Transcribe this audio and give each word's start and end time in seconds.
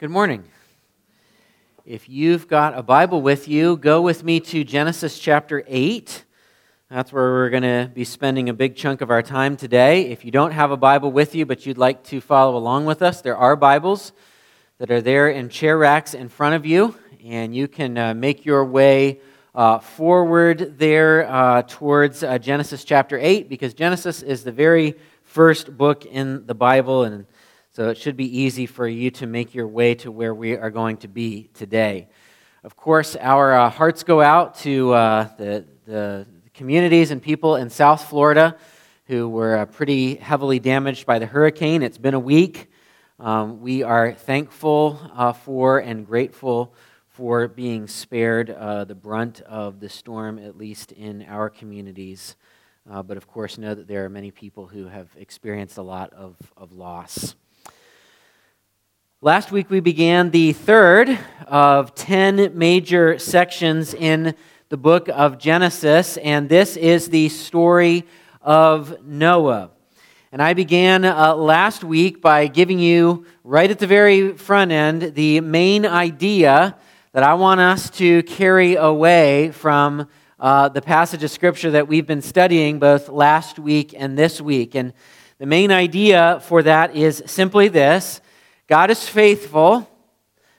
Good 0.00 0.10
morning. 0.10 0.42
If 1.86 2.08
you've 2.08 2.48
got 2.48 2.76
a 2.76 2.82
Bible 2.82 3.22
with 3.22 3.46
you, 3.46 3.76
go 3.76 4.02
with 4.02 4.24
me 4.24 4.40
to 4.40 4.64
Genesis 4.64 5.20
chapter 5.20 5.62
8. 5.68 6.24
That's 6.90 7.12
where 7.12 7.30
we're 7.30 7.50
going 7.50 7.62
to 7.62 7.92
be 7.94 8.02
spending 8.02 8.48
a 8.48 8.54
big 8.54 8.74
chunk 8.74 9.02
of 9.02 9.10
our 9.12 9.22
time 9.22 9.56
today. 9.56 10.10
If 10.10 10.24
you 10.24 10.32
don't 10.32 10.50
have 10.50 10.72
a 10.72 10.76
Bible 10.76 11.12
with 11.12 11.36
you, 11.36 11.46
but 11.46 11.64
you'd 11.64 11.78
like 11.78 12.02
to 12.06 12.20
follow 12.20 12.56
along 12.56 12.86
with 12.86 13.02
us, 13.02 13.20
there 13.20 13.36
are 13.36 13.54
Bibles 13.54 14.12
that 14.78 14.90
are 14.90 15.00
there 15.00 15.28
in 15.28 15.48
chair 15.48 15.78
racks 15.78 16.12
in 16.12 16.28
front 16.28 16.56
of 16.56 16.66
you, 16.66 16.96
and 17.24 17.54
you 17.54 17.68
can 17.68 17.96
uh, 17.96 18.14
make 18.14 18.44
your 18.44 18.64
way 18.64 19.20
uh, 19.54 19.78
forward 19.78 20.76
there 20.76 21.30
uh, 21.30 21.62
towards 21.68 22.24
uh, 22.24 22.36
Genesis 22.38 22.82
chapter 22.82 23.16
8, 23.16 23.48
because 23.48 23.74
Genesis 23.74 24.22
is 24.22 24.42
the 24.42 24.50
very 24.50 24.96
first 25.22 25.78
book 25.78 26.04
in 26.04 26.44
the 26.46 26.54
Bible, 26.54 27.04
and 27.04 27.26
so 27.74 27.88
it 27.88 27.98
should 27.98 28.16
be 28.16 28.40
easy 28.40 28.66
for 28.66 28.86
you 28.86 29.10
to 29.10 29.26
make 29.26 29.52
your 29.52 29.66
way 29.66 29.96
to 29.96 30.12
where 30.12 30.32
we 30.32 30.56
are 30.56 30.70
going 30.70 30.96
to 30.98 31.08
be 31.08 31.50
today. 31.54 32.06
Of 32.62 32.76
course, 32.76 33.16
our 33.16 33.52
uh, 33.52 33.68
hearts 33.68 34.04
go 34.04 34.22
out 34.22 34.54
to 34.58 34.92
uh, 34.92 35.28
the, 35.36 35.64
the 35.84 36.24
communities 36.54 37.10
and 37.10 37.20
people 37.20 37.56
in 37.56 37.68
South 37.70 38.08
Florida 38.08 38.56
who 39.06 39.28
were 39.28 39.56
uh, 39.56 39.66
pretty 39.66 40.14
heavily 40.14 40.60
damaged 40.60 41.04
by 41.04 41.18
the 41.18 41.26
hurricane. 41.26 41.82
It's 41.82 41.98
been 41.98 42.14
a 42.14 42.20
week. 42.20 42.70
Um, 43.18 43.60
we 43.60 43.82
are 43.82 44.12
thankful 44.12 45.00
uh, 45.12 45.32
for 45.32 45.80
and 45.80 46.06
grateful 46.06 46.72
for 47.08 47.48
being 47.48 47.88
spared 47.88 48.50
uh, 48.50 48.84
the 48.84 48.94
brunt 48.94 49.40
of 49.40 49.80
the 49.80 49.88
storm, 49.88 50.38
at 50.38 50.56
least 50.56 50.92
in 50.92 51.26
our 51.28 51.50
communities. 51.50 52.36
Uh, 52.88 53.02
but 53.02 53.16
of 53.16 53.26
course, 53.26 53.58
know 53.58 53.74
that 53.74 53.88
there 53.88 54.04
are 54.04 54.08
many 54.08 54.30
people 54.30 54.68
who 54.68 54.86
have 54.86 55.08
experienced 55.16 55.76
a 55.76 55.82
lot 55.82 56.12
of, 56.12 56.36
of 56.56 56.70
loss. 56.70 57.34
Last 59.24 59.50
week 59.50 59.70
we 59.70 59.80
began 59.80 60.32
the 60.32 60.52
third 60.52 61.18
of 61.46 61.94
10 61.94 62.58
major 62.58 63.18
sections 63.18 63.94
in 63.94 64.34
the 64.68 64.76
book 64.76 65.08
of 65.08 65.38
Genesis, 65.38 66.18
and 66.18 66.46
this 66.46 66.76
is 66.76 67.08
the 67.08 67.30
story 67.30 68.04
of 68.42 69.02
Noah. 69.02 69.70
And 70.30 70.42
I 70.42 70.52
began 70.52 71.06
uh, 71.06 71.34
last 71.36 71.82
week 71.82 72.20
by 72.20 72.48
giving 72.48 72.78
you, 72.78 73.24
right 73.44 73.70
at 73.70 73.78
the 73.78 73.86
very 73.86 74.36
front 74.36 74.72
end, 74.72 75.14
the 75.14 75.40
main 75.40 75.86
idea 75.86 76.76
that 77.12 77.22
I 77.22 77.32
want 77.32 77.60
us 77.60 77.88
to 77.92 78.22
carry 78.24 78.74
away 78.74 79.52
from 79.52 80.06
uh, 80.38 80.68
the 80.68 80.82
passage 80.82 81.24
of 81.24 81.30
Scripture 81.30 81.70
that 81.70 81.88
we've 81.88 82.06
been 82.06 82.20
studying 82.20 82.78
both 82.78 83.08
last 83.08 83.58
week 83.58 83.94
and 83.96 84.18
this 84.18 84.38
week. 84.38 84.74
And 84.74 84.92
the 85.38 85.46
main 85.46 85.72
idea 85.72 86.42
for 86.44 86.62
that 86.62 86.94
is 86.94 87.22
simply 87.24 87.68
this 87.68 88.20
God 88.66 88.90
is 88.90 89.06
faithful 89.06 89.88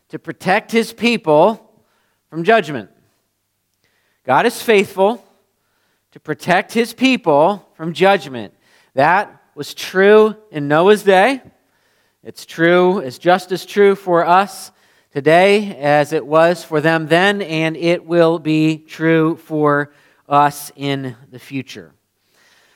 to 0.09 0.19
protect 0.19 0.71
his 0.71 0.93
people 0.93 1.83
from 2.29 2.43
judgment. 2.43 2.89
God 4.23 4.45
is 4.45 4.61
faithful 4.61 5.25
to 6.11 6.19
protect 6.19 6.73
his 6.73 6.93
people 6.93 7.67
from 7.73 7.93
judgment. 7.93 8.53
That 8.93 9.41
was 9.55 9.73
true 9.73 10.35
in 10.51 10.67
Noah's 10.67 11.03
day. 11.03 11.41
It's 12.23 12.45
true, 12.45 12.99
it's 12.99 13.17
just 13.17 13.51
as 13.51 13.65
true 13.65 13.95
for 13.95 14.25
us 14.25 14.71
today 15.11 15.77
as 15.77 16.11
it 16.11 16.25
was 16.25 16.63
for 16.63 16.81
them 16.81 17.07
then, 17.07 17.41
and 17.41 17.77
it 17.77 18.05
will 18.05 18.39
be 18.39 18.77
true 18.77 19.35
for 19.37 19.93
us 20.27 20.71
in 20.75 21.15
the 21.31 21.39
future. 21.39 21.93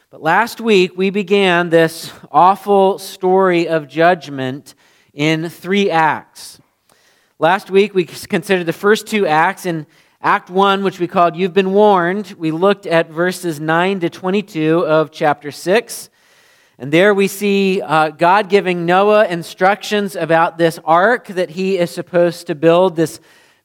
But 0.09 0.21
last 0.21 0.61
week 0.61 0.97
we 0.97 1.09
began 1.09 1.69
this 1.69 2.11
awful 2.31 2.97
story 2.97 3.67
of 3.67 3.87
judgment 3.87 4.73
in 5.13 5.49
three 5.49 5.89
acts. 5.89 6.59
Last 7.39 7.71
week, 7.71 7.93
we 7.93 8.05
considered 8.05 8.65
the 8.65 8.73
first 8.73 9.07
two 9.07 9.25
acts. 9.25 9.65
In 9.65 9.87
Act 10.21 10.49
1, 10.49 10.83
which 10.83 10.99
we 10.99 11.07
called 11.07 11.35
You've 11.35 11.53
Been 11.53 11.71
Warned, 11.71 12.35
we 12.37 12.51
looked 12.51 12.85
at 12.85 13.09
verses 13.09 13.59
9 13.59 14.01
to 14.01 14.09
22 14.09 14.85
of 14.85 15.11
chapter 15.11 15.51
6. 15.51 16.09
And 16.77 16.91
there 16.91 17.13
we 17.13 17.27
see 17.27 17.81
uh, 17.81 18.09
God 18.09 18.49
giving 18.49 18.85
Noah 18.85 19.27
instructions 19.27 20.15
about 20.15 20.57
this 20.57 20.79
ark 20.83 21.27
that 21.27 21.51
he 21.51 21.77
is 21.77 21.91
supposed 21.91 22.47
to 22.47 22.55
build, 22.55 22.95
this 22.95 23.19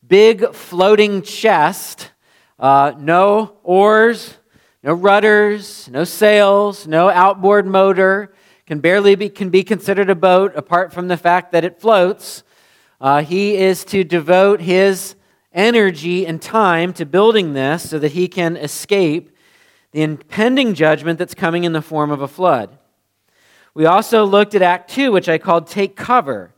big 0.06 0.54
floating 0.54 1.22
chest. 1.22 2.10
Uh, 2.58 2.92
no 2.98 3.56
oars, 3.64 4.36
no 4.82 4.94
rudders, 4.94 5.88
no 5.90 6.04
sails, 6.04 6.86
no 6.86 7.08
outboard 7.10 7.66
motor 7.66 8.34
can 8.66 8.80
barely 8.80 9.14
be, 9.14 9.28
can 9.28 9.50
be 9.50 9.62
considered 9.62 10.08
a 10.08 10.14
boat 10.14 10.52
apart 10.56 10.92
from 10.92 11.08
the 11.08 11.16
fact 11.16 11.52
that 11.52 11.64
it 11.64 11.80
floats. 11.80 12.42
Uh, 13.00 13.22
he 13.22 13.56
is 13.56 13.84
to 13.84 14.04
devote 14.04 14.60
his 14.60 15.16
energy 15.52 16.26
and 16.26 16.40
time 16.40 16.92
to 16.94 17.04
building 17.04 17.52
this 17.52 17.90
so 17.90 17.98
that 17.98 18.12
he 18.12 18.26
can 18.26 18.56
escape 18.56 19.30
the 19.92 20.02
impending 20.02 20.74
judgment 20.74 21.18
that's 21.18 21.34
coming 21.34 21.64
in 21.64 21.72
the 21.72 21.82
form 21.82 22.10
of 22.10 22.22
a 22.22 22.28
flood. 22.28 22.78
We 23.74 23.86
also 23.86 24.24
looked 24.24 24.54
at 24.54 24.62
Act 24.62 24.90
2, 24.90 25.12
which 25.12 25.28
I 25.28 25.36
called 25.38 25.66
Take 25.66 25.94
Cover, 25.94 26.52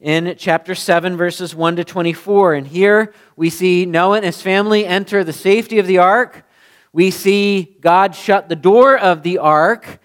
in 0.00 0.34
chapter 0.36 0.74
7, 0.74 1.16
verses 1.16 1.54
1 1.54 1.76
to 1.76 1.84
24. 1.84 2.54
And 2.54 2.66
here 2.66 3.14
we 3.36 3.50
see 3.50 3.86
Noah 3.86 4.16
and 4.16 4.24
his 4.24 4.42
family 4.42 4.84
enter 4.84 5.22
the 5.22 5.32
safety 5.32 5.78
of 5.78 5.86
the 5.86 5.98
ark. 5.98 6.44
We 6.92 7.10
see 7.12 7.76
God 7.80 8.16
shut 8.16 8.48
the 8.48 8.56
door 8.56 8.98
of 8.98 9.22
the 9.22 9.38
ark 9.38 10.00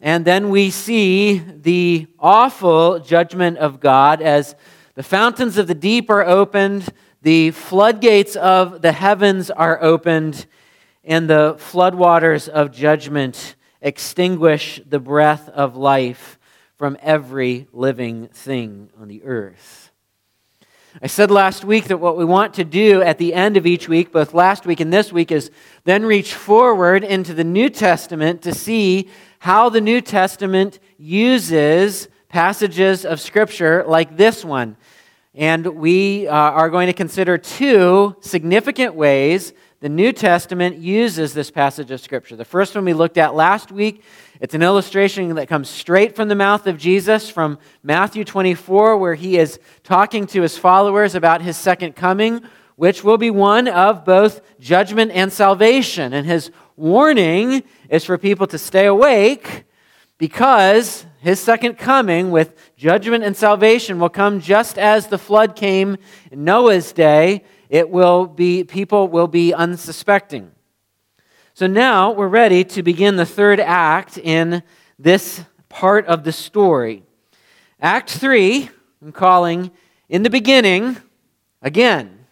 and 0.00 0.24
then 0.24 0.48
we 0.48 0.70
see 0.70 1.38
the 1.38 2.06
awful 2.18 3.00
judgment 3.00 3.58
of 3.58 3.80
God 3.80 4.22
as 4.22 4.54
the 4.94 5.02
fountains 5.02 5.58
of 5.58 5.66
the 5.66 5.74
deep 5.74 6.10
are 6.10 6.24
opened, 6.24 6.88
the 7.22 7.50
floodgates 7.50 8.34
of 8.36 8.82
the 8.82 8.92
heavens 8.92 9.50
are 9.50 9.80
opened, 9.82 10.46
and 11.04 11.28
the 11.28 11.54
floodwaters 11.58 12.48
of 12.48 12.72
judgment 12.72 13.56
extinguish 13.80 14.80
the 14.86 15.00
breath 15.00 15.48
of 15.50 15.76
life 15.76 16.38
from 16.76 16.96
every 17.00 17.68
living 17.72 18.28
thing 18.28 18.90
on 18.98 19.08
the 19.08 19.22
earth. 19.24 19.79
I 21.00 21.06
said 21.06 21.30
last 21.30 21.64
week 21.64 21.84
that 21.84 21.98
what 21.98 22.16
we 22.16 22.24
want 22.24 22.54
to 22.54 22.64
do 22.64 23.00
at 23.00 23.18
the 23.18 23.32
end 23.32 23.56
of 23.56 23.64
each 23.64 23.88
week, 23.88 24.10
both 24.10 24.34
last 24.34 24.66
week 24.66 24.80
and 24.80 24.92
this 24.92 25.12
week, 25.12 25.30
is 25.30 25.52
then 25.84 26.04
reach 26.04 26.34
forward 26.34 27.04
into 27.04 27.32
the 27.32 27.44
New 27.44 27.70
Testament 27.70 28.42
to 28.42 28.52
see 28.52 29.08
how 29.38 29.68
the 29.68 29.80
New 29.80 30.00
Testament 30.00 30.80
uses 30.98 32.08
passages 32.28 33.04
of 33.04 33.20
Scripture 33.20 33.84
like 33.86 34.16
this 34.16 34.44
one. 34.44 34.76
And 35.32 35.64
we 35.64 36.26
uh, 36.26 36.34
are 36.34 36.68
going 36.68 36.88
to 36.88 36.92
consider 36.92 37.38
two 37.38 38.16
significant 38.20 38.96
ways 38.96 39.52
the 39.78 39.88
New 39.88 40.12
Testament 40.12 40.76
uses 40.76 41.34
this 41.34 41.52
passage 41.52 41.92
of 41.92 42.00
Scripture. 42.00 42.34
The 42.34 42.44
first 42.44 42.74
one 42.74 42.84
we 42.84 42.94
looked 42.94 43.16
at 43.16 43.36
last 43.36 43.70
week. 43.70 44.02
It's 44.40 44.54
an 44.54 44.62
illustration 44.62 45.34
that 45.34 45.48
comes 45.48 45.68
straight 45.68 46.16
from 46.16 46.28
the 46.28 46.34
mouth 46.34 46.66
of 46.66 46.78
Jesus 46.78 47.28
from 47.28 47.58
Matthew 47.82 48.24
24, 48.24 48.96
where 48.96 49.14
he 49.14 49.36
is 49.36 49.60
talking 49.84 50.26
to 50.28 50.40
his 50.40 50.56
followers 50.56 51.14
about 51.14 51.42
his 51.42 51.58
second 51.58 51.94
coming, 51.94 52.40
which 52.76 53.04
will 53.04 53.18
be 53.18 53.30
one 53.30 53.68
of 53.68 54.06
both 54.06 54.40
judgment 54.58 55.12
and 55.12 55.30
salvation. 55.30 56.14
And 56.14 56.26
his 56.26 56.50
warning 56.74 57.64
is 57.90 58.06
for 58.06 58.16
people 58.16 58.46
to 58.46 58.56
stay 58.56 58.86
awake 58.86 59.64
because 60.16 61.04
his 61.18 61.38
second 61.38 61.76
coming 61.76 62.30
with 62.30 62.56
judgment 62.78 63.24
and 63.24 63.36
salvation 63.36 64.00
will 64.00 64.08
come 64.08 64.40
just 64.40 64.78
as 64.78 65.08
the 65.08 65.18
flood 65.18 65.54
came 65.54 65.98
in 66.30 66.44
Noah's 66.44 66.94
day. 66.94 67.44
It 67.68 67.90
will 67.90 68.24
be, 68.24 68.64
people 68.64 69.06
will 69.08 69.28
be 69.28 69.52
unsuspecting. 69.52 70.52
So 71.60 71.66
now 71.66 72.12
we're 72.12 72.26
ready 72.26 72.64
to 72.64 72.82
begin 72.82 73.16
the 73.16 73.26
third 73.26 73.60
act 73.60 74.16
in 74.16 74.62
this 74.98 75.44
part 75.68 76.06
of 76.06 76.24
the 76.24 76.32
story. 76.32 77.02
Act 77.82 78.08
3, 78.08 78.70
I'm 79.02 79.12
calling 79.12 79.70
In 80.08 80.22
the 80.22 80.30
Beginning, 80.30 80.96
again. 81.60 82.24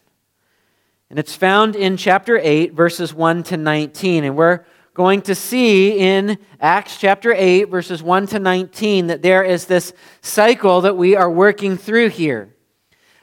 And 1.11 1.19
it's 1.19 1.35
found 1.35 1.77
in 1.77 1.99
chapter 1.99 2.39
8, 2.39 2.73
verses 2.73 3.13
1 3.13 3.43
to 3.43 3.59
19. 3.59 4.25
And 4.25 4.35
we're 4.35 4.65
going 4.95 5.21
to 5.21 5.35
see 5.35 5.99
in 5.99 6.39
Acts 6.59 6.97
chapter 6.97 7.35
8, 7.35 7.65
verses 7.65 8.03
1 8.03 8.29
to 8.29 8.39
19, 8.39 9.09
that 9.09 9.21
there 9.21 9.45
is 9.45 9.67
this 9.67 9.93
cycle 10.23 10.81
that 10.81 10.97
we 10.97 11.15
are 11.15 11.31
working 11.31 11.77
through 11.77 12.09
here. 12.09 12.57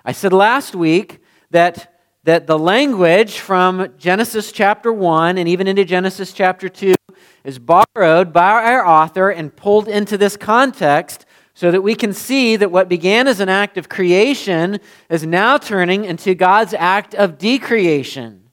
I 0.06 0.12
said 0.12 0.34
last 0.34 0.76
week 0.76 1.24
that, 1.50 1.95
that 2.26 2.48
the 2.48 2.58
language 2.58 3.38
from 3.38 3.88
Genesis 4.00 4.52
chapter 4.52 4.92
1 4.92 5.38
and 5.38 5.48
even 5.48 5.68
into 5.68 5.86
Genesis 5.86 6.34
chapter 6.34 6.68
2 6.68 6.96
is 7.44 7.60
borrowed 7.60 8.34
by 8.34 8.64
our 8.64 8.84
author 8.84 9.30
and 9.30 9.56
pulled 9.56 9.88
into 9.88 10.18
this 10.18 10.36
context 10.36 11.28
so 11.54 11.70
that 11.70 11.84
we 11.84 11.94
can 11.94 12.12
see 12.12 12.56
that 12.56 12.72
what 12.72 12.90
began 12.90 13.28
as 13.28 13.40
an 13.40 13.48
act 13.48 13.78
of 13.78 13.90
creation 13.90 14.80
is 15.08 15.24
now 15.24 15.60
turning 15.60 16.04
into 16.04 16.34
God's 16.34 16.74
act 16.74 17.14
of 17.14 17.38
decreation. 17.38 18.50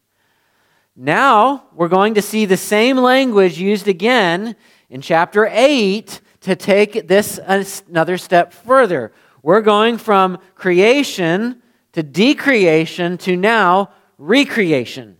Now 0.94 1.64
we're 1.74 1.88
going 1.88 2.12
to 2.14 2.22
see 2.22 2.44
the 2.44 2.58
same 2.58 2.98
language 2.98 3.58
used 3.58 3.88
again 3.88 4.54
in 4.90 5.00
chapter 5.00 5.48
8 5.50 6.20
to 6.42 6.54
take 6.56 7.08
this 7.08 7.40
another 7.42 8.18
step 8.18 8.52
further. 8.52 9.12
We're 9.42 9.62
going 9.62 9.96
from 9.96 10.36
creation 10.56 11.62
to 11.92 12.02
decreation 12.02 13.18
to 13.18 13.36
now 13.36 13.90
recreation. 14.18 15.16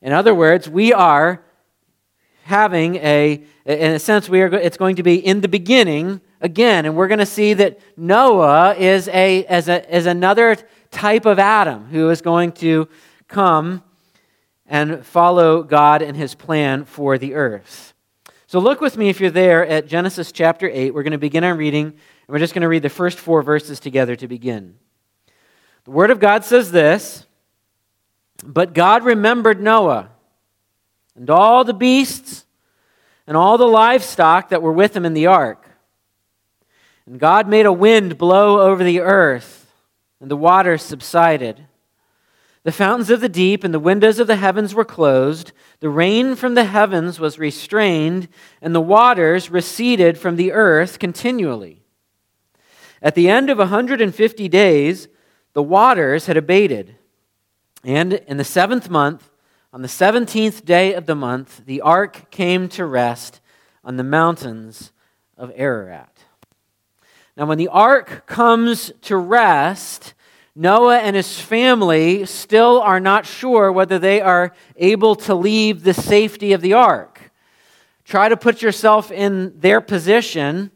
In 0.00 0.12
other 0.12 0.34
words, 0.34 0.68
we 0.68 0.92
are 0.92 1.42
having 2.44 2.96
a, 2.96 3.42
in 3.64 3.92
a 3.92 3.98
sense, 3.98 4.28
we 4.28 4.42
are, 4.42 4.46
it's 4.46 4.76
going 4.76 4.96
to 4.96 5.02
be 5.02 5.14
in 5.14 5.40
the 5.40 5.48
beginning 5.48 6.20
again, 6.40 6.84
and 6.84 6.94
we're 6.94 7.08
going 7.08 7.18
to 7.18 7.26
see 7.26 7.54
that 7.54 7.80
Noah 7.96 8.74
is, 8.74 9.08
a, 9.08 9.44
as, 9.46 9.68
a, 9.68 9.90
as 9.90 10.06
another 10.06 10.56
type 10.90 11.24
of 11.24 11.38
Adam 11.38 11.86
who 11.86 12.10
is 12.10 12.20
going 12.20 12.52
to 12.52 12.88
come 13.28 13.82
and 14.66 15.04
follow 15.04 15.62
God 15.62 16.02
and 16.02 16.16
his 16.16 16.34
plan 16.34 16.84
for 16.84 17.16
the 17.16 17.34
earth. 17.34 17.94
So 18.46 18.58
look 18.58 18.80
with 18.80 18.96
me 18.96 19.08
if 19.08 19.20
you're 19.20 19.30
there 19.30 19.66
at 19.66 19.86
Genesis 19.86 20.30
chapter 20.30 20.68
8. 20.70 20.94
We're 20.94 21.02
going 21.02 21.12
to 21.12 21.18
begin 21.18 21.44
our 21.44 21.54
reading, 21.54 21.86
and 21.86 21.94
we're 22.28 22.38
just 22.38 22.54
going 22.54 22.62
to 22.62 22.68
read 22.68 22.82
the 22.82 22.90
first 22.90 23.18
four 23.18 23.42
verses 23.42 23.80
together 23.80 24.16
to 24.16 24.28
begin. 24.28 24.76
The 25.84 25.90
Word 25.90 26.10
of 26.10 26.20
God 26.20 26.44
says 26.44 26.70
this 26.70 27.26
But 28.44 28.74
God 28.74 29.04
remembered 29.04 29.60
Noah 29.60 30.10
and 31.16 31.30
all 31.30 31.64
the 31.64 31.74
beasts 31.74 32.44
and 33.26 33.36
all 33.36 33.58
the 33.58 33.66
livestock 33.66 34.48
that 34.48 34.62
were 34.62 34.72
with 34.72 34.96
him 34.96 35.04
in 35.04 35.14
the 35.14 35.26
ark. 35.26 35.68
And 37.06 37.20
God 37.20 37.48
made 37.48 37.66
a 37.66 37.72
wind 37.72 38.16
blow 38.16 38.60
over 38.60 38.82
the 38.82 39.00
earth, 39.00 39.70
and 40.20 40.30
the 40.30 40.36
waters 40.36 40.82
subsided. 40.82 41.66
The 42.62 42.72
fountains 42.72 43.10
of 43.10 43.20
the 43.20 43.28
deep 43.28 43.62
and 43.62 43.74
the 43.74 43.78
windows 43.78 44.18
of 44.18 44.26
the 44.26 44.36
heavens 44.36 44.74
were 44.74 44.86
closed. 44.86 45.52
The 45.80 45.90
rain 45.90 46.34
from 46.34 46.54
the 46.54 46.64
heavens 46.64 47.20
was 47.20 47.38
restrained, 47.38 48.28
and 48.62 48.74
the 48.74 48.80
waters 48.80 49.50
receded 49.50 50.16
from 50.16 50.36
the 50.36 50.52
earth 50.52 50.98
continually. 50.98 51.82
At 53.02 53.14
the 53.14 53.28
end 53.28 53.50
of 53.50 53.58
150 53.58 54.48
days, 54.48 55.08
the 55.54 55.62
waters 55.62 56.26
had 56.26 56.36
abated. 56.36 56.96
And 57.82 58.12
in 58.12 58.36
the 58.36 58.44
seventh 58.44 58.90
month, 58.90 59.30
on 59.72 59.82
the 59.82 59.88
17th 59.88 60.64
day 60.64 60.94
of 60.94 61.06
the 61.06 61.14
month, 61.14 61.62
the 61.66 61.80
ark 61.80 62.30
came 62.30 62.68
to 62.70 62.84
rest 62.84 63.40
on 63.82 63.96
the 63.96 64.04
mountains 64.04 64.92
of 65.36 65.50
Ararat. 65.56 66.24
Now, 67.36 67.46
when 67.46 67.58
the 67.58 67.68
ark 67.68 68.26
comes 68.26 68.92
to 69.02 69.16
rest, 69.16 70.14
Noah 70.54 70.98
and 70.98 71.16
his 71.16 71.40
family 71.40 72.24
still 72.26 72.80
are 72.80 73.00
not 73.00 73.26
sure 73.26 73.72
whether 73.72 73.98
they 73.98 74.20
are 74.20 74.54
able 74.76 75.16
to 75.16 75.34
leave 75.34 75.82
the 75.82 75.94
safety 75.94 76.52
of 76.52 76.60
the 76.60 76.74
ark. 76.74 77.32
Try 78.04 78.28
to 78.28 78.36
put 78.36 78.62
yourself 78.62 79.10
in 79.10 79.58
their 79.58 79.80
position. 79.80 80.70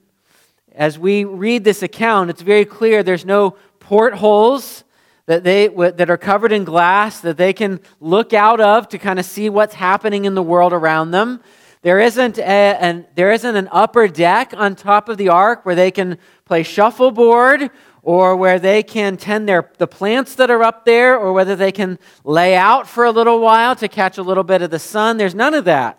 As 0.75 0.99
we 0.99 1.25
read 1.25 1.63
this 1.63 1.83
account, 1.83 2.31
it's 2.31 2.43
very 2.43 2.65
clear 2.65 3.05
there's 3.05 3.25
no 3.25 3.57
portholes 3.89 4.85
that, 5.25 5.45
they, 5.45 5.69
that 5.69 6.11
are 6.11 6.19
covered 6.19 6.53
in 6.53 6.65
glass 6.65 7.21
that 7.21 7.39
they 7.39 7.55
can 7.55 7.81
look 8.01 8.35
out 8.35 8.61
of 8.61 8.87
to 8.91 8.99
kind 8.99 9.19
of 9.19 9.25
see 9.25 9.49
what's 9.49 9.75
happening 9.75 10.27
in 10.27 10.35
the 10.35 10.43
world 10.43 10.75
around 10.75 11.11
them. 11.11 11.41
There 11.81 11.99
isn't, 11.99 12.39
a, 12.39 12.43
an, 12.43 13.07
there 13.15 13.33
isn't 13.33 13.57
an 13.57 13.67
upper 13.73 14.07
deck 14.07 14.53
on 14.55 14.75
top 14.75 15.09
of 15.09 15.17
the 15.17 15.31
ark 15.31 15.65
where 15.65 15.75
they 15.75 15.91
can 15.91 16.19
play 16.45 16.65
shuffleboard 16.65 17.71
or 18.03 18.37
where 18.37 18.59
they 18.59 18.83
can 18.83 19.17
tend 19.17 19.49
their, 19.49 19.73
the 19.79 19.87
plants 19.87 20.35
that 20.35 20.51
are 20.51 20.63
up 20.63 20.85
there 20.85 21.17
or 21.17 21.33
whether 21.33 21.57
they 21.57 21.73
can 21.73 21.99
lay 22.25 22.57
out 22.57 22.87
for 22.87 23.07
a 23.07 23.11
little 23.11 23.41
while 23.41 23.75
to 23.77 23.89
catch 23.89 24.19
a 24.19 24.23
little 24.23 24.45
bit 24.45 24.61
of 24.61 24.71
the 24.71 24.79
sun. 24.79 25.17
There's 25.17 25.35
none 25.35 25.55
of 25.55 25.65
that. 25.65 25.98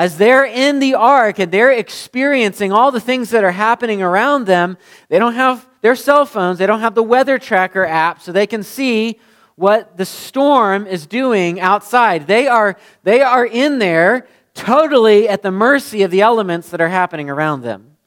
As 0.00 0.16
they're 0.16 0.46
in 0.46 0.78
the 0.78 0.94
ark 0.94 1.38
and 1.38 1.52
they're 1.52 1.72
experiencing 1.72 2.72
all 2.72 2.90
the 2.90 3.02
things 3.02 3.28
that 3.28 3.44
are 3.44 3.50
happening 3.50 4.00
around 4.00 4.46
them, 4.46 4.78
they 5.10 5.18
don't 5.18 5.34
have 5.34 5.68
their 5.82 5.94
cell 5.94 6.24
phones, 6.24 6.58
they 6.58 6.64
don't 6.64 6.80
have 6.80 6.94
the 6.94 7.02
weather 7.02 7.38
tracker 7.38 7.84
app, 7.84 8.22
so 8.22 8.32
they 8.32 8.46
can 8.46 8.62
see 8.62 9.20
what 9.56 9.98
the 9.98 10.06
storm 10.06 10.86
is 10.86 11.06
doing 11.06 11.60
outside. 11.60 12.26
They 12.26 12.48
are, 12.48 12.78
they 13.02 13.20
are 13.20 13.44
in 13.44 13.78
there 13.78 14.26
totally 14.54 15.28
at 15.28 15.42
the 15.42 15.50
mercy 15.50 16.02
of 16.02 16.10
the 16.10 16.22
elements 16.22 16.70
that 16.70 16.80
are 16.80 16.88
happening 16.88 17.28
around 17.28 17.60
them. 17.60 17.98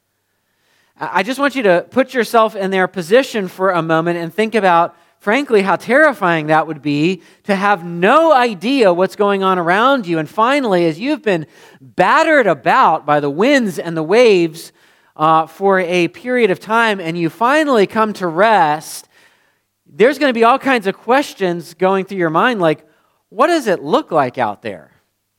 I 0.98 1.22
just 1.22 1.38
want 1.38 1.54
you 1.54 1.62
to 1.62 1.86
put 1.88 2.12
yourself 2.12 2.56
in 2.56 2.72
their 2.72 2.88
position 2.88 3.46
for 3.46 3.70
a 3.70 3.82
moment 3.82 4.18
and 4.18 4.34
think 4.34 4.56
about, 4.56 4.96
frankly, 5.24 5.62
how 5.62 5.74
terrifying 5.74 6.48
that 6.48 6.66
would 6.66 6.82
be 6.82 7.22
to 7.44 7.56
have 7.56 7.82
no 7.82 8.30
idea 8.30 8.92
what's 8.92 9.16
going 9.16 9.42
on 9.42 9.58
around 9.58 10.06
you. 10.06 10.18
And 10.18 10.28
finally, 10.28 10.84
as 10.84 11.00
you've 11.00 11.22
been 11.22 11.46
battered 11.80 12.46
about 12.46 13.06
by 13.06 13.20
the 13.20 13.30
winds 13.30 13.78
and 13.78 13.96
the 13.96 14.02
waves 14.02 14.70
uh, 15.16 15.46
for 15.46 15.80
a 15.80 16.08
period 16.08 16.50
of 16.50 16.60
time 16.60 17.00
and 17.00 17.16
you 17.16 17.30
finally 17.30 17.86
come 17.86 18.12
to 18.12 18.26
rest, 18.26 19.08
there's 19.86 20.18
going 20.18 20.28
to 20.28 20.38
be 20.38 20.44
all 20.44 20.58
kinds 20.58 20.86
of 20.86 20.94
questions 20.94 21.72
going 21.72 22.04
through 22.04 22.18
your 22.18 22.28
mind 22.28 22.60
like, 22.60 22.86
what 23.30 23.46
does 23.46 23.66
it 23.66 23.82
look 23.82 24.12
like 24.12 24.36
out 24.36 24.60
there? 24.60 24.90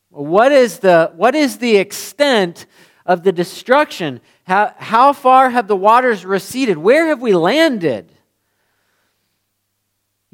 What 0.10 0.52
is 0.52 0.80
the, 0.80 1.12
what 1.16 1.36
is 1.36 1.60
the 1.60 1.78
extent 1.78 2.66
of 3.06 3.22
the 3.22 3.32
destruction? 3.32 4.20
How, 4.46 4.74
how 4.78 5.14
far 5.14 5.52
have 5.52 5.68
the 5.68 5.76
waters 5.76 6.26
receded? 6.26 6.76
Where 6.76 7.06
have 7.10 7.22
we 7.22 7.36
landed? 7.36 8.15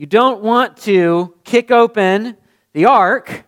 You 0.01 0.07
don't 0.07 0.42
want 0.42 0.77
to 0.77 1.36
kick 1.44 1.69
open 1.69 2.36
the 2.74 2.86
ark 2.86 3.44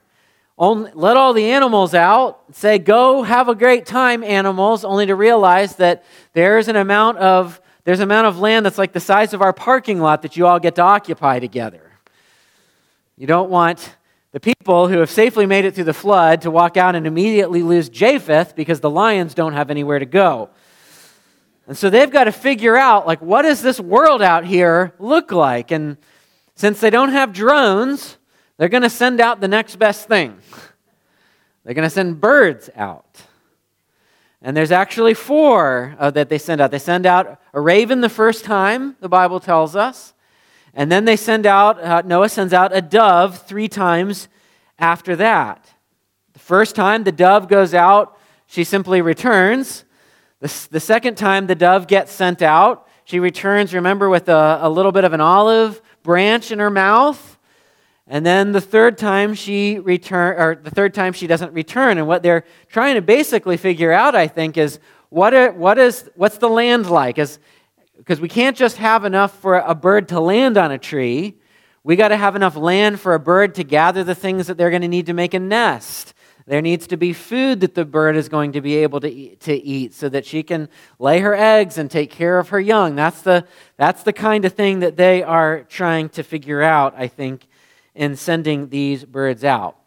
let 0.56 1.18
all 1.18 1.34
the 1.34 1.46
animals 1.46 1.96
out, 1.96 2.44
say, 2.52 2.78
Go 2.78 3.24
have 3.24 3.50
a 3.50 3.56
great 3.56 3.88
time, 3.88 4.24
animals, 4.24 4.86
only 4.86 5.08
to 5.08 5.16
realize 5.16 5.78
that 5.78 6.04
there's 6.34 6.68
an 6.68 6.76
amount 6.76 7.18
of 7.18 7.60
there's 7.86 8.02
an 8.02 8.04
amount 8.04 8.28
of 8.28 8.38
land 8.38 8.68
that's 8.68 8.78
like 8.78 8.94
the 8.94 9.00
size 9.00 9.34
of 9.34 9.42
our 9.42 9.52
parking 9.52 10.00
lot 10.00 10.22
that 10.22 10.38
you 10.38 10.46
all 10.46 10.60
get 10.60 10.76
to 10.76 10.84
occupy 10.84 11.40
together. 11.40 11.82
You 13.18 13.26
don't 13.26 13.50
want 13.50 13.96
the 14.32 14.40
people 14.40 14.88
who 14.88 15.00
have 15.00 15.10
safely 15.10 15.48
made 15.48 15.66
it 15.66 15.74
through 15.74 15.86
the 15.86 15.92
flood 15.92 16.42
to 16.42 16.52
walk 16.52 16.78
out 16.78 16.96
and 16.96 17.08
immediately 17.08 17.64
lose 17.64 17.90
Japheth 17.90 18.56
because 18.56 18.80
the 18.80 18.92
lions 18.92 19.34
don't 19.34 19.54
have 19.54 19.72
anywhere 19.72 19.98
to 19.98 20.06
go. 20.06 20.52
And 21.66 21.76
so 21.76 21.90
they've 21.90 22.12
got 22.12 22.26
to 22.26 22.32
figure 22.32 22.78
out, 22.78 23.08
like, 23.08 23.24
what 23.24 23.42
does 23.42 23.64
this 23.64 23.80
world 23.80 24.22
out 24.22 24.46
here 24.46 24.94
look 25.00 25.32
like? 25.32 25.72
And 25.72 25.98
since 26.64 26.80
they 26.80 26.90
don't 26.90 27.10
have 27.12 27.34
drones, 27.34 28.18
they're 28.56 28.70
going 28.70 28.84
to 28.84 28.90
send 28.90 29.20
out 29.20 29.42
the 29.42 29.50
next 29.50 29.76
best 29.76 30.08
thing. 30.08 30.38
They're 31.66 31.74
going 31.74 31.86
to 31.86 31.94
send 31.94 32.22
birds 32.22 32.70
out. 32.78 33.22
And 34.42 34.56
there's 34.56 34.72
actually 34.72 35.14
four 35.14 35.94
uh, 36.00 36.10
that 36.12 36.30
they 36.30 36.38
send 36.38 36.62
out. 36.62 36.72
They 36.72 36.80
send 36.80 37.06
out 37.06 37.42
a 37.54 37.60
raven 37.60 38.00
the 38.00 38.08
first 38.08 38.46
time, 38.46 38.96
the 39.02 39.10
Bible 39.10 39.42
tells 39.42 39.76
us. 39.76 40.14
And 40.74 40.90
then 40.90 41.04
they 41.04 41.18
send 41.18 41.46
out, 41.46 41.84
uh, 41.84 42.02
Noah 42.06 42.30
sends 42.30 42.54
out 42.54 42.74
a 42.74 42.82
dove 42.82 43.46
three 43.46 43.68
times 43.68 44.30
after 44.80 45.18
that. 45.18 45.68
The 46.32 46.40
first 46.40 46.78
time 46.78 47.04
the 47.04 47.12
dove 47.12 47.50
goes 47.50 47.74
out, 47.74 48.18
she 48.48 48.64
simply 48.64 49.02
returns. 49.02 49.84
The, 50.40 50.68
the 50.72 50.80
second 50.80 51.16
time 51.16 51.48
the 51.48 51.56
dove 51.56 51.88
gets 51.88 52.14
sent 52.14 52.42
out, 52.42 52.88
she 53.04 53.20
returns, 53.20 53.74
remember, 53.74 54.08
with 54.08 54.30
a, 54.30 54.60
a 54.62 54.70
little 54.70 54.94
bit 54.94 55.04
of 55.04 55.12
an 55.12 55.20
olive 55.20 55.82
branch 56.04 56.52
in 56.52 56.60
her 56.60 56.70
mouth. 56.70 57.38
And 58.06 58.26
then 58.26 58.52
the 58.52 58.62
third 58.62 58.98
time 58.98 59.34
she 59.34 59.80
return, 59.80 60.40
or 60.40 60.56
the 60.56 60.70
third 60.70 60.94
time 60.94 61.14
she 61.14 61.26
doesn't 61.26 61.54
return. 61.54 61.98
And 61.98 62.06
what 62.08 62.22
they're 62.22 62.44
trying 62.68 62.96
to 62.96 63.02
basically 63.02 63.58
figure 63.58 63.92
out, 63.92 64.14
I 64.14 64.28
think, 64.28 64.58
is 64.58 64.80
what 65.10 65.34
are, 65.34 65.52
what 65.52 65.78
is 65.78 66.10
what's 66.16 66.38
the 66.38 66.50
land 66.50 66.90
like? 66.90 67.16
Because 67.16 68.20
we 68.20 68.28
can't 68.28 68.58
just 68.58 68.78
have 68.78 69.06
enough 69.06 69.40
for 69.40 69.58
a 69.58 69.74
bird 69.74 70.10
to 70.10 70.20
land 70.20 70.58
on 70.58 70.72
a 70.72 70.78
tree. 70.78 71.36
We 71.84 71.96
got 71.96 72.10
to 72.10 72.18
have 72.18 72.36
enough 72.36 72.56
land 72.56 73.00
for 73.00 73.14
a 73.14 73.20
bird 73.20 73.56
to 73.56 73.64
gather 73.64 74.04
the 74.04 74.16
things 74.16 74.48
that 74.48 74.58
they're 74.58 74.70
going 74.70 74.82
to 74.82 74.88
need 74.88 75.06
to 75.06 75.14
make 75.14 75.34
a 75.34 75.40
nest. 75.40 76.14
There 76.46 76.62
needs 76.62 76.88
to 76.88 76.98
be 76.98 77.14
food 77.14 77.62
that 77.62 77.74
the 77.74 77.86
bird 77.86 78.18
is 78.18 78.28
going 78.28 78.52
to 78.54 78.62
be 78.62 78.76
able 78.78 79.00
to 79.00 79.10
eat, 79.10 79.40
to 79.42 79.54
eat 79.54 79.94
so 79.94 80.10
that 80.10 80.26
she 80.26 80.44
can 80.44 80.68
lay 81.00 81.20
her 81.20 81.34
eggs 81.34 81.78
and 81.78 81.90
take 81.90 82.10
care 82.10 82.38
of 82.38 82.50
her 82.50 82.60
young. 82.60 82.96
That's 82.96 83.22
the, 83.22 83.46
that's 83.78 84.04
the 84.04 84.14
kind 84.14 84.44
of 84.44 84.54
thing 84.54 84.80
that 84.80 84.98
they 84.98 85.24
are 85.24 85.64
trying 85.64 86.10
to 86.10 86.24
figure 86.24 86.62
out, 86.62 86.96
I 86.98 87.08
think, 87.08 87.48
in 87.96 88.16
sending 88.18 88.70
these 88.70 89.06
birds 89.06 89.44
out. 89.44 89.78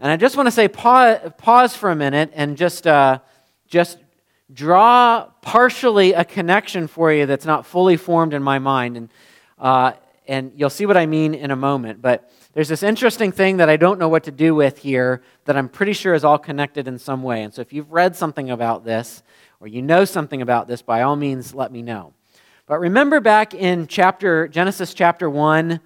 And 0.00 0.10
I 0.10 0.16
just 0.16 0.36
want 0.36 0.46
to 0.48 0.50
say, 0.50 0.66
pause, 0.66 1.18
pause 1.38 1.76
for 1.76 1.90
a 1.90 1.96
minute 1.96 2.32
and 2.34 2.56
just, 2.56 2.86
uh, 2.86 3.20
just 3.68 3.98
draw 4.52 5.26
partially 5.42 6.12
a 6.12 6.24
connection 6.24 6.88
for 6.88 7.12
you 7.12 7.26
that's 7.26 7.44
not 7.44 7.66
fully 7.66 7.96
formed 7.96 8.34
in 8.34 8.42
my 8.42 8.58
mind. 8.58 8.96
And, 8.96 9.08
uh, 9.58 9.92
and 10.26 10.52
you'll 10.56 10.70
see 10.70 10.86
what 10.86 10.96
I 10.96 11.06
mean 11.06 11.34
in 11.34 11.50
a 11.50 11.56
moment. 11.56 12.02
But 12.02 12.32
there's 12.52 12.68
this 12.68 12.82
interesting 12.82 13.30
thing 13.30 13.58
that 13.58 13.68
I 13.68 13.76
don't 13.76 13.98
know 13.98 14.08
what 14.08 14.24
to 14.24 14.32
do 14.32 14.54
with 14.54 14.78
here 14.78 15.22
that 15.44 15.56
I'm 15.56 15.68
pretty 15.68 15.92
sure 15.92 16.14
is 16.14 16.24
all 16.24 16.38
connected 16.38 16.88
in 16.88 16.98
some 16.98 17.22
way. 17.22 17.42
And 17.42 17.54
so 17.54 17.62
if 17.62 17.72
you've 17.72 17.92
read 17.92 18.16
something 18.16 18.50
about 18.50 18.84
this 18.84 19.22
or 19.60 19.68
you 19.68 19.82
know 19.82 20.04
something 20.04 20.42
about 20.42 20.66
this, 20.66 20.82
by 20.82 21.02
all 21.02 21.14
means, 21.14 21.54
let 21.54 21.70
me 21.70 21.80
know. 21.80 22.12
But 22.66 22.80
remember 22.80 23.20
back 23.20 23.54
in 23.54 23.86
chapter 23.86 24.48
Genesis 24.48 24.94
chapter 24.94 25.30
1 25.30 25.80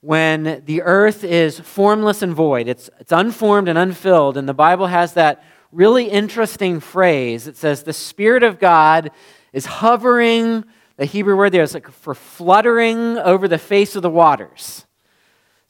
when 0.00 0.62
the 0.64 0.82
earth 0.82 1.24
is 1.24 1.60
formless 1.60 2.22
and 2.22 2.34
void. 2.34 2.68
It's, 2.68 2.90
it's 2.98 3.12
unformed 3.12 3.68
and 3.68 3.78
unfilled. 3.78 4.36
And 4.36 4.48
the 4.48 4.54
Bible 4.54 4.88
has 4.88 5.14
that 5.14 5.44
really 5.70 6.06
interesting 6.06 6.80
phrase. 6.80 7.46
It 7.46 7.56
says, 7.56 7.82
The 7.82 7.92
Spirit 7.92 8.42
of 8.42 8.58
God 8.58 9.10
is 9.52 9.66
hovering 9.66 10.64
the 10.96 11.04
Hebrew 11.04 11.36
word 11.36 11.50
there 11.50 11.62
is 11.62 11.74
like 11.74 11.88
for 11.88 12.12
fluttering 12.12 13.18
over 13.18 13.46
the 13.46 13.58
face 13.58 13.94
of 13.94 14.02
the 14.02 14.10
waters. 14.10 14.84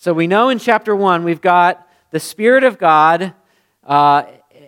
So 0.01 0.13
we 0.13 0.29
know 0.29 0.49
in 0.49 0.61
chapter 0.61 0.95
1 0.95 1.25
we've 1.25 1.41
got 1.41 1.85
the 2.13 2.21
Spirit 2.21 2.63
of 2.63 2.79
God 2.79 3.35
uh, 3.83 4.27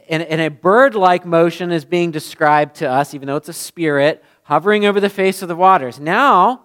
in, 0.08 0.40
a 0.40 0.48
bird 0.48 0.96
like 0.96 1.24
motion 1.24 1.70
is 1.70 1.84
being 1.84 2.10
described 2.10 2.74
to 2.76 2.90
us, 2.90 3.14
even 3.14 3.28
though 3.28 3.36
it's 3.36 3.48
a 3.48 3.52
spirit, 3.52 4.24
hovering 4.42 4.86
over 4.86 4.98
the 4.98 5.08
face 5.08 5.40
of 5.40 5.46
the 5.46 5.54
waters. 5.54 6.00
Now, 6.00 6.62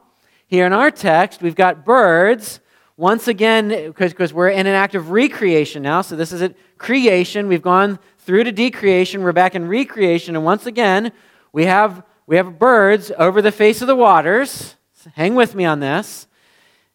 here 0.48 0.66
in 0.66 0.74
our 0.74 0.90
text, 0.90 1.44
we've 1.44 1.54
got 1.54 1.86
birds. 1.86 2.60
Once 2.98 3.28
again, 3.28 3.94
because 3.96 4.34
we're 4.34 4.50
in 4.50 4.66
an 4.66 4.74
act 4.74 4.96
of 4.96 5.12
recreation 5.12 5.84
now, 5.84 6.02
so 6.02 6.16
this 6.16 6.32
is 6.32 6.42
a 6.42 6.52
creation. 6.80 7.48
We've 7.48 7.62
gone 7.62 8.00
through 8.18 8.46
to 8.46 8.52
decreation. 8.52 9.22
We're 9.22 9.32
back 9.32 9.54
in 9.54 9.68
recreation, 9.68 10.36
and 10.36 10.44
once 10.44 10.66
again, 10.66 11.12
we 11.54 11.66
have 11.66 12.02
we 12.26 12.38
have 12.38 12.58
birds 12.58 13.12
over 13.20 13.44
the 13.44 13.52
face 13.52 13.82
of 13.82 13.88
the 13.88 13.96
waters. 13.96 14.76
Hang 15.14 15.36
with 15.36 15.54
me 15.54 15.66
on 15.66 15.82
this. 15.82 16.26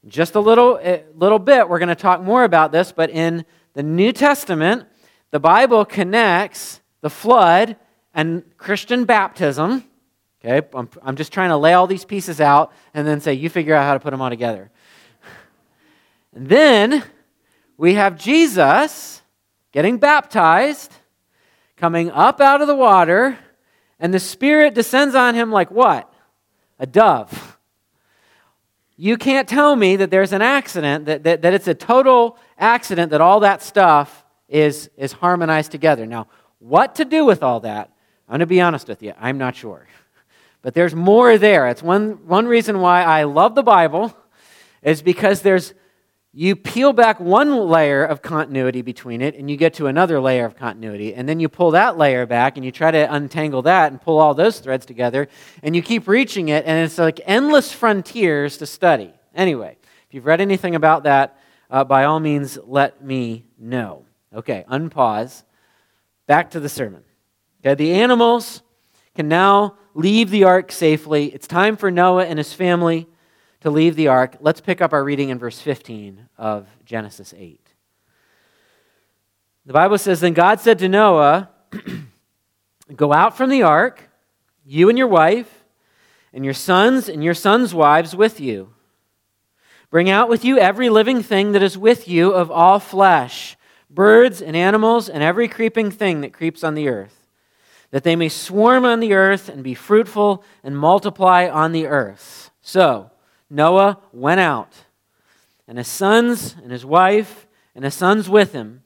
Just 0.08 0.34
a 0.34 0.40
little, 0.40 0.80
little 1.14 1.38
bit, 1.38 1.68
we're 1.68 1.78
going 1.78 1.90
to 1.90 1.94
talk 1.94 2.22
more 2.22 2.44
about 2.44 2.72
this, 2.72 2.90
but 2.90 3.10
in 3.10 3.44
the 3.74 3.82
New 3.82 4.12
Testament, 4.12 4.86
the 5.30 5.40
Bible 5.40 5.84
connects 5.84 6.80
the 7.02 7.10
flood 7.10 7.76
and 8.14 8.42
Christian 8.56 9.04
baptism. 9.04 9.84
Okay, 10.42 10.66
I'm, 10.74 10.88
I'm 11.02 11.16
just 11.16 11.32
trying 11.32 11.50
to 11.50 11.56
lay 11.58 11.74
all 11.74 11.86
these 11.86 12.06
pieces 12.06 12.40
out 12.40 12.72
and 12.94 13.06
then 13.06 13.20
say, 13.20 13.34
you 13.34 13.50
figure 13.50 13.74
out 13.74 13.84
how 13.84 13.92
to 13.92 14.00
put 14.00 14.10
them 14.10 14.22
all 14.22 14.30
together. 14.30 14.70
And 16.34 16.48
then 16.48 17.04
we 17.76 17.94
have 17.94 18.16
Jesus 18.16 19.20
getting 19.72 19.98
baptized, 19.98 20.94
coming 21.76 22.10
up 22.10 22.40
out 22.40 22.62
of 22.62 22.68
the 22.68 22.74
water, 22.74 23.38
and 23.98 24.14
the 24.14 24.18
Spirit 24.18 24.74
descends 24.74 25.14
on 25.14 25.34
him 25.34 25.52
like 25.52 25.70
what? 25.70 26.12
A 26.78 26.86
dove. 26.86 27.49
You 29.02 29.16
can't 29.16 29.48
tell 29.48 29.76
me 29.76 29.96
that 29.96 30.10
there's 30.10 30.34
an 30.34 30.42
accident, 30.42 31.06
that, 31.06 31.24
that, 31.24 31.40
that 31.40 31.54
it's 31.54 31.66
a 31.66 31.72
total 31.72 32.36
accident, 32.58 33.12
that 33.12 33.22
all 33.22 33.40
that 33.40 33.62
stuff 33.62 34.26
is, 34.46 34.90
is 34.94 35.10
harmonized 35.10 35.70
together. 35.70 36.04
Now, 36.04 36.26
what 36.58 36.96
to 36.96 37.06
do 37.06 37.24
with 37.24 37.42
all 37.42 37.60
that, 37.60 37.90
I'm 38.28 38.32
going 38.32 38.40
to 38.40 38.46
be 38.46 38.60
honest 38.60 38.88
with 38.88 39.02
you, 39.02 39.14
I'm 39.18 39.38
not 39.38 39.56
sure. 39.56 39.86
But 40.60 40.74
there's 40.74 40.94
more 40.94 41.38
there. 41.38 41.66
It's 41.68 41.82
one, 41.82 42.26
one 42.26 42.46
reason 42.46 42.82
why 42.82 43.02
I 43.02 43.22
love 43.22 43.54
the 43.54 43.62
Bible, 43.62 44.14
is 44.82 45.00
because 45.00 45.40
there's 45.40 45.72
you 46.32 46.54
peel 46.54 46.92
back 46.92 47.18
one 47.18 47.66
layer 47.68 48.04
of 48.04 48.22
continuity 48.22 48.82
between 48.82 49.20
it 49.20 49.34
and 49.34 49.50
you 49.50 49.56
get 49.56 49.74
to 49.74 49.88
another 49.88 50.20
layer 50.20 50.44
of 50.44 50.56
continuity. 50.56 51.12
And 51.12 51.28
then 51.28 51.40
you 51.40 51.48
pull 51.48 51.72
that 51.72 51.98
layer 51.98 52.24
back 52.24 52.56
and 52.56 52.64
you 52.64 52.70
try 52.70 52.92
to 52.92 53.12
untangle 53.12 53.62
that 53.62 53.90
and 53.90 54.00
pull 54.00 54.18
all 54.18 54.32
those 54.32 54.60
threads 54.60 54.86
together 54.86 55.26
and 55.62 55.74
you 55.74 55.82
keep 55.82 56.06
reaching 56.06 56.48
it 56.48 56.64
and 56.66 56.84
it's 56.84 56.98
like 56.98 57.20
endless 57.24 57.72
frontiers 57.72 58.58
to 58.58 58.66
study. 58.66 59.12
Anyway 59.34 59.76
if 60.06 60.14
you've 60.14 60.26
read 60.26 60.40
anything 60.40 60.76
about 60.76 61.02
that 61.02 61.36
uh, 61.68 61.82
by 61.82 62.04
all 62.04 62.20
means 62.20 62.58
let 62.64 63.02
me 63.04 63.46
know. 63.58 64.04
Okay 64.32 64.64
unpause. 64.70 65.42
Back 66.28 66.52
to 66.52 66.60
the 66.60 66.68
sermon. 66.68 67.02
Okay 67.60 67.74
the 67.74 67.94
animals 67.94 68.62
can 69.16 69.26
now 69.26 69.76
leave 69.94 70.30
the 70.30 70.44
ark 70.44 70.70
safely. 70.70 71.26
It's 71.34 71.48
time 71.48 71.76
for 71.76 71.90
noah 71.90 72.26
and 72.26 72.38
his 72.38 72.52
family 72.52 73.08
to 73.60 73.70
leave 73.70 73.96
the 73.96 74.08
ark, 74.08 74.36
let's 74.40 74.60
pick 74.60 74.80
up 74.80 74.92
our 74.92 75.04
reading 75.04 75.28
in 75.28 75.38
verse 75.38 75.60
15 75.60 76.28
of 76.38 76.66
Genesis 76.84 77.34
8. 77.36 77.60
The 79.66 79.72
Bible 79.72 79.98
says 79.98 80.20
Then 80.20 80.32
God 80.32 80.60
said 80.60 80.78
to 80.78 80.88
Noah, 80.88 81.50
Go 82.96 83.12
out 83.12 83.36
from 83.36 83.50
the 83.50 83.62
ark, 83.62 84.08
you 84.64 84.88
and 84.88 84.98
your 84.98 85.06
wife, 85.06 85.64
and 86.32 86.44
your 86.44 86.54
sons 86.54 87.08
and 87.08 87.22
your 87.22 87.34
sons' 87.34 87.74
wives 87.74 88.16
with 88.16 88.40
you. 88.40 88.72
Bring 89.90 90.08
out 90.08 90.28
with 90.28 90.44
you 90.44 90.58
every 90.58 90.88
living 90.88 91.22
thing 91.22 91.52
that 91.52 91.62
is 91.62 91.76
with 91.76 92.08
you 92.08 92.32
of 92.32 92.50
all 92.50 92.78
flesh, 92.78 93.56
birds 93.88 94.40
and 94.40 94.56
animals, 94.56 95.08
and 95.08 95.22
every 95.22 95.48
creeping 95.48 95.90
thing 95.90 96.20
that 96.20 96.32
creeps 96.32 96.62
on 96.62 96.74
the 96.74 96.88
earth, 96.88 97.26
that 97.90 98.04
they 98.04 98.16
may 98.16 98.28
swarm 98.28 98.84
on 98.84 99.00
the 99.00 99.12
earth 99.12 99.48
and 99.48 99.64
be 99.64 99.74
fruitful 99.74 100.44
and 100.62 100.78
multiply 100.78 101.48
on 101.48 101.72
the 101.72 101.86
earth. 101.86 102.50
So, 102.62 103.10
Noah 103.50 103.98
went 104.12 104.40
out, 104.40 104.72
and 105.66 105.76
his 105.76 105.88
sons 105.88 106.54
and 106.62 106.70
his 106.70 106.86
wife 106.86 107.46
and 107.74 107.84
his 107.84 107.94
sons 107.94 108.28
with 108.28 108.52
him, 108.52 108.84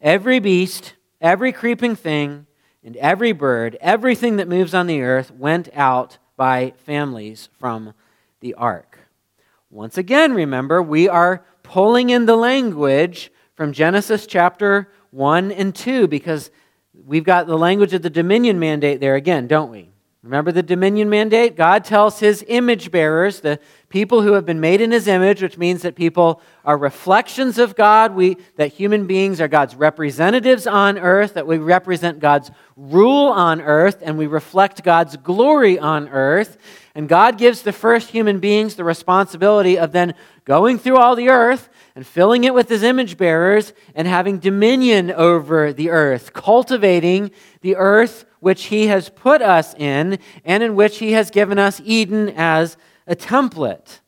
every 0.00 0.38
beast, 0.38 0.94
every 1.20 1.52
creeping 1.52 1.94
thing, 1.94 2.46
and 2.82 2.96
every 2.96 3.32
bird, 3.32 3.76
everything 3.80 4.36
that 4.36 4.48
moves 4.48 4.72
on 4.74 4.86
the 4.86 5.02
earth 5.02 5.30
went 5.30 5.68
out 5.74 6.18
by 6.36 6.72
families 6.78 7.48
from 7.58 7.92
the 8.40 8.54
ark. 8.54 8.98
Once 9.70 9.98
again, 9.98 10.32
remember, 10.32 10.80
we 10.80 11.08
are 11.08 11.44
pulling 11.62 12.10
in 12.10 12.26
the 12.26 12.36
language 12.36 13.32
from 13.54 13.72
Genesis 13.72 14.26
chapter 14.26 14.88
1 15.10 15.50
and 15.50 15.74
2 15.74 16.06
because 16.06 16.50
we've 17.04 17.24
got 17.24 17.46
the 17.46 17.58
language 17.58 17.92
of 17.92 18.02
the 18.02 18.10
dominion 18.10 18.58
mandate 18.58 19.00
there 19.00 19.16
again, 19.16 19.46
don't 19.46 19.70
we? 19.70 19.90
Remember 20.26 20.50
the 20.50 20.60
dominion 20.60 21.08
mandate? 21.08 21.54
God 21.54 21.84
tells 21.84 22.18
his 22.18 22.44
image 22.48 22.90
bearers, 22.90 23.38
the 23.38 23.60
people 23.88 24.22
who 24.22 24.32
have 24.32 24.44
been 24.44 24.58
made 24.58 24.80
in 24.80 24.90
his 24.90 25.06
image, 25.06 25.40
which 25.40 25.56
means 25.56 25.82
that 25.82 25.94
people 25.94 26.42
are 26.64 26.76
reflections 26.76 27.58
of 27.58 27.76
God, 27.76 28.12
we, 28.12 28.36
that 28.56 28.72
human 28.72 29.06
beings 29.06 29.40
are 29.40 29.46
God's 29.46 29.76
representatives 29.76 30.66
on 30.66 30.98
earth, 30.98 31.34
that 31.34 31.46
we 31.46 31.58
represent 31.58 32.18
God's 32.18 32.50
rule 32.74 33.28
on 33.28 33.60
earth, 33.60 33.98
and 34.02 34.18
we 34.18 34.26
reflect 34.26 34.82
God's 34.82 35.16
glory 35.16 35.78
on 35.78 36.08
earth. 36.08 36.58
And 36.96 37.08
God 37.08 37.38
gives 37.38 37.62
the 37.62 37.72
first 37.72 38.10
human 38.10 38.40
beings 38.40 38.74
the 38.74 38.82
responsibility 38.82 39.78
of 39.78 39.92
then 39.92 40.14
going 40.44 40.80
through 40.80 40.96
all 40.96 41.14
the 41.14 41.28
earth 41.28 41.68
and 41.94 42.04
filling 42.04 42.42
it 42.42 42.52
with 42.52 42.68
his 42.68 42.82
image 42.82 43.16
bearers 43.16 43.72
and 43.94 44.08
having 44.08 44.40
dominion 44.40 45.12
over 45.12 45.72
the 45.72 45.90
earth, 45.90 46.32
cultivating 46.32 47.30
the 47.60 47.76
earth 47.76 48.24
which 48.46 48.66
he 48.66 48.86
has 48.86 49.08
put 49.08 49.42
us 49.42 49.74
in 49.74 50.20
and 50.44 50.62
in 50.62 50.76
which 50.76 50.98
he 50.98 51.10
has 51.10 51.32
given 51.32 51.58
us 51.58 51.82
Eden 51.84 52.28
as 52.36 52.76
a 53.08 53.16
template. 53.16 53.98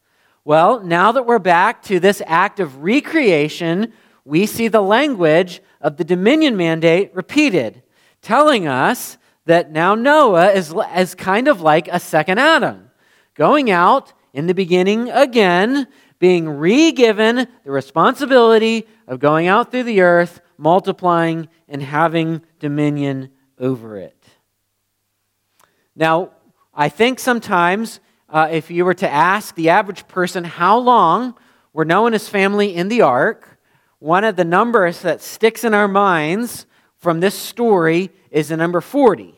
Well, 0.44 0.78
now 0.78 1.10
that 1.10 1.26
we're 1.26 1.40
back 1.40 1.82
to 1.86 1.98
this 1.98 2.22
act 2.24 2.60
of 2.60 2.84
recreation, 2.84 3.92
we 4.24 4.46
see 4.46 4.68
the 4.68 4.80
language 4.80 5.60
of 5.80 5.96
the 5.96 6.04
dominion 6.04 6.56
mandate 6.56 7.10
repeated, 7.16 7.82
telling 8.22 8.68
us 8.68 9.18
that 9.46 9.72
now 9.72 9.96
Noah 9.96 10.52
is, 10.52 10.72
is 10.94 11.16
kind 11.16 11.48
of 11.48 11.60
like 11.60 11.88
a 11.88 11.98
second 11.98 12.38
Adam, 12.38 12.92
going 13.34 13.72
out 13.72 14.12
in 14.32 14.46
the 14.46 14.54
beginning 14.54 15.10
again, 15.10 15.88
being 16.20 16.48
re 16.48 16.92
given 16.92 17.48
the 17.64 17.72
responsibility 17.72 18.86
of 19.08 19.18
going 19.18 19.48
out 19.48 19.72
through 19.72 19.82
the 19.82 20.00
earth, 20.00 20.40
multiplying, 20.56 21.48
and 21.66 21.82
having 21.82 22.40
dominion 22.60 23.30
over 23.58 23.96
it. 23.96 24.17
Now, 25.98 26.30
I 26.72 26.88
think 26.90 27.18
sometimes 27.18 27.98
uh, 28.28 28.48
if 28.52 28.70
you 28.70 28.84
were 28.84 28.94
to 28.94 29.10
ask 29.10 29.56
the 29.56 29.70
average 29.70 30.06
person 30.06 30.44
how 30.44 30.78
long 30.78 31.34
were 31.72 31.84
Noah 31.84 32.06
and 32.06 32.12
his 32.12 32.28
family 32.28 32.72
in 32.72 32.86
the 32.86 33.02
ark, 33.02 33.58
one 33.98 34.22
of 34.22 34.36
the 34.36 34.44
numbers 34.44 35.02
that 35.02 35.20
sticks 35.20 35.64
in 35.64 35.74
our 35.74 35.88
minds 35.88 36.66
from 36.98 37.18
this 37.18 37.34
story 37.34 38.10
is 38.30 38.48
the 38.48 38.56
number 38.56 38.80
40. 38.80 39.34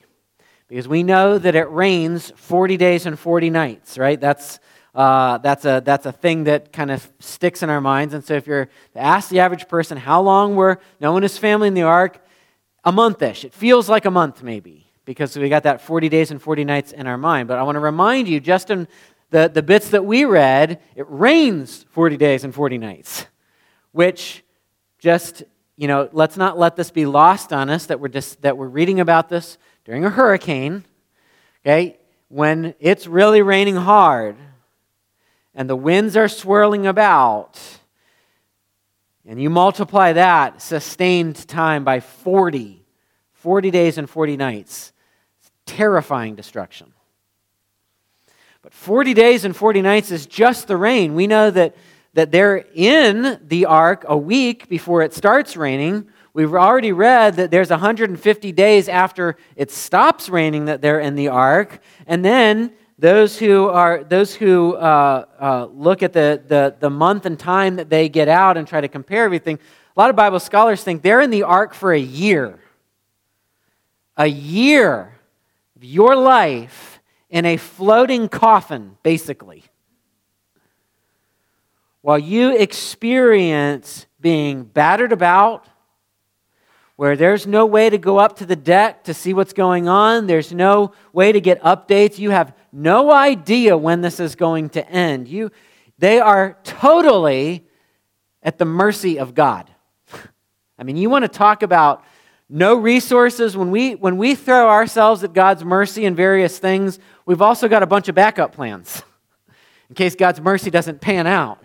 Because 0.68 0.86
we 0.86 1.02
know 1.02 1.38
that 1.38 1.54
it 1.54 1.70
rains 1.70 2.30
40 2.36 2.76
days 2.76 3.06
and 3.06 3.18
40 3.18 3.48
nights, 3.48 3.96
right? 3.96 4.20
That's, 4.20 4.60
uh, 4.94 5.38
that's, 5.38 5.64
a, 5.64 5.80
that's 5.82 6.04
a 6.04 6.12
thing 6.12 6.44
that 6.44 6.74
kind 6.74 6.90
of 6.90 7.10
sticks 7.20 7.62
in 7.62 7.70
our 7.70 7.80
minds. 7.80 8.12
And 8.12 8.22
so 8.22 8.34
if 8.34 8.46
you're 8.46 8.66
to 8.66 8.98
ask 9.00 9.30
the 9.30 9.40
average 9.40 9.66
person 9.66 9.96
how 9.96 10.20
long 10.20 10.56
were 10.56 10.78
Noah 11.00 11.16
and 11.16 11.22
his 11.22 11.38
family 11.38 11.68
in 11.68 11.74
the 11.74 11.84
ark, 11.84 12.22
a 12.84 12.92
monthish. 12.92 13.46
It 13.46 13.54
feels 13.54 13.88
like 13.88 14.04
a 14.04 14.10
month, 14.10 14.42
maybe 14.42 14.89
because 15.10 15.36
we 15.36 15.48
got 15.48 15.64
that 15.64 15.80
40 15.80 16.08
days 16.08 16.30
and 16.30 16.40
40 16.40 16.64
nights 16.64 16.92
in 16.92 17.08
our 17.08 17.18
mind. 17.18 17.48
But 17.48 17.58
I 17.58 17.64
want 17.64 17.74
to 17.74 17.80
remind 17.80 18.28
you, 18.28 18.38
just 18.38 18.70
in 18.70 18.86
the, 19.30 19.50
the 19.52 19.60
bits 19.60 19.90
that 19.90 20.04
we 20.04 20.24
read, 20.24 20.80
it 20.94 21.04
rains 21.08 21.84
40 21.90 22.16
days 22.16 22.44
and 22.44 22.54
40 22.54 22.78
nights, 22.78 23.26
which 23.90 24.44
just, 25.00 25.42
you 25.76 25.88
know, 25.88 26.08
let's 26.12 26.36
not 26.36 26.56
let 26.60 26.76
this 26.76 26.92
be 26.92 27.06
lost 27.06 27.52
on 27.52 27.70
us 27.70 27.86
that 27.86 27.98
we're, 27.98 28.06
just, 28.06 28.40
that 28.42 28.56
we're 28.56 28.68
reading 28.68 29.00
about 29.00 29.28
this 29.28 29.58
during 29.84 30.04
a 30.04 30.10
hurricane, 30.10 30.84
okay, 31.66 31.98
when 32.28 32.76
it's 32.78 33.08
really 33.08 33.42
raining 33.42 33.74
hard 33.74 34.36
and 35.56 35.68
the 35.68 35.74
winds 35.74 36.16
are 36.16 36.28
swirling 36.28 36.86
about. 36.86 37.60
And 39.26 39.42
you 39.42 39.50
multiply 39.50 40.12
that 40.12 40.62
sustained 40.62 41.48
time 41.48 41.82
by 41.82 41.98
40, 41.98 42.86
40 43.32 43.70
days 43.72 43.98
and 43.98 44.08
40 44.08 44.36
nights 44.36 44.92
terrifying 45.76 46.34
destruction. 46.34 46.92
But 48.62 48.74
40 48.74 49.14
days 49.14 49.44
and 49.44 49.56
40 49.56 49.82
nights 49.82 50.10
is 50.10 50.26
just 50.26 50.66
the 50.66 50.76
rain. 50.76 51.14
We 51.14 51.26
know 51.26 51.50
that, 51.50 51.76
that 52.14 52.30
they're 52.30 52.64
in 52.74 53.40
the 53.46 53.66
ark 53.66 54.04
a 54.06 54.16
week 54.16 54.68
before 54.68 55.02
it 55.02 55.14
starts 55.14 55.56
raining. 55.56 56.08
We've 56.34 56.54
already 56.54 56.92
read 56.92 57.36
that 57.36 57.50
there's 57.50 57.70
150 57.70 58.52
days 58.52 58.88
after 58.88 59.36
it 59.56 59.70
stops 59.70 60.28
raining 60.28 60.66
that 60.66 60.82
they're 60.82 61.00
in 61.00 61.14
the 61.14 61.28
ark. 61.28 61.80
And 62.06 62.24
then 62.24 62.72
Those 63.00 63.38
who, 63.38 63.68
are, 63.70 64.04
those 64.04 64.34
who 64.34 64.74
uh, 64.74 65.24
uh, 65.40 65.68
look 65.72 66.02
at 66.02 66.12
the, 66.12 66.42
the, 66.46 66.76
the 66.78 66.90
month 66.90 67.24
and 67.24 67.38
time 67.38 67.76
that 67.76 67.88
they 67.88 68.10
get 68.10 68.28
out 68.28 68.58
and 68.58 68.68
try 68.68 68.82
to 68.82 68.88
compare 68.88 69.24
everything, 69.24 69.58
a 69.96 70.00
lot 70.00 70.10
of 70.10 70.16
Bible 70.16 70.38
scholars 70.38 70.84
think 70.84 71.00
they're 71.00 71.22
in 71.22 71.30
the 71.30 71.44
ark 71.44 71.72
for 71.72 71.94
a 71.94 71.98
year. 71.98 72.58
A 74.18 74.26
year 74.26 75.14
your 75.80 76.16
life 76.16 77.00
in 77.28 77.46
a 77.46 77.56
floating 77.56 78.28
coffin, 78.28 78.96
basically. 79.02 79.64
While 82.02 82.18
you 82.18 82.56
experience 82.56 84.06
being 84.20 84.64
battered 84.64 85.12
about, 85.12 85.66
where 86.96 87.16
there's 87.16 87.46
no 87.46 87.64
way 87.64 87.88
to 87.88 87.96
go 87.96 88.18
up 88.18 88.36
to 88.36 88.44
the 88.44 88.56
deck 88.56 89.04
to 89.04 89.14
see 89.14 89.32
what's 89.32 89.54
going 89.54 89.88
on, 89.88 90.26
there's 90.26 90.52
no 90.52 90.92
way 91.14 91.32
to 91.32 91.40
get 91.40 91.62
updates, 91.62 92.18
you 92.18 92.28
have 92.30 92.54
no 92.72 93.10
idea 93.10 93.76
when 93.76 94.02
this 94.02 94.20
is 94.20 94.34
going 94.34 94.68
to 94.68 94.86
end. 94.86 95.26
You, 95.26 95.50
they 95.98 96.20
are 96.20 96.58
totally 96.62 97.66
at 98.42 98.58
the 98.58 98.64
mercy 98.64 99.18
of 99.18 99.34
God. 99.34 99.70
I 100.78 100.82
mean, 100.82 100.96
you 100.96 101.08
want 101.08 101.24
to 101.24 101.28
talk 101.28 101.62
about 101.62 102.04
no 102.50 102.74
resources. 102.74 103.56
When 103.56 103.70
we, 103.70 103.94
when 103.94 104.16
we 104.16 104.34
throw 104.34 104.68
ourselves 104.68 105.22
at 105.22 105.32
God's 105.32 105.64
mercy 105.64 106.04
in 106.04 106.14
various 106.14 106.58
things, 106.58 106.98
we've 107.24 107.40
also 107.40 107.68
got 107.68 107.82
a 107.82 107.86
bunch 107.86 108.08
of 108.08 108.14
backup 108.14 108.52
plans 108.52 109.02
in 109.88 109.94
case 109.94 110.16
God's 110.16 110.40
mercy 110.40 110.70
doesn't 110.70 111.00
pan 111.00 111.26
out. 111.26 111.62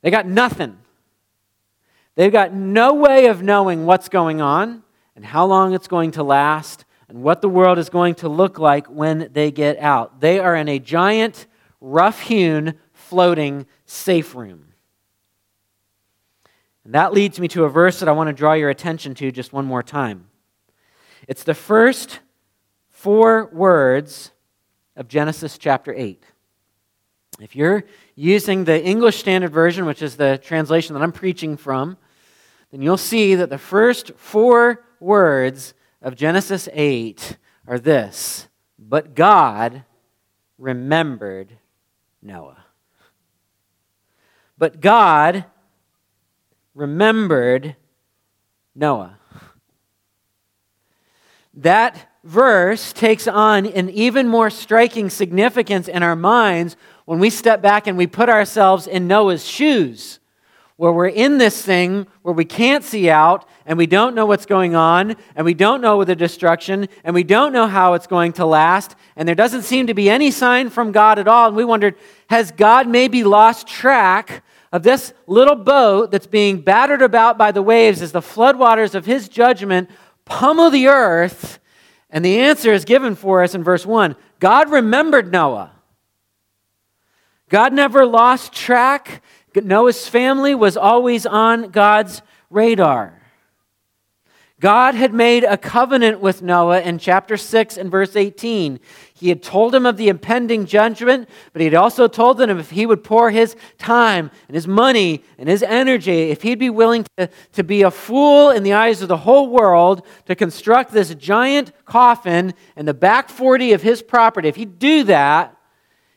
They 0.00 0.10
got 0.10 0.26
nothing. 0.26 0.78
They've 2.14 2.32
got 2.32 2.52
no 2.52 2.94
way 2.94 3.26
of 3.26 3.42
knowing 3.42 3.86
what's 3.86 4.08
going 4.08 4.40
on 4.40 4.82
and 5.14 5.24
how 5.24 5.46
long 5.46 5.74
it's 5.74 5.88
going 5.88 6.12
to 6.12 6.22
last 6.22 6.84
and 7.08 7.22
what 7.22 7.42
the 7.42 7.48
world 7.48 7.78
is 7.78 7.90
going 7.90 8.14
to 8.16 8.28
look 8.28 8.58
like 8.58 8.86
when 8.86 9.28
they 9.32 9.50
get 9.50 9.78
out. 9.78 10.20
They 10.20 10.38
are 10.38 10.56
in 10.56 10.68
a 10.68 10.78
giant, 10.78 11.46
rough 11.80 12.22
hewn, 12.22 12.74
floating 12.92 13.66
safe 13.86 14.34
room. 14.34 14.71
And 16.84 16.94
that 16.94 17.12
leads 17.12 17.38
me 17.38 17.48
to 17.48 17.64
a 17.64 17.68
verse 17.68 18.00
that 18.00 18.08
I 18.08 18.12
want 18.12 18.28
to 18.28 18.32
draw 18.32 18.54
your 18.54 18.70
attention 18.70 19.14
to 19.16 19.30
just 19.30 19.52
one 19.52 19.64
more 19.64 19.82
time. 19.82 20.28
It's 21.28 21.44
the 21.44 21.54
first 21.54 22.20
four 22.90 23.48
words 23.52 24.32
of 24.96 25.08
Genesis 25.08 25.58
chapter 25.58 25.94
8. 25.94 26.24
If 27.40 27.56
you're 27.56 27.84
using 28.14 28.64
the 28.64 28.82
English 28.82 29.18
Standard 29.18 29.52
Version, 29.52 29.86
which 29.86 30.02
is 30.02 30.16
the 30.16 30.38
translation 30.38 30.94
that 30.94 31.02
I'm 31.02 31.12
preaching 31.12 31.56
from, 31.56 31.96
then 32.70 32.82
you'll 32.82 32.96
see 32.96 33.34
that 33.36 33.50
the 33.50 33.58
first 33.58 34.12
four 34.16 34.84
words 35.00 35.74
of 36.00 36.16
Genesis 36.16 36.68
8 36.72 37.36
are 37.66 37.78
this 37.78 38.48
But 38.78 39.14
God 39.14 39.84
remembered 40.58 41.58
Noah. 42.20 42.64
But 44.58 44.80
God 44.80 45.44
remembered 46.74 47.76
Noah. 48.74 49.18
That 51.54 52.08
verse 52.24 52.92
takes 52.92 53.28
on 53.28 53.66
an 53.66 53.90
even 53.90 54.28
more 54.28 54.48
striking 54.48 55.10
significance 55.10 55.88
in 55.88 56.02
our 56.02 56.16
minds 56.16 56.76
when 57.04 57.18
we 57.18 57.30
step 57.30 57.60
back 57.60 57.86
and 57.86 57.98
we 57.98 58.06
put 58.06 58.28
ourselves 58.28 58.86
in 58.86 59.06
Noah's 59.06 59.44
shoes, 59.44 60.20
where 60.76 60.92
we're 60.92 61.08
in 61.08 61.38
this 61.38 61.62
thing 61.62 62.06
where 62.22 62.34
we 62.34 62.44
can't 62.44 62.84
see 62.84 63.10
out 63.10 63.46
and 63.66 63.76
we 63.76 63.86
don't 63.86 64.14
know 64.14 64.24
what's 64.24 64.46
going 64.46 64.74
on 64.74 65.16
and 65.36 65.44
we 65.44 65.52
don't 65.52 65.80
know 65.80 66.02
the 66.04 66.16
destruction 66.16 66.88
and 67.04 67.14
we 67.14 67.22
don't 67.22 67.52
know 67.52 67.66
how 67.66 67.94
it's 67.94 68.06
going 68.06 68.32
to 68.32 68.46
last 68.46 68.96
and 69.14 69.28
there 69.28 69.34
doesn't 69.34 69.62
seem 69.62 69.88
to 69.88 69.94
be 69.94 70.08
any 70.08 70.30
sign 70.30 70.70
from 70.70 70.90
God 70.90 71.18
at 71.18 71.28
all. 71.28 71.48
And 71.48 71.56
we 71.56 71.64
wondered, 71.64 71.96
has 72.28 72.50
God 72.50 72.88
maybe 72.88 73.24
lost 73.24 73.66
track 73.66 74.42
of 74.72 74.82
this 74.82 75.12
little 75.26 75.54
boat 75.54 76.10
that's 76.10 76.26
being 76.26 76.60
battered 76.60 77.02
about 77.02 77.36
by 77.36 77.52
the 77.52 77.62
waves 77.62 78.00
as 78.00 78.12
the 78.12 78.20
floodwaters 78.20 78.94
of 78.94 79.04
his 79.04 79.28
judgment 79.28 79.90
pummel 80.24 80.70
the 80.70 80.88
earth. 80.88 81.58
And 82.08 82.24
the 82.24 82.38
answer 82.38 82.72
is 82.72 82.84
given 82.84 83.14
for 83.14 83.42
us 83.42 83.54
in 83.54 83.62
verse 83.62 83.86
1 83.86 84.16
God 84.40 84.70
remembered 84.70 85.30
Noah. 85.30 85.72
God 87.48 87.72
never 87.72 88.06
lost 88.06 88.52
track. 88.52 89.22
Noah's 89.54 90.08
family 90.08 90.54
was 90.54 90.78
always 90.78 91.26
on 91.26 91.68
God's 91.68 92.22
radar. 92.48 93.21
God 94.62 94.94
had 94.94 95.12
made 95.12 95.42
a 95.42 95.56
covenant 95.56 96.20
with 96.20 96.40
Noah 96.40 96.82
in 96.82 96.98
chapter 96.98 97.36
6 97.36 97.76
and 97.76 97.90
verse 97.90 98.14
18. 98.14 98.78
He 99.12 99.28
had 99.28 99.42
told 99.42 99.74
him 99.74 99.84
of 99.84 99.96
the 99.96 100.08
impending 100.08 100.66
judgment, 100.66 101.28
but 101.52 101.58
he 101.58 101.66
had 101.66 101.74
also 101.74 102.06
told 102.06 102.40
him 102.40 102.48
if 102.60 102.70
he 102.70 102.86
would 102.86 103.02
pour 103.02 103.32
his 103.32 103.56
time 103.78 104.30
and 104.46 104.54
his 104.54 104.68
money 104.68 105.24
and 105.36 105.48
his 105.48 105.64
energy, 105.64 106.30
if 106.30 106.42
he'd 106.42 106.60
be 106.60 106.70
willing 106.70 107.04
to, 107.18 107.28
to 107.54 107.64
be 107.64 107.82
a 107.82 107.90
fool 107.90 108.50
in 108.50 108.62
the 108.62 108.72
eyes 108.72 109.02
of 109.02 109.08
the 109.08 109.16
whole 109.16 109.48
world 109.48 110.06
to 110.26 110.36
construct 110.36 110.92
this 110.92 111.12
giant 111.16 111.72
coffin 111.84 112.54
in 112.76 112.86
the 112.86 112.94
back 112.94 113.30
40 113.30 113.72
of 113.72 113.82
his 113.82 114.00
property, 114.00 114.46
if 114.46 114.54
he'd 114.54 114.78
do 114.78 115.02
that, 115.02 115.56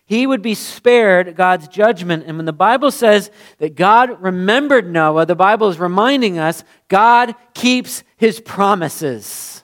he 0.06 0.28
would 0.28 0.44
be 0.44 0.54
spared 0.54 1.36
God's 1.36 1.68
judgment. 1.68 2.26
And 2.28 2.38
when 2.38 2.46
the 2.46 2.54
Bible 2.54 2.92
says 2.92 3.32
that 3.58 3.76
God 3.76 4.22
remembered 4.22 4.92
Noah, 4.92 5.26
the 5.26 5.36
Bible 5.36 5.68
is 5.70 5.80
reminding 5.80 6.38
us 6.38 6.64
God 6.88 7.36
keeps 7.56 8.04
his 8.16 8.40
promises 8.40 9.64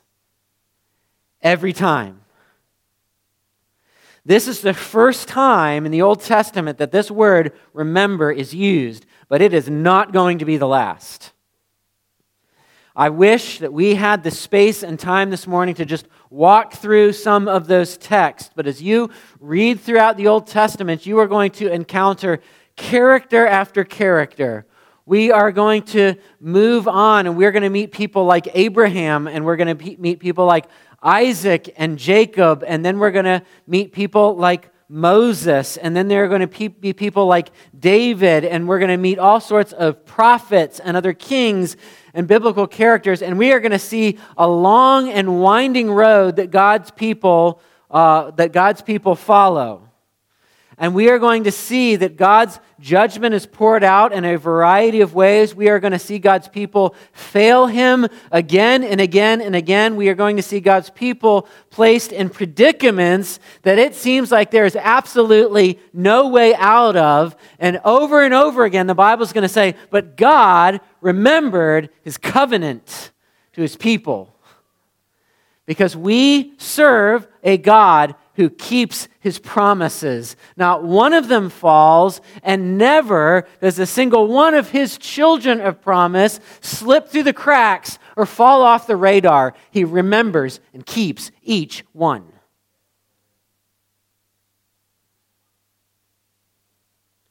every 1.42 1.74
time. 1.74 2.22
This 4.26 4.48
is 4.48 4.62
the 4.62 4.74
first 4.74 5.28
time 5.28 5.86
in 5.86 5.92
the 5.92 6.02
Old 6.02 6.22
Testament 6.22 6.78
that 6.80 6.92
this 6.92 7.10
word 7.10 7.54
remember 7.74 8.32
is 8.32 8.54
used, 8.54 9.06
but 9.30 9.42
it 9.42 9.54
is 9.54 9.70
not 9.70 10.12
going 10.12 10.40
to 10.40 10.46
be 10.46 10.58
the 10.58 10.68
last. 10.68 11.32
I 12.96 13.10
wish 13.10 13.60
that 13.60 13.74
we 13.74 13.96
had 13.96 14.24
the 14.24 14.32
space 14.32 14.84
and 14.84 15.00
time 15.00 15.30
this 15.30 15.48
morning 15.48 15.76
to 15.76 15.86
just 15.86 16.08
walk 16.32 16.74
through 16.74 17.12
some 17.12 17.48
of 17.48 17.68
those 17.68 17.98
texts. 17.98 18.50
But 18.56 18.66
as 18.66 18.82
you 18.82 19.12
read 19.40 19.82
throughout 19.82 20.18
the 20.18 20.28
Old 20.28 20.48
Testament, 20.48 21.06
you 21.06 21.20
are 21.20 21.28
going 21.28 21.52
to 21.52 21.72
encounter 21.72 22.40
character 22.76 23.46
after 23.46 23.84
character. 23.84 24.66
We 25.06 25.30
are 25.32 25.52
going 25.52 25.84
to 25.84 26.16
move 26.40 26.88
on 26.88 27.28
and 27.28 27.36
we're 27.36 27.52
going 27.52 27.64
to 27.64 27.70
meet 27.70 27.92
people 27.92 28.24
like 28.24 28.48
Abraham 28.54 29.28
and 29.28 29.44
we're 29.44 29.58
going 29.58 29.78
to 29.78 29.98
meet 30.00 30.20
people 30.20 30.46
like 30.46 30.68
Isaac 31.04 31.74
and 31.78 31.98
Jacob, 31.98 32.64
and 32.66 32.86
then 32.86 33.00
we're 33.00 33.12
going 33.12 33.26
to 33.26 33.42
meet 33.66 33.92
people 33.92 34.36
like 34.36 34.70
Moses, 34.94 35.78
and 35.78 35.96
then 35.96 36.10
there 36.10 36.26
are 36.26 36.28
going 36.28 36.46
to 36.46 36.70
be 36.70 36.92
people 36.92 37.26
like 37.26 37.50
David, 37.80 38.44
and 38.44 38.68
we're 38.68 38.80
going 38.80 38.92
to 38.92 38.98
meet 38.98 39.20
all 39.20 39.40
sorts 39.40 39.72
of 39.72 40.06
prophets 40.06 40.82
and 40.82 40.98
other 40.98 41.14
kings 41.14 41.78
and 42.14 42.28
biblical 42.28 42.68
characters, 42.68 43.22
and 43.22 43.38
we 43.38 43.54
are 43.54 43.62
going 43.62 43.72
to 43.72 43.80
see 43.80 44.20
a 44.38 44.46
long 44.46 45.10
and 45.10 45.40
winding 45.40 45.90
road 45.90 46.36
that 46.36 46.52
God's 46.52 46.92
people 46.92 47.62
uh, 47.90 48.32
that 48.32 48.52
God's 48.52 48.82
people 48.82 49.16
follow. 49.16 49.91
And 50.82 50.96
we 50.96 51.12
are 51.12 51.20
going 51.20 51.44
to 51.44 51.52
see 51.52 51.96
that 51.96 52.18
God's 52.18 52.60
judgment 52.80 53.36
is 53.36 53.46
poured 53.46 53.84
out 53.84 54.14
in 54.14 54.26
a 54.26 54.36
variety 54.36 55.02
of 55.02 55.14
ways. 55.14 55.54
We 55.54 55.70
are 55.70 55.80
going 55.80 55.94
to 55.94 56.00
see 56.00 56.18
God's 56.18 56.48
people 56.48 56.96
fail 57.14 57.68
Him 57.68 58.08
again 58.32 58.84
and 58.84 59.00
again 59.00 59.42
and 59.42 59.56
again. 59.56 59.96
We 59.96 60.10
are 60.10 60.16
going 60.16 60.38
to 60.38 60.42
see 60.42 60.60
God's 60.60 60.90
people 60.90 61.48
placed 61.70 62.12
in 62.12 62.32
predicaments 62.32 63.40
that 63.62 63.78
it 63.78 63.94
seems 63.94 64.32
like 64.32 64.50
there 64.50 64.66
is 64.66 64.76
absolutely 64.76 65.80
no 65.94 66.30
way 66.30 66.56
out 66.56 66.96
of. 66.96 67.36
And 67.60 67.80
over 67.86 68.24
and 68.24 68.34
over 68.34 68.66
again, 68.66 68.88
the 68.88 68.96
Bible 68.96 69.22
is 69.22 69.34
going 69.34 69.44
to 69.44 69.50
say, 69.50 69.76
But 69.92 70.18
God 70.18 70.82
remembered 71.00 71.92
His 72.02 72.18
covenant 72.18 73.12
to 73.54 73.62
His 73.62 73.76
people. 73.76 74.36
Because 75.68 75.96
we 75.96 76.58
serve 76.58 77.28
a 77.44 77.58
God 77.58 78.16
who 78.36 78.50
keeps 78.50 79.08
his 79.20 79.40
promises. 79.40 80.36
Not 80.56 80.84
one 80.84 81.14
of 81.14 81.28
them 81.28 81.50
falls, 81.50 82.22
and 82.44 82.78
never 82.78 83.48
does 83.60 83.78
a 83.80 83.86
single 83.86 84.28
one 84.28 84.54
of 84.54 84.70
his 84.70 84.98
children 84.98 85.60
of 85.60 85.82
promise 85.82 86.40
slip 86.62 87.10
through 87.10 87.24
the 87.24 87.34
cracks 87.34 88.00
or 88.16 88.26
fall 88.26 88.62
off 88.62 88.88
the 88.88 88.96
radar. 88.96 89.54
He 89.70 89.84
remembers 89.84 90.60
and 90.74 90.86
keeps 90.86 91.32
each 91.44 91.84
one. 91.92 92.26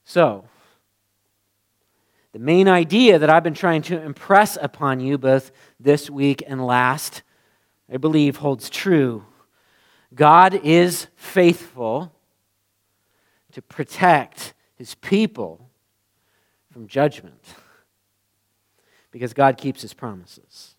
So, 0.04 0.44
the 2.32 2.40
main 2.40 2.68
idea 2.68 3.18
that 3.18 3.30
I've 3.30 3.42
been 3.42 3.54
trying 3.54 3.82
to 3.82 4.00
impress 4.00 4.58
upon 4.60 5.00
you 5.00 5.18
both 5.18 5.50
this 5.78 6.10
week 6.10 6.42
and 6.46 6.64
last, 6.64 7.22
I 7.92 7.96
believe, 7.96 8.36
holds 8.36 8.68
true 8.68 9.24
God 10.14 10.54
is 10.64 11.06
faithful 11.16 12.12
to 13.52 13.62
protect 13.62 14.54
his 14.76 14.94
people 14.96 15.70
from 16.72 16.86
judgment 16.86 17.42
because 19.10 19.32
God 19.32 19.56
keeps 19.56 19.82
his 19.82 19.94
promises. 19.94 20.74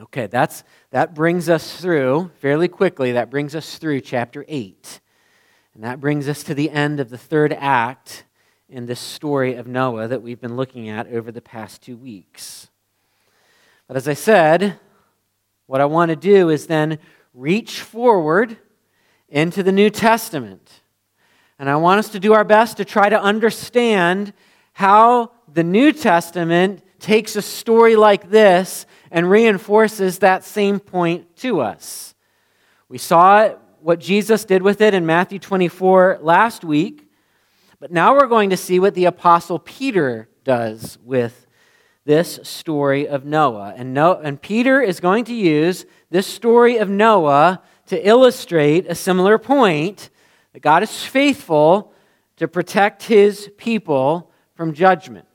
Okay, 0.00 0.26
that's, 0.26 0.64
that 0.90 1.14
brings 1.14 1.48
us 1.48 1.80
through, 1.80 2.30
fairly 2.40 2.66
quickly, 2.66 3.12
that 3.12 3.30
brings 3.30 3.54
us 3.54 3.78
through 3.78 4.00
chapter 4.00 4.44
8. 4.48 5.00
And 5.74 5.84
that 5.84 6.00
brings 6.00 6.28
us 6.28 6.42
to 6.44 6.54
the 6.54 6.70
end 6.70 6.98
of 6.98 7.10
the 7.10 7.18
third 7.18 7.52
act 7.52 8.24
in 8.68 8.86
this 8.86 9.00
story 9.00 9.54
of 9.54 9.66
Noah 9.66 10.08
that 10.08 10.22
we've 10.22 10.40
been 10.40 10.56
looking 10.56 10.88
at 10.88 11.06
over 11.08 11.30
the 11.30 11.40
past 11.40 11.82
two 11.82 11.96
weeks. 11.96 12.70
But 13.86 13.96
as 13.96 14.08
I 14.08 14.14
said, 14.14 14.80
what 15.66 15.80
I 15.80 15.84
want 15.84 16.10
to 16.10 16.16
do 16.16 16.48
is 16.48 16.66
then 16.66 16.98
reach 17.34 17.80
forward 17.80 18.56
into 19.28 19.62
the 19.62 19.72
New 19.72 19.90
Testament. 19.90 20.82
And 21.58 21.68
I 21.68 21.76
want 21.76 21.98
us 21.98 22.08
to 22.10 22.20
do 22.20 22.32
our 22.32 22.44
best 22.44 22.76
to 22.76 22.84
try 22.84 23.08
to 23.08 23.20
understand 23.20 24.32
how 24.72 25.32
the 25.52 25.64
New 25.64 25.92
Testament 25.92 26.82
takes 26.98 27.36
a 27.36 27.42
story 27.42 27.96
like 27.96 28.30
this 28.30 28.86
and 29.10 29.28
reinforces 29.28 30.20
that 30.20 30.44
same 30.44 30.80
point 30.80 31.36
to 31.36 31.60
us. 31.60 32.14
We 32.88 32.98
saw 32.98 33.50
what 33.80 34.00
Jesus 34.00 34.44
did 34.44 34.62
with 34.62 34.80
it 34.80 34.94
in 34.94 35.04
Matthew 35.04 35.38
24 35.38 36.20
last 36.22 36.64
week, 36.64 37.08
but 37.78 37.92
now 37.92 38.14
we're 38.14 38.26
going 38.26 38.50
to 38.50 38.56
see 38.56 38.80
what 38.80 38.94
the 38.94 39.04
Apostle 39.04 39.58
Peter 39.58 40.28
does 40.44 40.98
with 41.04 41.43
this 42.04 42.38
story 42.42 43.08
of 43.08 43.24
Noah. 43.24 43.74
And, 43.76 43.94
no, 43.94 44.14
and 44.14 44.40
Peter 44.40 44.80
is 44.80 45.00
going 45.00 45.24
to 45.24 45.34
use 45.34 45.86
this 46.10 46.26
story 46.26 46.76
of 46.76 46.88
Noah 46.88 47.62
to 47.86 48.08
illustrate 48.08 48.86
a 48.88 48.94
similar 48.94 49.38
point 49.38 50.10
that 50.52 50.60
God 50.60 50.82
is 50.82 51.04
faithful 51.04 51.92
to 52.36 52.48
protect 52.48 53.04
his 53.04 53.50
people 53.56 54.30
from 54.54 54.74
judgment. 54.74 55.26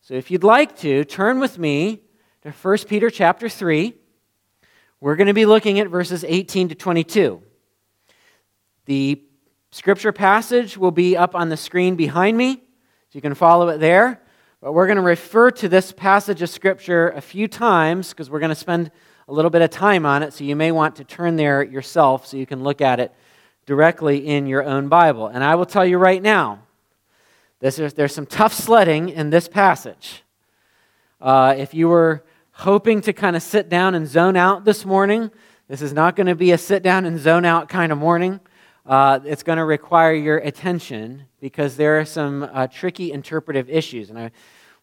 So 0.00 0.14
if 0.14 0.30
you'd 0.30 0.44
like 0.44 0.76
to, 0.78 1.04
turn 1.04 1.38
with 1.38 1.58
me 1.58 2.02
to 2.42 2.50
1 2.50 2.78
Peter 2.88 3.10
chapter 3.10 3.48
3. 3.48 3.94
We're 5.00 5.16
going 5.16 5.26
to 5.28 5.34
be 5.34 5.46
looking 5.46 5.78
at 5.80 5.88
verses 5.88 6.24
18 6.26 6.70
to 6.70 6.74
22. 6.74 7.42
The 8.86 9.22
scripture 9.70 10.12
passage 10.12 10.76
will 10.76 10.90
be 10.90 11.16
up 11.16 11.34
on 11.34 11.50
the 11.50 11.56
screen 11.56 11.94
behind 11.94 12.36
me, 12.36 12.54
so 12.56 12.62
you 13.12 13.20
can 13.20 13.34
follow 13.34 13.68
it 13.68 13.78
there. 13.78 14.22
But 14.60 14.72
we're 14.72 14.86
going 14.86 14.96
to 14.96 15.02
refer 15.02 15.52
to 15.52 15.68
this 15.68 15.92
passage 15.92 16.42
of 16.42 16.50
scripture 16.50 17.10
a 17.10 17.20
few 17.20 17.46
times 17.46 18.08
because 18.08 18.28
we're 18.28 18.40
going 18.40 18.48
to 18.48 18.56
spend 18.56 18.90
a 19.28 19.32
little 19.32 19.52
bit 19.52 19.62
of 19.62 19.70
time 19.70 20.04
on 20.04 20.24
it, 20.24 20.32
so 20.32 20.42
you 20.42 20.56
may 20.56 20.72
want 20.72 20.96
to 20.96 21.04
turn 21.04 21.36
there 21.36 21.62
yourself 21.62 22.26
so 22.26 22.36
you 22.36 22.44
can 22.44 22.64
look 22.64 22.80
at 22.80 22.98
it 22.98 23.12
directly 23.66 24.26
in 24.26 24.48
your 24.48 24.64
own 24.64 24.88
Bible. 24.88 25.28
And 25.28 25.44
I 25.44 25.54
will 25.54 25.64
tell 25.64 25.86
you 25.86 25.96
right 25.96 26.20
now, 26.20 26.58
this 27.60 27.78
is, 27.78 27.94
there's 27.94 28.12
some 28.12 28.26
tough 28.26 28.52
sledding 28.52 29.10
in 29.10 29.30
this 29.30 29.46
passage. 29.46 30.24
Uh, 31.20 31.54
if 31.56 31.72
you 31.72 31.88
were 31.88 32.24
hoping 32.50 33.00
to 33.02 33.12
kind 33.12 33.36
of 33.36 33.44
sit 33.44 33.68
down 33.68 33.94
and 33.94 34.08
zone 34.08 34.36
out 34.36 34.64
this 34.64 34.84
morning, 34.84 35.30
this 35.68 35.82
is 35.82 35.92
not 35.92 36.16
going 36.16 36.26
to 36.26 36.34
be 36.34 36.50
a 36.50 36.58
sit 36.58 36.82
down 36.82 37.04
and 37.04 37.20
zone 37.20 37.44
out 37.44 37.68
kind 37.68 37.92
of 37.92 37.98
morning. 37.98 38.40
Uh, 38.84 39.20
it's 39.24 39.44
going 39.44 39.58
to 39.58 39.64
require 39.64 40.14
your 40.14 40.38
attention 40.38 41.27
because 41.40 41.76
there 41.76 42.00
are 42.00 42.04
some 42.04 42.48
uh, 42.52 42.66
tricky 42.66 43.12
interpretive 43.12 43.70
issues. 43.70 44.10
And 44.10 44.18
I, 44.18 44.30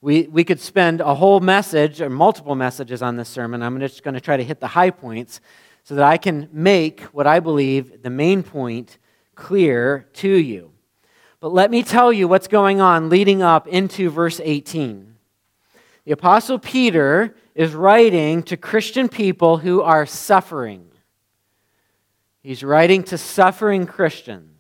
we, 0.02 0.24
we 0.28 0.44
could 0.44 0.60
spend 0.60 1.02
a 1.02 1.16
whole 1.16 1.40
message 1.40 2.02
or 2.02 2.10
multiple 2.10 2.56
messages 2.56 3.02
on 3.02 3.16
this 3.16 3.30
sermon. 3.30 3.62
I'm 3.62 3.80
just 3.80 4.04
going 4.04 4.14
to 4.14 4.22
try 4.22 4.38
to 4.38 4.44
hit 4.44 4.60
the 4.60 4.68
high 4.68 4.92
points 4.92 5.42
so 5.84 5.96
that 5.96 6.04
I 6.04 6.18
can 6.18 6.50
make 6.52 7.02
what 7.02 7.28
I 7.28 7.40
believe 7.40 8.02
the 8.04 8.10
main 8.10 8.44
point 8.44 8.98
clear 9.36 10.08
to 10.14 10.30
you. 10.30 10.72
But 11.40 11.54
let 11.54 11.70
me 11.70 11.84
tell 11.84 12.12
you 12.12 12.28
what's 12.28 12.48
going 12.48 12.82
on 12.82 13.10
leading 13.10 13.42
up 13.42 13.68
into 13.68 14.10
verse 14.10 14.42
18. 14.44 15.16
The 16.06 16.12
Apostle 16.12 16.60
Peter 16.60 17.36
is 17.54 17.74
writing 17.74 18.44
to 18.44 18.58
Christian 18.58 19.10
people 19.10 19.58
who 19.58 19.82
are 19.82 20.06
suffering. 20.06 20.88
He's 22.42 22.64
writing 22.64 23.04
to 23.04 23.18
suffering 23.18 23.88
Christians. 23.88 24.55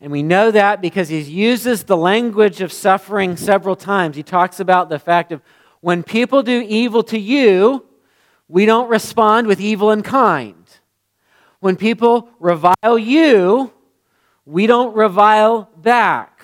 And 0.00 0.12
we 0.12 0.22
know 0.22 0.50
that 0.50 0.82
because 0.82 1.08
he 1.08 1.20
uses 1.20 1.84
the 1.84 1.96
language 1.96 2.60
of 2.60 2.72
suffering 2.72 3.36
several 3.36 3.76
times. 3.76 4.16
He 4.16 4.22
talks 4.22 4.60
about 4.60 4.88
the 4.88 4.98
fact 4.98 5.32
of 5.32 5.40
when 5.80 6.02
people 6.02 6.42
do 6.42 6.64
evil 6.66 7.02
to 7.04 7.18
you, 7.18 7.86
we 8.48 8.66
don't 8.66 8.88
respond 8.88 9.46
with 9.46 9.60
evil 9.60 9.90
in 9.90 10.02
kind. 10.02 10.64
When 11.60 11.76
people 11.76 12.28
revile 12.38 12.98
you, 12.98 13.72
we 14.44 14.66
don't 14.66 14.94
revile 14.94 15.70
back. 15.76 16.42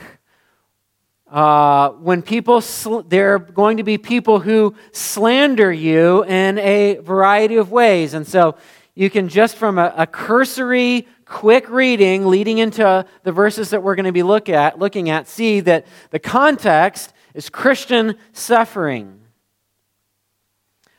Uh, 1.31 1.91
when 1.91 2.21
people, 2.23 2.61
sl- 2.61 3.01
there 3.01 3.35
are 3.35 3.39
going 3.39 3.77
to 3.77 3.83
be 3.83 3.97
people 3.97 4.41
who 4.41 4.75
slander 4.93 5.73
you 5.73 6.25
in 6.25 6.59
a 6.59 6.97
variety 6.97 7.57
of 7.57 7.71
ways. 7.71 8.15
And 8.15 8.27
so 8.27 8.57
you 8.95 9.09
can 9.09 9.29
just 9.29 9.57
from 9.57 9.79
a, 9.79 9.95
a 9.97 10.07
cursory, 10.07 11.07
quick 11.33 11.71
reading 11.71 12.27
leading 12.27 12.59
into 12.59 13.05
the 13.23 13.33
verses 13.33 13.71
that 13.71 13.83
we're 13.83 13.95
going 13.95 14.05
to 14.05 14.13
be 14.13 14.23
look 14.23 14.51
at, 14.51 14.79
looking 14.79 15.09
at, 15.09 15.27
see 15.27 15.61
that 15.61 15.87
the 16.11 16.19
context 16.19 17.15
is 17.35 17.49
Christian 17.49 18.17
suffering. 18.33 19.19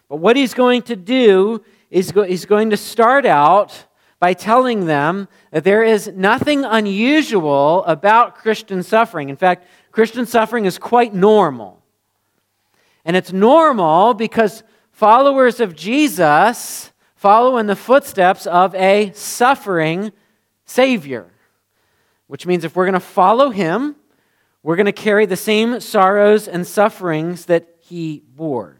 But 0.09 0.17
what 0.17 0.35
he's 0.35 0.55
going 0.55 0.81
to 0.83 0.95
do 0.95 1.63
is 1.91 2.11
go, 2.11 2.23
he's 2.23 2.45
going 2.45 2.71
to 2.71 2.77
start 2.77 3.25
out 3.27 3.85
by 4.19 4.33
telling 4.33 4.87
them 4.87 5.27
that 5.51 5.63
there 5.63 5.83
is 5.83 6.07
nothing 6.15 6.65
unusual 6.65 7.83
about 7.85 8.35
Christian 8.35 8.81
suffering. 8.81 9.29
In 9.29 9.35
fact, 9.35 9.67
Christian 9.91 10.25
suffering 10.25 10.65
is 10.65 10.79
quite 10.79 11.13
normal. 11.13 11.83
And 13.05 13.15
it's 13.15 13.31
normal 13.31 14.15
because 14.15 14.63
followers 14.91 15.59
of 15.59 15.75
Jesus 15.75 16.91
follow 17.15 17.57
in 17.57 17.67
the 17.67 17.75
footsteps 17.75 18.47
of 18.47 18.73
a 18.73 19.11
suffering 19.13 20.11
Savior. 20.73 21.31
Which 22.27 22.47
means 22.47 22.63
if 22.63 22.75
we're 22.75 22.85
going 22.85 22.93
to 22.93 22.99
follow 22.99 23.51
him, 23.51 23.95
we're 24.63 24.75
going 24.75 24.87
to 24.87 24.91
carry 24.91 25.25
the 25.25 25.35
same 25.35 25.79
sorrows 25.79 26.47
and 26.47 26.65
sufferings 26.65 27.45
that 27.45 27.67
he 27.79 28.23
bore. 28.35 28.77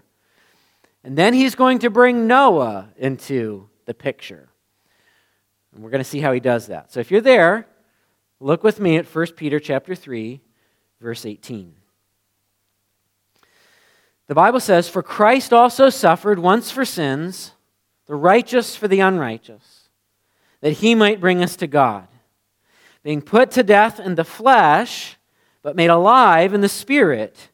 And 1.04 1.18
then 1.18 1.34
he's 1.34 1.56
going 1.56 1.80
to 1.80 1.90
bring 1.90 2.26
Noah 2.26 2.90
into 2.98 3.70
the 3.86 3.94
picture. 3.94 4.50
And 5.74 5.84
we're 5.84 5.90
going 5.90 6.04
to 6.04 6.10
see 6.10 6.22
how 6.22 6.32
he 6.32 6.40
does 6.40 6.68
that. 6.68 6.92
So 6.92 7.00
if 7.00 7.12
you're 7.12 7.22
there, 7.22 7.68
look 8.40 8.64
with 8.64 8.80
me 8.80 8.98
at 8.98 9.06
1 9.06 9.28
Peter 9.36 9.60
chapter 9.60 9.94
3, 9.94 10.42
verse 11.02 11.26
18. 11.26 11.76
The 14.28 14.36
Bible 14.36 14.62
says, 14.62 14.88
For 14.88 15.04
Christ 15.04 15.52
also 15.52 15.90
suffered 15.90 16.40
once 16.40 16.72
for 16.72 16.86
sins, 16.86 17.52
the 18.08 18.16
righteous 18.16 18.76
for 18.76 18.88
the 18.88 19.02
unrighteous, 19.02 19.83
that 20.63 20.78
he 20.78 20.95
might 20.95 21.19
bring 21.19 21.43
us 21.43 21.58
to 21.58 21.67
God, 21.67 22.08
being 23.04 23.21
put 23.21 23.52
to 23.52 23.63
death 23.63 23.99
in 23.99 24.15
the 24.15 24.23
flesh, 24.23 25.17
but 25.62 25.76
made 25.76 25.89
alive 25.89 26.54
in 26.54 26.62
the 26.62 26.69
spirit, 26.69 27.49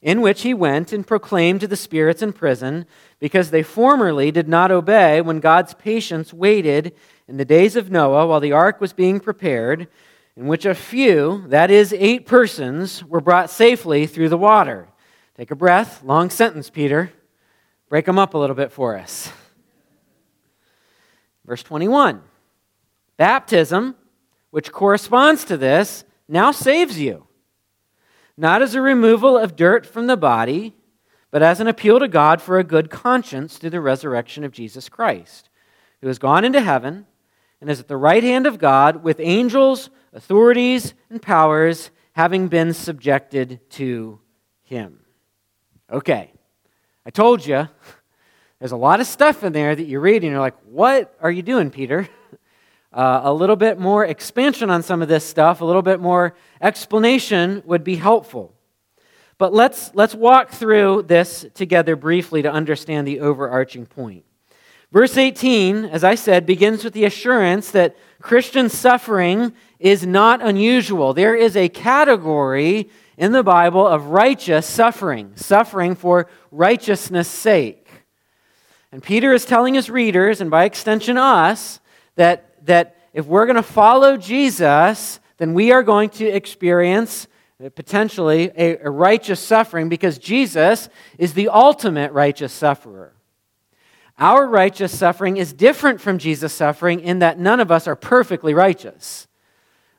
in 0.00 0.22
which 0.22 0.40
he 0.42 0.54
went 0.54 0.90
and 0.90 1.06
proclaimed 1.06 1.60
to 1.60 1.66
the 1.66 1.76
spirits 1.76 2.22
in 2.22 2.32
prison, 2.32 2.86
because 3.20 3.50
they 3.50 3.62
formerly 3.62 4.30
did 4.30 4.48
not 4.48 4.70
obey 4.70 5.20
when 5.20 5.40
God's 5.40 5.74
patience 5.74 6.32
waited 6.32 6.94
in 7.28 7.36
the 7.36 7.44
days 7.44 7.76
of 7.76 7.90
Noah 7.90 8.26
while 8.26 8.40
the 8.40 8.52
ark 8.52 8.80
was 8.80 8.94
being 8.94 9.20
prepared, 9.20 9.86
in 10.34 10.46
which 10.46 10.64
a 10.64 10.74
few, 10.74 11.44
that 11.48 11.70
is, 11.70 11.92
eight 11.92 12.24
persons, 12.24 13.04
were 13.04 13.20
brought 13.20 13.50
safely 13.50 14.06
through 14.06 14.30
the 14.30 14.38
water. 14.38 14.88
Take 15.36 15.50
a 15.50 15.54
breath. 15.54 16.02
Long 16.02 16.30
sentence, 16.30 16.70
Peter. 16.70 17.12
Break 17.90 18.06
them 18.06 18.18
up 18.18 18.32
a 18.32 18.38
little 18.38 18.56
bit 18.56 18.72
for 18.72 18.96
us. 18.96 19.30
Verse 21.44 21.62
21 21.62 22.22
Baptism, 23.16 23.96
which 24.50 24.72
corresponds 24.72 25.44
to 25.44 25.56
this, 25.56 26.04
now 26.28 26.50
saves 26.50 26.98
you, 26.98 27.26
not 28.36 28.62
as 28.62 28.74
a 28.74 28.80
removal 28.80 29.36
of 29.36 29.56
dirt 29.56 29.86
from 29.86 30.06
the 30.06 30.16
body, 30.16 30.74
but 31.30 31.42
as 31.42 31.60
an 31.60 31.66
appeal 31.66 31.98
to 31.98 32.08
God 32.08 32.40
for 32.40 32.58
a 32.58 32.64
good 32.64 32.90
conscience 32.90 33.58
through 33.58 33.70
the 33.70 33.80
resurrection 33.80 34.44
of 34.44 34.52
Jesus 34.52 34.88
Christ, 34.88 35.48
who 36.00 36.06
has 36.06 36.18
gone 36.18 36.44
into 36.44 36.60
heaven 36.60 37.06
and 37.60 37.70
is 37.70 37.80
at 37.80 37.88
the 37.88 37.96
right 37.96 38.22
hand 38.22 38.46
of 38.46 38.58
God 38.58 39.02
with 39.02 39.18
angels, 39.20 39.90
authorities, 40.12 40.94
and 41.10 41.20
powers 41.20 41.90
having 42.12 42.48
been 42.48 42.72
subjected 42.72 43.58
to 43.70 44.20
him. 44.62 45.00
Okay, 45.90 46.30
I 47.04 47.10
told 47.10 47.44
you, 47.44 47.68
there's 48.58 48.72
a 48.72 48.76
lot 48.76 49.00
of 49.00 49.06
stuff 49.06 49.42
in 49.44 49.52
there 49.52 49.74
that 49.74 49.86
you 49.86 50.00
read 50.00 50.22
and 50.22 50.30
you're 50.30 50.40
like, 50.40 50.56
what 50.64 51.16
are 51.20 51.30
you 51.30 51.42
doing, 51.42 51.70
Peter? 51.70 52.08
Uh, 52.94 53.22
a 53.24 53.34
little 53.34 53.56
bit 53.56 53.76
more 53.76 54.04
expansion 54.06 54.70
on 54.70 54.80
some 54.80 55.02
of 55.02 55.08
this 55.08 55.24
stuff, 55.24 55.60
a 55.60 55.64
little 55.64 55.82
bit 55.82 55.98
more 55.98 56.36
explanation 56.60 57.60
would 57.66 57.82
be 57.82 57.96
helpful. 57.96 58.54
But 59.36 59.52
let's, 59.52 59.90
let's 59.94 60.14
walk 60.14 60.50
through 60.52 61.02
this 61.08 61.44
together 61.54 61.96
briefly 61.96 62.42
to 62.42 62.52
understand 62.52 63.04
the 63.04 63.18
overarching 63.18 63.86
point. 63.86 64.24
Verse 64.92 65.16
18, 65.16 65.86
as 65.86 66.04
I 66.04 66.14
said, 66.14 66.46
begins 66.46 66.84
with 66.84 66.92
the 66.92 67.04
assurance 67.04 67.72
that 67.72 67.96
Christian 68.22 68.68
suffering 68.68 69.52
is 69.80 70.06
not 70.06 70.40
unusual. 70.40 71.14
There 71.14 71.34
is 71.34 71.56
a 71.56 71.68
category 71.68 72.88
in 73.16 73.32
the 73.32 73.42
Bible 73.42 73.84
of 73.84 74.06
righteous 74.06 74.66
suffering, 74.66 75.32
suffering 75.34 75.96
for 75.96 76.28
righteousness' 76.52 77.26
sake. 77.26 77.88
And 78.92 79.02
Peter 79.02 79.32
is 79.32 79.44
telling 79.44 79.74
his 79.74 79.90
readers, 79.90 80.40
and 80.40 80.48
by 80.48 80.62
extension 80.62 81.18
us, 81.18 81.80
that, 82.14 82.53
that 82.64 82.96
if 83.12 83.26
we're 83.26 83.46
going 83.46 83.56
to 83.56 83.62
follow 83.62 84.16
Jesus, 84.16 85.20
then 85.38 85.54
we 85.54 85.72
are 85.72 85.82
going 85.82 86.10
to 86.10 86.26
experience 86.26 87.28
uh, 87.64 87.68
potentially 87.70 88.50
a, 88.56 88.90
righteous 88.90 89.40
suffering 89.40 89.88
because 89.88 90.18
Jesus 90.18 90.88
is 91.18 91.34
the 91.34 91.48
ultimate 91.48 92.12
righteous 92.12 92.52
sufferer. 92.52 93.12
Our 94.18 94.46
righteous 94.46 94.96
suffering 94.96 95.36
is 95.36 95.52
different 95.52 96.00
from 96.00 96.18
Jesus' 96.18 96.52
suffering 96.52 97.00
in 97.00 97.20
that 97.20 97.38
none 97.38 97.60
of 97.60 97.70
us 97.70 97.86
are 97.86 97.96
perfectly 97.96 98.54
righteous. 98.54 99.26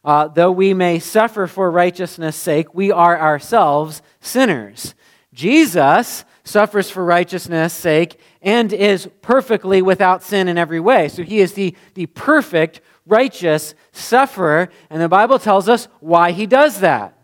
Uh, 0.03 0.27
though 0.27 0.51
we 0.51 0.73
may 0.73 0.99
suffer 0.99 1.47
for 1.47 1.71
righteousness' 1.71 2.35
sake, 2.35 2.73
we 2.73 2.91
are 2.91 3.19
ourselves 3.19 4.01
sinners. 4.19 4.93
Jesus 5.33 6.23
suffers 6.43 6.89
for 6.89 7.03
righteousness' 7.03 7.73
sake 7.73 8.19
and 8.45 8.71
is 8.71 9.09
perfectly 9.23 9.81
without 9.81 10.21
sin 10.21 10.47
in 10.47 10.57
every 10.57 10.79
way. 10.79 11.09
So 11.09 11.23
he 11.23 11.39
is 11.39 11.53
the, 11.53 11.75
the 11.95 12.05
perfect, 12.05 12.79
righteous 13.07 13.73
sufferer, 13.91 14.69
and 14.91 15.01
the 15.01 15.09
Bible 15.09 15.39
tells 15.39 15.67
us 15.67 15.87
why 15.99 16.31
he 16.31 16.45
does 16.45 16.79
that. 16.79 17.17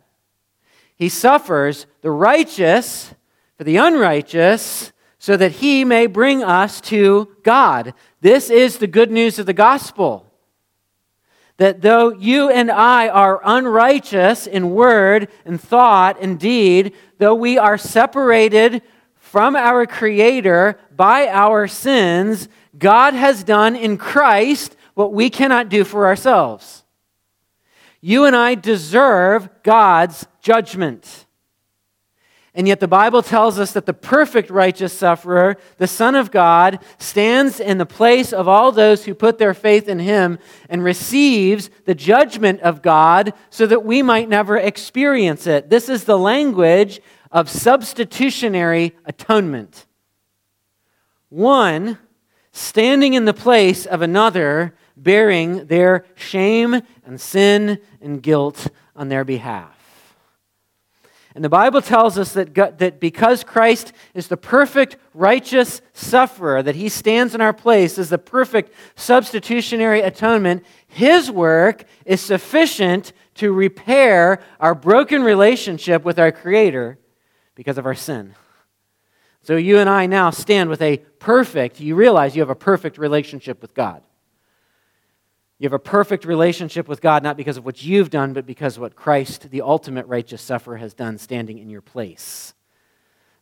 He 0.95 1.09
suffers 1.09 1.85
the 2.01 2.09
righteous 2.09 3.13
for 3.55 3.63
the 3.63 3.77
unrighteous 3.77 4.91
so 5.19 5.37
that 5.37 5.51
he 5.53 5.85
may 5.85 6.07
bring 6.07 6.43
us 6.43 6.81
to 6.81 7.35
God. 7.43 7.93
This 8.21 8.49
is 8.49 8.79
the 8.79 8.87
good 8.87 9.11
news 9.11 9.37
of 9.37 9.45
the 9.45 9.53
gospel. 9.53 10.25
That 11.57 11.81
though 11.81 12.11
you 12.11 12.49
and 12.49 12.71
I 12.71 13.07
are 13.09 13.39
unrighteous 13.43 14.47
in 14.47 14.71
word 14.71 15.27
and 15.45 15.61
thought 15.61 16.17
and 16.19 16.39
deed, 16.39 16.93
though 17.19 17.35
we 17.35 17.59
are 17.59 17.77
separated 17.77 18.81
from 19.31 19.55
our 19.55 19.85
Creator 19.85 20.77
by 20.93 21.25
our 21.29 21.65
sins, 21.65 22.49
God 22.77 23.13
has 23.13 23.45
done 23.45 23.77
in 23.77 23.97
Christ 23.97 24.75
what 24.93 25.13
we 25.13 25.29
cannot 25.29 25.69
do 25.69 25.85
for 25.85 26.05
ourselves. 26.05 26.83
You 28.01 28.25
and 28.25 28.35
I 28.35 28.55
deserve 28.55 29.47
God's 29.63 30.27
judgment. 30.41 31.27
And 32.53 32.67
yet, 32.67 32.81
the 32.81 32.89
Bible 32.89 33.21
tells 33.21 33.57
us 33.57 33.71
that 33.71 33.85
the 33.85 33.93
perfect 33.93 34.49
righteous 34.49 34.91
sufferer, 34.91 35.55
the 35.77 35.87
Son 35.87 36.15
of 36.15 36.29
God, 36.29 36.79
stands 36.97 37.61
in 37.61 37.77
the 37.77 37.85
place 37.85 38.33
of 38.33 38.49
all 38.49 38.73
those 38.73 39.05
who 39.05 39.13
put 39.13 39.37
their 39.37 39.53
faith 39.53 39.87
in 39.87 39.99
him 39.99 40.39
and 40.67 40.83
receives 40.83 41.69
the 41.85 41.95
judgment 41.95 42.59
of 42.59 42.81
God 42.81 43.31
so 43.49 43.65
that 43.65 43.85
we 43.85 44.01
might 44.01 44.27
never 44.27 44.57
experience 44.57 45.47
it. 45.47 45.69
This 45.69 45.87
is 45.87 46.03
the 46.03 46.19
language 46.19 46.99
of 47.31 47.49
substitutionary 47.49 48.95
atonement. 49.05 49.85
One 51.29 51.97
standing 52.51 53.13
in 53.13 53.25
the 53.25 53.33
place 53.33 53.85
of 53.85 54.01
another, 54.01 54.75
bearing 54.97 55.65
their 55.67 56.05
shame 56.15 56.81
and 57.05 57.19
sin 57.19 57.79
and 58.01 58.21
guilt 58.21 58.67
on 58.95 59.07
their 59.07 59.23
behalf. 59.23 59.77
And 61.33 61.45
the 61.45 61.49
Bible 61.49 61.81
tells 61.81 62.17
us 62.17 62.33
that, 62.33 62.53
God, 62.53 62.79
that 62.79 62.99
because 62.99 63.45
Christ 63.45 63.93
is 64.13 64.27
the 64.27 64.35
perfect 64.35 64.97
righteous 65.13 65.81
sufferer, 65.93 66.61
that 66.61 66.75
he 66.75 66.89
stands 66.89 67.33
in 67.33 67.39
our 67.39 67.53
place 67.53 67.97
as 67.97 68.09
the 68.09 68.17
perfect 68.17 68.73
substitutionary 68.95 70.01
atonement, 70.01 70.65
his 70.87 71.31
work 71.31 71.85
is 72.05 72.19
sufficient 72.19 73.13
to 73.35 73.53
repair 73.53 74.41
our 74.59 74.75
broken 74.75 75.23
relationship 75.23 76.03
with 76.03 76.19
our 76.19 76.33
Creator 76.33 76.97
because 77.55 77.77
of 77.77 77.85
our 77.85 77.95
sin. 77.95 78.35
So 79.43 79.55
you 79.55 79.79
and 79.79 79.89
I 79.89 80.05
now 80.05 80.29
stand 80.29 80.69
with 80.69 80.81
a 80.81 80.97
perfect, 81.19 81.79
you 81.79 81.95
realize 81.95 82.35
you 82.35 82.41
have 82.41 82.49
a 82.49 82.55
perfect 82.55 82.97
relationship 82.97 83.61
with 83.61 83.73
God. 83.73 84.03
You 85.57 85.65
have 85.65 85.73
a 85.73 85.79
perfect 85.79 86.25
relationship 86.25 86.87
with 86.87 87.01
God 87.01 87.21
not 87.21 87.37
because 87.37 87.57
of 87.57 87.65
what 87.65 87.83
you've 87.83 88.09
done, 88.09 88.33
but 88.33 88.45
because 88.45 88.79
what 88.79 88.95
Christ, 88.95 89.51
the 89.51 89.61
ultimate 89.61 90.07
righteous 90.07 90.41
sufferer, 90.41 90.77
has 90.77 90.93
done 90.93 91.17
standing 91.17 91.59
in 91.59 91.69
your 91.69 91.81
place. 91.81 92.53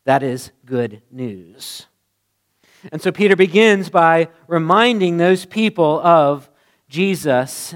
That 0.06 0.24
is 0.24 0.52
good 0.66 1.02
news. 1.12 1.86
And 2.92 3.02
so 3.02 3.12
Peter 3.12 3.36
begins 3.36 3.90
by 3.90 4.30
reminding 4.48 5.18
those 5.18 5.46
people 5.46 6.00
of 6.00 6.50
Jesus. 6.88 7.76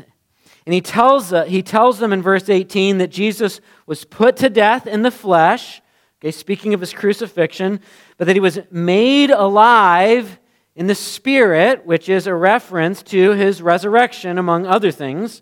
And 0.66 0.74
he 0.74 0.82
tells, 0.82 1.34
uh, 1.34 1.44
he 1.44 1.62
tells 1.62 2.00
them 2.00 2.14
in 2.14 2.22
verse 2.22 2.50
18 2.50 2.98
that 3.00 3.12
Jesus 3.12 3.60
was 3.86 4.06
put 4.06 4.38
to 4.38 4.50
death 4.50 4.88
in 4.88 5.02
the 5.02 5.12
flesh, 5.12 5.82
okay, 6.24 6.32
speaking 6.32 6.74
of 6.74 6.80
his 6.80 6.94
crucifixion, 6.94 7.82
but 8.18 8.28
that 8.28 8.36
he 8.36 8.40
was 8.40 8.60
made 8.72 9.30
alive 9.30 10.40
in 10.74 10.88
the 10.88 10.96
Spirit, 10.96 11.86
which 11.86 12.08
is 12.08 12.28
a 12.28 12.34
reference 12.34 13.04
to 13.04 13.32
his 13.32 13.62
resurrection, 13.62 14.38
among 14.38 14.66
other 14.66 14.90
things. 14.90 15.42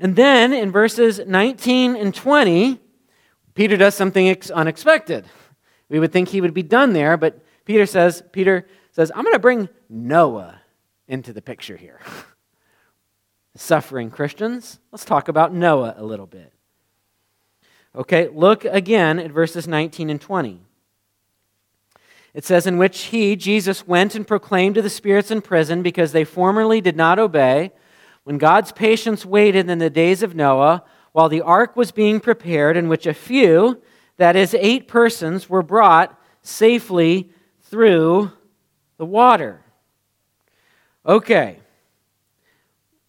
And 0.00 0.16
then 0.16 0.54
in 0.54 0.72
verses 0.72 1.20
19 1.20 1.96
and 1.96 2.14
20, 2.14 2.80
Peter 3.52 3.76
does 3.76 3.94
something 3.94 4.34
unexpected. 4.54 5.26
We 5.90 6.00
would 6.00 6.12
think 6.12 6.30
he 6.30 6.40
would 6.40 6.54
be 6.54 6.62
done 6.62 6.94
there, 6.94 7.18
but 7.18 7.44
Peter 7.66 7.84
says, 7.84 8.22
Peter 8.32 8.66
says, 8.90 9.12
I'm 9.14 9.22
going 9.22 9.34
to 9.34 9.38
bring 9.38 9.68
Noah 9.90 10.62
into 11.06 11.34
the 11.34 11.42
picture 11.42 11.76
here. 11.76 12.00
Suffering 13.56 14.10
Christians, 14.10 14.80
let's 14.90 15.04
talk 15.04 15.28
about 15.28 15.52
Noah 15.52 15.94
a 15.98 16.04
little 16.04 16.26
bit. 16.26 16.53
Okay, 17.96 18.28
look 18.28 18.64
again 18.64 19.18
at 19.18 19.30
verses 19.30 19.68
19 19.68 20.10
and 20.10 20.20
20. 20.20 20.60
It 22.34 22.44
says, 22.44 22.66
In 22.66 22.76
which 22.76 23.02
he, 23.02 23.36
Jesus, 23.36 23.86
went 23.86 24.16
and 24.16 24.26
proclaimed 24.26 24.74
to 24.74 24.82
the 24.82 24.90
spirits 24.90 25.30
in 25.30 25.40
prison 25.40 25.82
because 25.82 26.10
they 26.10 26.24
formerly 26.24 26.80
did 26.80 26.96
not 26.96 27.20
obey, 27.20 27.70
when 28.24 28.38
God's 28.38 28.72
patience 28.72 29.24
waited 29.24 29.70
in 29.70 29.78
the 29.78 29.90
days 29.90 30.22
of 30.22 30.34
Noah, 30.34 30.82
while 31.12 31.28
the 31.28 31.42
ark 31.42 31.76
was 31.76 31.92
being 31.92 32.18
prepared, 32.18 32.76
in 32.76 32.88
which 32.88 33.06
a 33.06 33.14
few, 33.14 33.80
that 34.16 34.34
is, 34.34 34.56
eight 34.58 34.88
persons, 34.88 35.48
were 35.48 35.62
brought 35.62 36.18
safely 36.42 37.30
through 37.62 38.32
the 38.96 39.06
water. 39.06 39.62
Okay. 41.06 41.60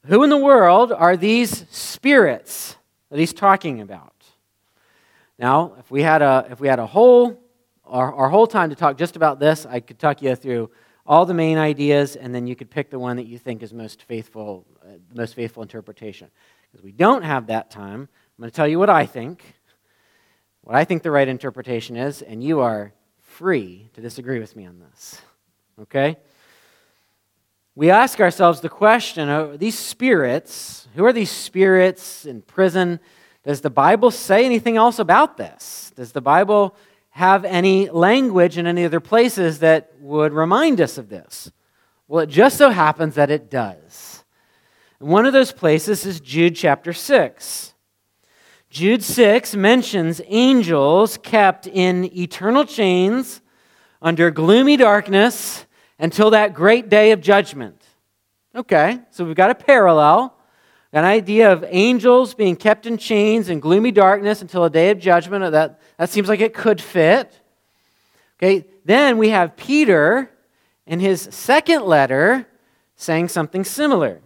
Who 0.06 0.22
in 0.24 0.30
the 0.30 0.38
world 0.38 0.92
are 0.92 1.18
these 1.18 1.66
spirits 1.72 2.76
that 3.10 3.18
he's 3.18 3.34
talking 3.34 3.82
about? 3.82 4.15
Now, 5.38 5.76
if 5.80 5.92
we 5.92 6.02
had 6.02 6.22
a, 6.22 6.48
if 6.50 6.60
we 6.60 6.68
had 6.68 6.80
a 6.80 6.88
whole 6.88 7.46
our, 7.88 8.14
our 8.14 8.30
whole 8.30 8.48
time 8.48 8.70
to 8.70 8.76
talk 8.76 8.98
just 8.98 9.16
about 9.16 9.40
this. 9.40 9.66
I 9.66 9.80
could 9.80 10.00
talk 10.00 10.22
you 10.22 10.36
through 10.36 10.72
all 11.06 11.26
the 11.26 11.34
main 11.34 11.58
ideas, 11.58 12.16
and 12.16 12.34
then 12.34 12.48
you 12.48 12.56
could 12.56 12.72
pick 12.72 12.90
the 12.90 12.98
one 12.98 13.18
that 13.18 13.28
you 13.28 13.38
think 13.38 13.62
is 13.62 13.74
most 13.74 14.04
faithful, 14.04 14.66
uh, 14.82 14.94
the 15.10 15.16
most 15.16 15.36
faithful 15.36 15.62
interpretation. 15.62 16.30
Because 16.72 16.84
we 16.84 16.92
don't 16.92 17.22
have 17.22 17.48
that 17.48 17.70
time, 17.70 18.02
I'm 18.02 18.42
going 18.42 18.50
to 18.50 18.56
tell 18.56 18.68
you 18.68 18.80
what 18.80 18.90
I 18.90 19.06
think, 19.06 19.44
what 20.62 20.76
I 20.76 20.84
think 20.84 21.04
the 21.04 21.12
right 21.12 21.28
interpretation 21.28 21.96
is, 21.96 22.22
and 22.24 22.44
you 22.44 22.62
are 22.62 22.92
free 23.22 23.90
to 23.94 24.02
disagree 24.02 24.40
with 24.40 24.56
me 24.56 24.66
on 24.66 24.80
this. 24.80 25.22
Okay? 25.84 26.18
We 27.76 27.92
ask 27.92 28.20
ourselves 28.20 28.62
the 28.62 28.70
question: 28.70 29.30
Are 29.30 29.58
these 29.58 29.78
spirits? 29.78 30.88
Who 30.96 31.06
are 31.06 31.14
these 31.14 31.30
spirits 31.30 32.26
in 32.26 32.42
prison? 32.42 33.00
Does 33.46 33.62
the 33.62 33.70
Bible 33.70 34.10
say 34.10 34.44
anything 34.44 34.76
else 34.76 34.98
about 34.98 35.38
this? 35.38 35.92
Does 35.96 36.12
the 36.12 36.22
Bible 36.22 36.76
have 37.12 37.46
any 37.46 37.90
language 37.90 38.58
in 38.58 38.66
any 38.66 38.84
other 38.84 39.00
places 39.00 39.60
that 39.60 39.92
would 40.00 40.34
remind 40.34 40.82
us 40.82 40.98
of 40.98 41.10
this? 41.10 41.52
Well, 42.08 42.24
it 42.24 42.30
just 42.30 42.58
so 42.58 42.72
happens 42.72 43.16
that 43.16 43.30
it 43.30 43.52
does. 43.52 44.24
And 45.00 45.10
one 45.10 45.28
of 45.28 45.34
those 45.34 45.52
places 45.52 46.06
is 46.06 46.20
Jude 46.20 46.56
chapter 46.56 46.92
6. 46.92 47.74
Jude 48.70 49.04
6 49.04 49.56
mentions 49.56 50.22
angels 50.26 51.18
kept 51.18 51.68
in 51.68 52.06
eternal 52.18 52.66
chains 52.66 53.42
under 54.02 54.32
gloomy 54.32 54.76
darkness 54.76 55.66
until 56.00 56.32
that 56.32 56.54
great 56.54 56.90
day 56.90 57.12
of 57.12 57.22
judgment. 57.22 57.82
Okay, 58.56 59.00
so 59.12 59.24
we've 59.24 59.36
got 59.36 59.52
a 59.52 59.56
parallel 59.56 60.35
an 60.96 61.04
idea 61.04 61.52
of 61.52 61.66
angels 61.68 62.34
being 62.34 62.56
kept 62.56 62.86
in 62.86 62.98
chains 62.98 63.50
in 63.50 63.60
gloomy 63.60 63.92
darkness 63.92 64.42
until 64.42 64.64
a 64.64 64.70
day 64.70 64.92
of 64.92 64.98
judgment. 64.98 65.44
Uh, 65.44 65.50
that, 65.50 65.82
that 65.98 66.10
seems 66.10 66.30
like 66.30 66.40
it 66.40 66.54
could 66.54 66.80
fit. 66.80 67.38
Okay, 68.38 68.66
then 68.86 69.18
we 69.18 69.30
have 69.30 69.58
Peter 69.58 70.32
in 70.88 71.02
his 71.02 71.28
second 71.32 71.84
letter 71.84 72.48
saying 72.96 73.28
something 73.28 73.66
similar. 73.66 74.22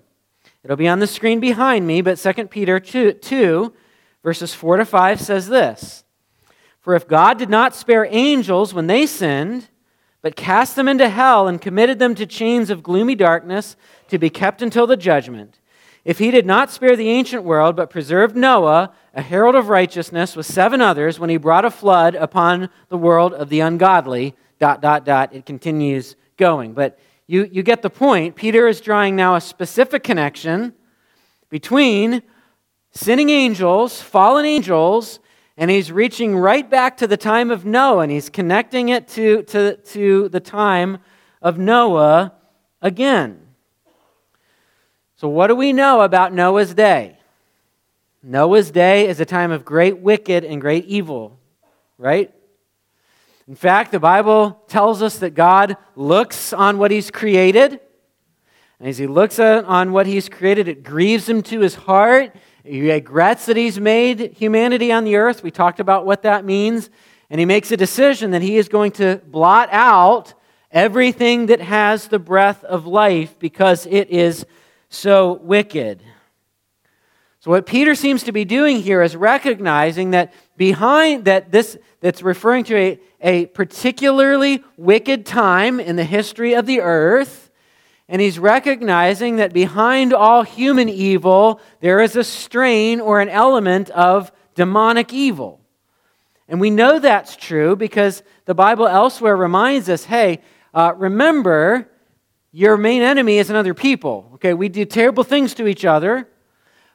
It'll 0.64 0.78
be 0.78 0.88
on 0.88 1.00
the 1.00 1.08
screen 1.08 1.40
behind 1.40 1.88
me, 1.88 2.02
but 2.02 2.20
2 2.20 2.46
Peter 2.48 2.80
2, 2.80 3.14
2 3.14 3.74
verses 4.24 4.54
4 4.54 4.78
to 4.78 4.86
5 4.86 5.20
says 5.20 5.48
this 5.48 6.04
For 6.82 6.94
if 6.94 7.08
God 7.08 7.40
did 7.40 7.50
not 7.50 7.74
spare 7.74 8.06
angels 8.12 8.76
when 8.76 8.86
they 8.86 9.08
sinned, 9.08 9.70
but 10.22 10.36
cast 10.36 10.76
them 10.76 10.88
into 10.88 11.10
hell 11.10 11.48
and 11.48 11.60
committed 11.60 11.98
them 11.98 12.14
to 12.14 12.28
chains 12.28 12.70
of 12.70 12.84
gloomy 12.84 13.16
darkness 13.16 13.76
to 14.10 14.20
be 14.20 14.30
kept 14.30 14.62
until 14.62 14.86
the 14.86 14.98
judgment, 14.98 15.59
if 16.10 16.18
he 16.18 16.32
did 16.32 16.48
not 16.48 16.72
spare 16.72 16.96
the 16.96 17.08
ancient 17.08 17.44
world, 17.44 17.76
but 17.76 17.92
preserved 17.92 18.36
Noah, 18.36 18.92
a 19.14 19.22
herald 19.22 19.54
of 19.54 19.70
righteousness, 19.70 20.36
with 20.36 20.48
seven 20.48 20.82
others, 20.82 21.20
when 21.20 21.30
he 21.30 21.38
brought 21.38 21.66
a 21.66 21.70
flood 21.70 22.16
upon 22.16 22.72
the 22.88 22.98
world 22.98 23.32
of 23.32 23.50
the 23.50 23.60
ungodly, 23.60 24.34
dot, 24.58 24.82
dot, 24.82 25.06
dot, 25.06 25.36
it 25.36 25.46
continues 25.46 26.16
going. 26.36 26.74
But 26.74 26.98
you, 27.28 27.48
you 27.52 27.62
get 27.62 27.84
the 27.84 27.92
point. 27.92 28.36
Peter 28.36 28.68
is 28.68 28.82
drawing 28.82 29.16
now 29.16 29.36
a 29.36 29.40
specific 29.40 30.02
connection 30.02 30.74
between 31.48 32.24
sinning 32.90 33.30
angels, 33.30 34.02
fallen 34.02 34.46
angels, 34.46 35.20
and 35.58 35.70
he's 35.70 35.92
reaching 35.92 36.36
right 36.36 36.68
back 36.68 36.98
to 36.98 37.06
the 37.06 37.18
time 37.18 37.52
of 37.52 37.66
Noah, 37.66 38.00
and 38.00 38.12
he's 38.12 38.32
connecting 38.32 38.90
it 38.90 39.08
to, 39.10 39.44
to, 39.44 39.76
to 39.76 40.28
the 40.30 40.40
time 40.40 40.98
of 41.40 41.60
Noah 41.60 42.34
again. 42.82 43.39
So, 45.20 45.28
what 45.28 45.48
do 45.48 45.56
we 45.56 45.74
know 45.74 46.00
about 46.00 46.32
Noah's 46.34 46.74
day? 46.74 47.18
Noah's 48.24 48.72
day 48.72 49.06
is 49.06 49.20
a 49.20 49.26
time 49.26 49.52
of 49.52 49.66
great 49.66 49.98
wicked 49.98 50.46
and 50.46 50.62
great 50.62 50.86
evil, 50.86 51.38
right? 51.98 52.34
In 53.46 53.56
fact, 53.56 53.92
the 53.92 54.00
Bible 54.00 54.64
tells 54.70 55.02
us 55.02 55.18
that 55.18 55.32
God 55.32 55.76
looks 55.98 56.54
on 56.54 56.78
what 56.78 56.90
He's 56.90 57.12
created. 57.12 57.82
And 58.80 58.88
as 58.88 58.98
He 58.98 59.08
looks 59.08 59.40
on 59.40 59.92
what 59.92 60.08
He's 60.08 60.30
created, 60.30 60.70
it 60.70 60.86
grieves 60.86 61.28
Him 61.28 61.44
to 61.44 61.60
His 61.60 61.76
heart. 61.76 62.34
He 62.64 62.90
regrets 62.90 63.48
that 63.48 63.58
He's 63.58 63.78
made 63.78 64.38
humanity 64.38 64.90
on 64.90 65.04
the 65.04 65.18
earth. 65.18 65.44
We 65.44 65.52
talked 65.52 65.82
about 65.82 66.06
what 66.06 66.22
that 66.22 66.46
means. 66.46 66.90
And 67.30 67.42
He 67.42 67.46
makes 67.46 67.74
a 67.74 67.78
decision 67.78 68.32
that 68.32 68.42
He 68.42 68.56
is 68.56 68.70
going 68.70 68.94
to 68.94 69.20
blot 69.28 69.68
out 69.74 70.34
everything 70.72 71.48
that 71.48 71.60
has 71.60 72.08
the 72.08 72.20
breath 72.20 72.64
of 72.64 72.88
life 72.88 73.38
because 73.38 73.86
it 73.86 74.10
is 74.12 74.46
so 74.90 75.34
wicked. 75.44 76.04
So 77.42 77.52
what 77.52 77.66
Peter 77.66 77.96
seems 77.96 78.24
to 78.24 78.34
be 78.34 78.44
doing 78.44 78.82
here 78.82 79.02
is 79.02 79.16
recognizing 79.16 80.12
that 80.12 80.34
behind 80.58 81.26
that 81.26 81.52
this 81.52 81.78
that's 82.02 82.22
referring 82.22 82.66
to 82.66 82.76
a, 82.76 83.00
a 83.22 83.46
particularly 83.48 84.64
wicked 84.78 85.26
time 85.26 85.80
in 85.80 85.96
the 85.96 86.04
history 86.04 86.54
of 86.54 86.66
the 86.66 86.82
earth, 86.82 87.50
and 88.10 88.22
he's 88.22 88.40
recognizing 88.40 89.38
that 89.38 89.54
behind 89.54 90.14
all 90.14 90.44
human 90.44 90.90
evil 90.90 91.62
there 91.80 92.02
is 92.02 92.16
a 92.16 92.24
strain 92.24 93.00
or 93.00 93.22
an 93.22 93.30
element 93.30 93.90
of 93.92 94.32
demonic 94.56 95.14
evil. 95.14 95.62
And 96.50 96.60
we 96.60 96.72
know 96.72 97.00
that's 97.00 97.36
true 97.36 97.76
because 97.76 98.24
the 98.46 98.56
Bible 98.56 98.88
elsewhere 98.88 99.38
reminds 99.38 99.88
us, 99.88 100.06
hey, 100.06 100.42
uh, 100.74 100.94
remember 100.98 101.90
your 102.52 102.78
main 102.78 103.02
enemy 103.02 103.38
is 103.38 103.50
another 103.50 103.74
people. 103.74 104.32
Okay, 104.36 104.54
we 104.54 104.70
do 104.70 104.86
terrible 104.86 105.24
things 105.24 105.54
to 105.56 105.68
each 105.68 105.86
other. 105.86 106.28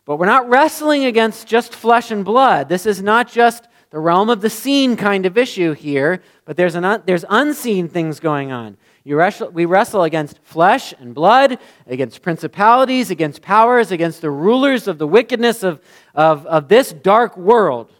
But 0.04 0.16
we're 0.18 0.26
not 0.26 0.48
wrestling 0.48 1.06
against 1.06 1.46
just 1.46 1.74
flesh 1.74 2.10
and 2.10 2.24
blood. 2.24 2.68
This 2.68 2.84
is 2.84 3.02
not 3.02 3.30
just 3.30 3.68
the 3.90 3.98
realm 3.98 4.28
of 4.28 4.40
the 4.40 4.50
seen 4.50 4.96
kind 4.96 5.24
of 5.24 5.38
issue 5.38 5.72
here, 5.72 6.20
but 6.44 6.56
there's, 6.56 6.74
an, 6.74 7.02
there's 7.06 7.24
unseen 7.28 7.88
things 7.88 8.20
going 8.20 8.52
on. 8.52 8.76
Wrestle, 9.06 9.50
we 9.50 9.66
wrestle 9.66 10.02
against 10.02 10.40
flesh 10.42 10.92
and 10.98 11.14
blood, 11.14 11.58
against 11.86 12.20
principalities, 12.20 13.10
against 13.10 13.40
powers, 13.40 13.92
against 13.92 14.20
the 14.20 14.30
rulers 14.30 14.88
of 14.88 14.98
the 14.98 15.06
wickedness 15.06 15.62
of, 15.62 15.80
of, 16.14 16.44
of 16.46 16.68
this 16.68 16.92
dark 16.92 17.36
world. 17.36 17.92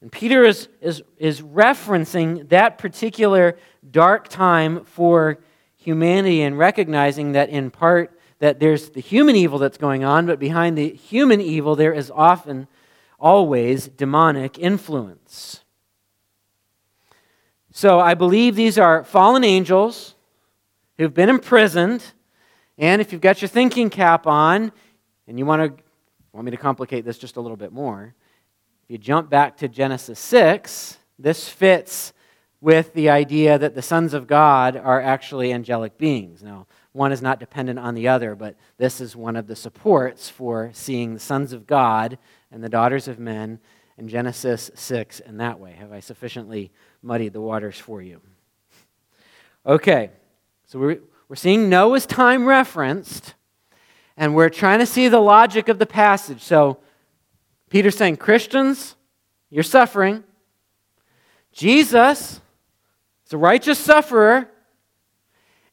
And 0.00 0.10
Peter 0.10 0.44
is, 0.44 0.68
is, 0.80 1.02
is 1.18 1.40
referencing 1.40 2.48
that 2.50 2.78
particular 2.78 3.56
dark 3.90 4.28
time 4.28 4.84
for 4.84 5.38
humanity 5.82 6.42
and 6.42 6.58
recognizing 6.58 7.32
that 7.32 7.48
in 7.48 7.70
part 7.70 8.18
that 8.38 8.58
there's 8.58 8.90
the 8.90 9.00
human 9.00 9.36
evil 9.36 9.58
that's 9.58 9.78
going 9.78 10.04
on, 10.04 10.26
but 10.26 10.38
behind 10.38 10.76
the 10.76 10.90
human 10.90 11.40
evil, 11.40 11.76
there 11.76 11.92
is 11.92 12.10
often, 12.10 12.66
always, 13.18 13.88
demonic 13.88 14.58
influence. 14.58 15.62
So 17.70 18.00
I 18.00 18.14
believe 18.14 18.54
these 18.54 18.78
are 18.78 19.04
fallen 19.04 19.44
angels 19.44 20.14
who've 20.98 21.14
been 21.14 21.28
imprisoned. 21.28 22.04
And 22.76 23.00
if 23.00 23.12
you've 23.12 23.20
got 23.20 23.40
your 23.40 23.48
thinking 23.48 23.90
cap 23.90 24.26
on, 24.26 24.72
and 25.26 25.38
you 25.38 25.46
want 25.46 25.76
to 25.76 25.82
want 26.32 26.44
me 26.44 26.50
to 26.50 26.56
complicate 26.56 27.04
this 27.04 27.18
just 27.18 27.36
a 27.36 27.40
little 27.40 27.56
bit 27.56 27.72
more, 27.72 28.14
if 28.84 28.90
you 28.90 28.98
jump 28.98 29.30
back 29.30 29.56
to 29.58 29.68
Genesis 29.68 30.18
6, 30.18 30.98
this 31.18 31.48
fits 31.48 32.12
with 32.62 32.94
the 32.94 33.10
idea 33.10 33.58
that 33.58 33.74
the 33.74 33.82
sons 33.82 34.14
of 34.14 34.28
God 34.28 34.76
are 34.76 35.00
actually 35.00 35.52
angelic 35.52 35.98
beings. 35.98 36.44
Now, 36.44 36.68
one 36.92 37.10
is 37.10 37.20
not 37.20 37.40
dependent 37.40 37.80
on 37.80 37.96
the 37.96 38.06
other, 38.06 38.36
but 38.36 38.54
this 38.78 39.00
is 39.00 39.16
one 39.16 39.34
of 39.34 39.48
the 39.48 39.56
supports 39.56 40.28
for 40.28 40.70
seeing 40.72 41.12
the 41.12 41.20
sons 41.20 41.52
of 41.52 41.66
God 41.66 42.18
and 42.52 42.62
the 42.62 42.68
daughters 42.68 43.08
of 43.08 43.18
men 43.18 43.58
in 43.98 44.06
Genesis 44.06 44.70
6 44.74 45.18
in 45.20 45.38
that 45.38 45.58
way. 45.58 45.72
Have 45.72 45.90
I 45.90 45.98
sufficiently 45.98 46.70
muddied 47.02 47.32
the 47.32 47.40
waters 47.40 47.80
for 47.80 48.00
you? 48.00 48.20
Okay, 49.66 50.10
so 50.68 50.78
we're, 50.78 51.00
we're 51.28 51.34
seeing 51.34 51.68
Noah's 51.68 52.06
time 52.06 52.46
referenced, 52.46 53.34
and 54.16 54.36
we're 54.36 54.48
trying 54.48 54.78
to 54.78 54.86
see 54.86 55.08
the 55.08 55.20
logic 55.20 55.68
of 55.68 55.80
the 55.80 55.86
passage. 55.86 56.42
So 56.42 56.78
Peter's 57.70 57.96
saying, 57.96 58.18
Christians, 58.18 58.94
you're 59.50 59.64
suffering. 59.64 60.22
Jesus 61.50 62.40
a 63.32 63.38
righteous 63.38 63.78
sufferer. 63.78 64.48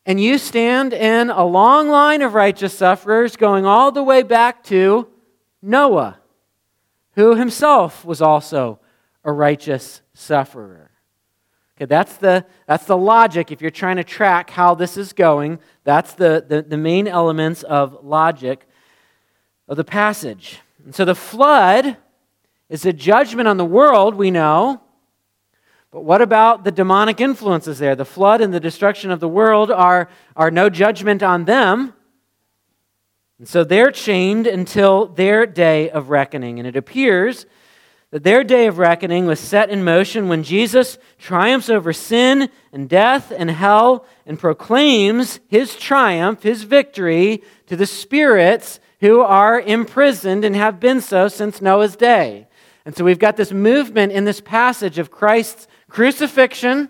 And 0.05 0.19
you 0.19 0.37
stand 0.37 0.93
in 0.93 1.29
a 1.29 1.45
long 1.45 1.89
line 1.89 2.21
of 2.21 2.33
righteous 2.33 2.73
sufferers 2.73 3.35
going 3.35 3.65
all 3.65 3.91
the 3.91 4.03
way 4.03 4.23
back 4.23 4.63
to 4.65 5.07
Noah, 5.61 6.19
who 7.15 7.35
himself 7.35 8.05
was 8.05 8.21
also 8.21 8.79
a 9.23 9.31
righteous 9.31 10.01
sufferer. 10.13 10.89
Okay, 11.77 11.85
that's 11.85 12.17
the, 12.17 12.45
that's 12.65 12.85
the 12.85 12.97
logic. 12.97 13.51
If 13.51 13.61
you're 13.61 13.71
trying 13.71 13.97
to 13.97 14.03
track 14.03 14.49
how 14.49 14.75
this 14.75 14.97
is 14.97 15.13
going, 15.13 15.59
that's 15.83 16.13
the, 16.13 16.43
the, 16.47 16.61
the 16.61 16.77
main 16.77 17.07
elements 17.07 17.63
of 17.63 18.03
logic 18.03 18.67
of 19.67 19.77
the 19.77 19.83
passage. 19.83 20.59
And 20.83 20.93
so 20.93 21.05
the 21.05 21.15
flood 21.15 21.97
is 22.67 22.85
a 22.85 22.93
judgment 22.93 23.47
on 23.47 23.57
the 23.57 23.65
world, 23.65 24.15
we 24.15 24.31
know. 24.31 24.81
But 25.91 26.03
what 26.03 26.21
about 26.21 26.63
the 26.63 26.71
demonic 26.71 27.19
influences 27.19 27.79
there? 27.79 27.95
The 27.95 28.05
flood 28.05 28.41
and 28.41 28.53
the 28.53 28.59
destruction 28.59 29.09
of 29.09 29.19
the 29.19 29.27
world 29.27 29.71
are, 29.71 30.09
are 30.35 30.51
no 30.51 30.69
judgment 30.69 31.23
on 31.23 31.45
them. 31.45 31.93
And 33.39 33.47
so 33.47 33.63
they're 33.63 33.91
chained 33.91 34.45
until 34.45 35.07
their 35.07 35.45
day 35.45 35.89
of 35.89 36.09
reckoning. 36.09 36.59
And 36.59 36.67
it 36.67 36.75
appears 36.75 37.45
that 38.11 38.23
their 38.23 38.43
day 38.43 38.67
of 38.67 38.77
reckoning 38.77 39.25
was 39.25 39.39
set 39.39 39.69
in 39.69 39.83
motion 39.83 40.27
when 40.27 40.43
Jesus 40.43 40.97
triumphs 41.17 41.69
over 41.69 41.93
sin 41.93 42.49
and 42.73 42.89
death 42.89 43.31
and 43.35 43.49
hell 43.49 44.05
and 44.25 44.37
proclaims 44.37 45.39
his 45.47 45.75
triumph, 45.75 46.43
his 46.43 46.63
victory 46.63 47.43
to 47.67 47.75
the 47.75 47.85
spirits 47.85 48.79
who 48.99 49.21
are 49.21 49.61
imprisoned 49.61 50.43
and 50.43 50.55
have 50.55 50.79
been 50.79 51.01
so 51.01 51.27
since 51.27 51.61
Noah's 51.61 51.95
day. 51.95 52.47
And 52.83 52.97
so 52.97 53.03
we've 53.03 53.19
got 53.19 53.37
this 53.37 53.51
movement 53.51 54.11
in 54.11 54.25
this 54.25 54.41
passage 54.41 54.97
of 54.97 55.11
Christ's 55.11 55.67
crucifixion, 55.89 56.89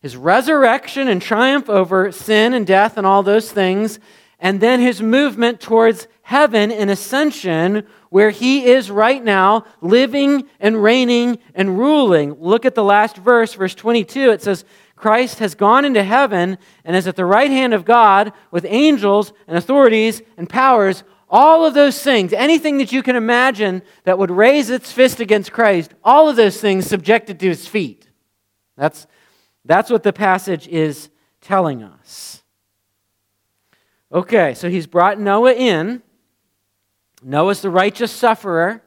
his 0.00 0.16
resurrection 0.16 1.08
and 1.08 1.20
triumph 1.20 1.68
over 1.68 2.12
sin 2.12 2.54
and 2.54 2.66
death 2.66 2.96
and 2.96 3.06
all 3.06 3.22
those 3.22 3.50
things, 3.50 3.98
and 4.38 4.60
then 4.60 4.80
his 4.80 5.02
movement 5.02 5.60
towards 5.60 6.08
heaven 6.22 6.70
and 6.70 6.90
ascension, 6.90 7.86
where 8.10 8.30
he 8.30 8.66
is 8.66 8.90
right 8.90 9.22
now 9.22 9.64
living 9.80 10.48
and 10.60 10.82
reigning 10.82 11.38
and 11.54 11.78
ruling. 11.78 12.34
Look 12.34 12.64
at 12.64 12.74
the 12.74 12.84
last 12.84 13.16
verse, 13.16 13.54
verse 13.54 13.74
22. 13.74 14.30
It 14.30 14.42
says, 14.42 14.64
Christ 14.96 15.38
has 15.38 15.54
gone 15.54 15.84
into 15.84 16.02
heaven 16.02 16.58
and 16.84 16.96
is 16.96 17.06
at 17.06 17.16
the 17.16 17.24
right 17.24 17.50
hand 17.50 17.74
of 17.74 17.84
God 17.84 18.32
with 18.50 18.64
angels 18.66 19.32
and 19.46 19.56
authorities 19.56 20.22
and 20.36 20.48
powers. 20.48 21.04
All 21.28 21.64
of 21.66 21.74
those 21.74 22.02
things, 22.02 22.32
anything 22.32 22.78
that 22.78 22.92
you 22.92 23.02
can 23.02 23.16
imagine 23.16 23.82
that 24.04 24.18
would 24.18 24.30
raise 24.30 24.70
its 24.70 24.92
fist 24.92 25.20
against 25.20 25.52
Christ, 25.52 25.92
all 26.02 26.28
of 26.28 26.36
those 26.36 26.60
things 26.60 26.86
subjected 26.86 27.38
to 27.40 27.48
his 27.48 27.66
feet. 27.68 28.05
That's, 28.76 29.06
that's 29.64 29.90
what 29.90 30.02
the 30.02 30.12
passage 30.12 30.68
is 30.68 31.10
telling 31.40 31.82
us. 31.82 32.42
Okay, 34.12 34.54
so 34.54 34.70
he's 34.70 34.86
brought 34.86 35.18
Noah 35.18 35.54
in. 35.54 36.02
Noah's 37.22 37.62
the 37.62 37.70
righteous 37.70 38.12
sufferer. 38.12 38.82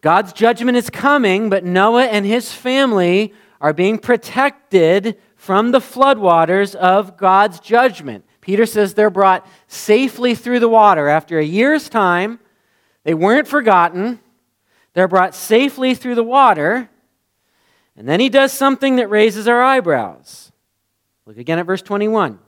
God's 0.00 0.32
judgment 0.32 0.76
is 0.76 0.90
coming, 0.90 1.48
but 1.48 1.64
Noah 1.64 2.04
and 2.04 2.26
his 2.26 2.52
family 2.52 3.32
are 3.60 3.72
being 3.72 3.98
protected 3.98 5.18
from 5.34 5.70
the 5.70 5.80
floodwaters 5.80 6.74
of 6.74 7.16
God's 7.16 7.60
judgment. 7.60 8.24
Peter 8.40 8.66
says 8.66 8.94
they're 8.94 9.10
brought 9.10 9.46
safely 9.66 10.34
through 10.34 10.60
the 10.60 10.68
water. 10.68 11.08
After 11.08 11.38
a 11.38 11.44
year's 11.44 11.88
time, 11.88 12.38
they 13.04 13.14
weren't 13.14 13.48
forgotten. 13.48 14.20
They're 14.92 15.08
brought 15.08 15.34
safely 15.34 15.94
through 15.94 16.14
the 16.14 16.22
water. 16.22 16.88
And 17.96 18.08
then 18.08 18.20
he 18.20 18.28
does 18.28 18.52
something 18.52 18.96
that 18.96 19.08
raises 19.08 19.48
our 19.48 19.62
eyebrows. 19.62 20.52
Look 21.24 21.38
again 21.38 21.58
at 21.58 21.66
verse 21.66 21.82
21. 21.82 22.38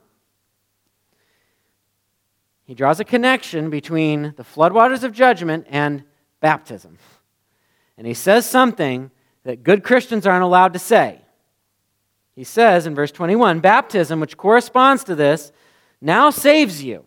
He 2.65 2.75
draws 2.75 2.99
a 2.99 3.05
connection 3.05 3.71
between 3.71 4.33
the 4.37 4.43
floodwaters 4.43 5.03
of 5.03 5.11
judgment 5.11 5.65
and 5.69 6.03
baptism. 6.39 6.99
And 7.97 8.05
he 8.05 8.13
says 8.13 8.45
something 8.45 9.09
that 9.43 9.63
good 9.63 9.83
Christians 9.83 10.27
aren't 10.27 10.43
allowed 10.43 10.73
to 10.73 10.79
say. 10.79 11.21
He 12.35 12.43
says 12.43 12.85
in 12.85 12.93
verse 12.93 13.11
21 13.11 13.59
baptism, 13.59 14.19
which 14.19 14.37
corresponds 14.37 15.03
to 15.05 15.15
this, 15.15 15.51
now 15.99 16.29
saves 16.29 16.83
you. 16.83 17.03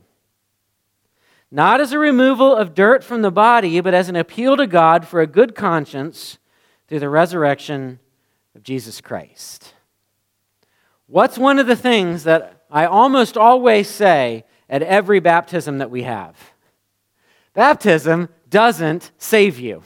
Not 1.51 1.81
as 1.81 1.93
a 1.93 1.99
removal 1.99 2.55
of 2.55 2.75
dirt 2.75 3.05
from 3.05 3.23
the 3.23 3.31
body, 3.31 3.81
but 3.81 3.95
as 3.95 4.09
an 4.09 4.17
appeal 4.17 4.57
to 4.57 4.67
God 4.67 5.07
for 5.07 5.21
a 5.21 5.27
good 5.27 5.55
conscience 5.55 6.39
through 6.89 6.99
the 6.99 7.09
resurrection 7.09 8.01
of 8.55 8.63
Jesus 8.63 9.01
Christ. 9.01 9.75
What's 11.07 11.39
one 11.39 11.59
of 11.59 11.67
the 11.67 11.77
things 11.77 12.25
that 12.25 12.65
I 12.71 12.87
almost 12.87 13.37
always 13.37 13.89
say 13.89 14.45
at 14.69 14.83
every 14.83 15.21
baptism 15.21 15.79
that 15.79 15.91
we 15.91 16.03
have? 16.03 16.37
Baptism 17.55 18.29
doesn't 18.49 19.11
save 19.19 19.59
you. 19.59 19.83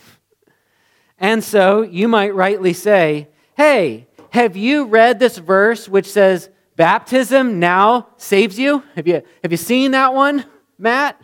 And 1.18 1.42
so 1.42 1.82
you 1.82 2.08
might 2.08 2.34
rightly 2.34 2.72
say, 2.72 3.28
hey, 3.56 4.06
have 4.30 4.56
you 4.56 4.84
read 4.84 5.18
this 5.18 5.38
verse 5.38 5.88
which 5.88 6.10
says, 6.10 6.50
baptism 6.76 7.58
now 7.58 8.08
saves 8.18 8.58
you? 8.58 8.82
Have 8.94 9.08
you, 9.08 9.22
have 9.42 9.50
you 9.50 9.56
seen 9.56 9.92
that 9.92 10.14
one, 10.14 10.44
Matt? 10.78 11.20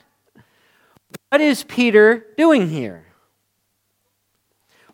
What 1.29 1.41
is 1.41 1.63
Peter 1.65 2.27
doing 2.37 2.69
here? 2.69 3.05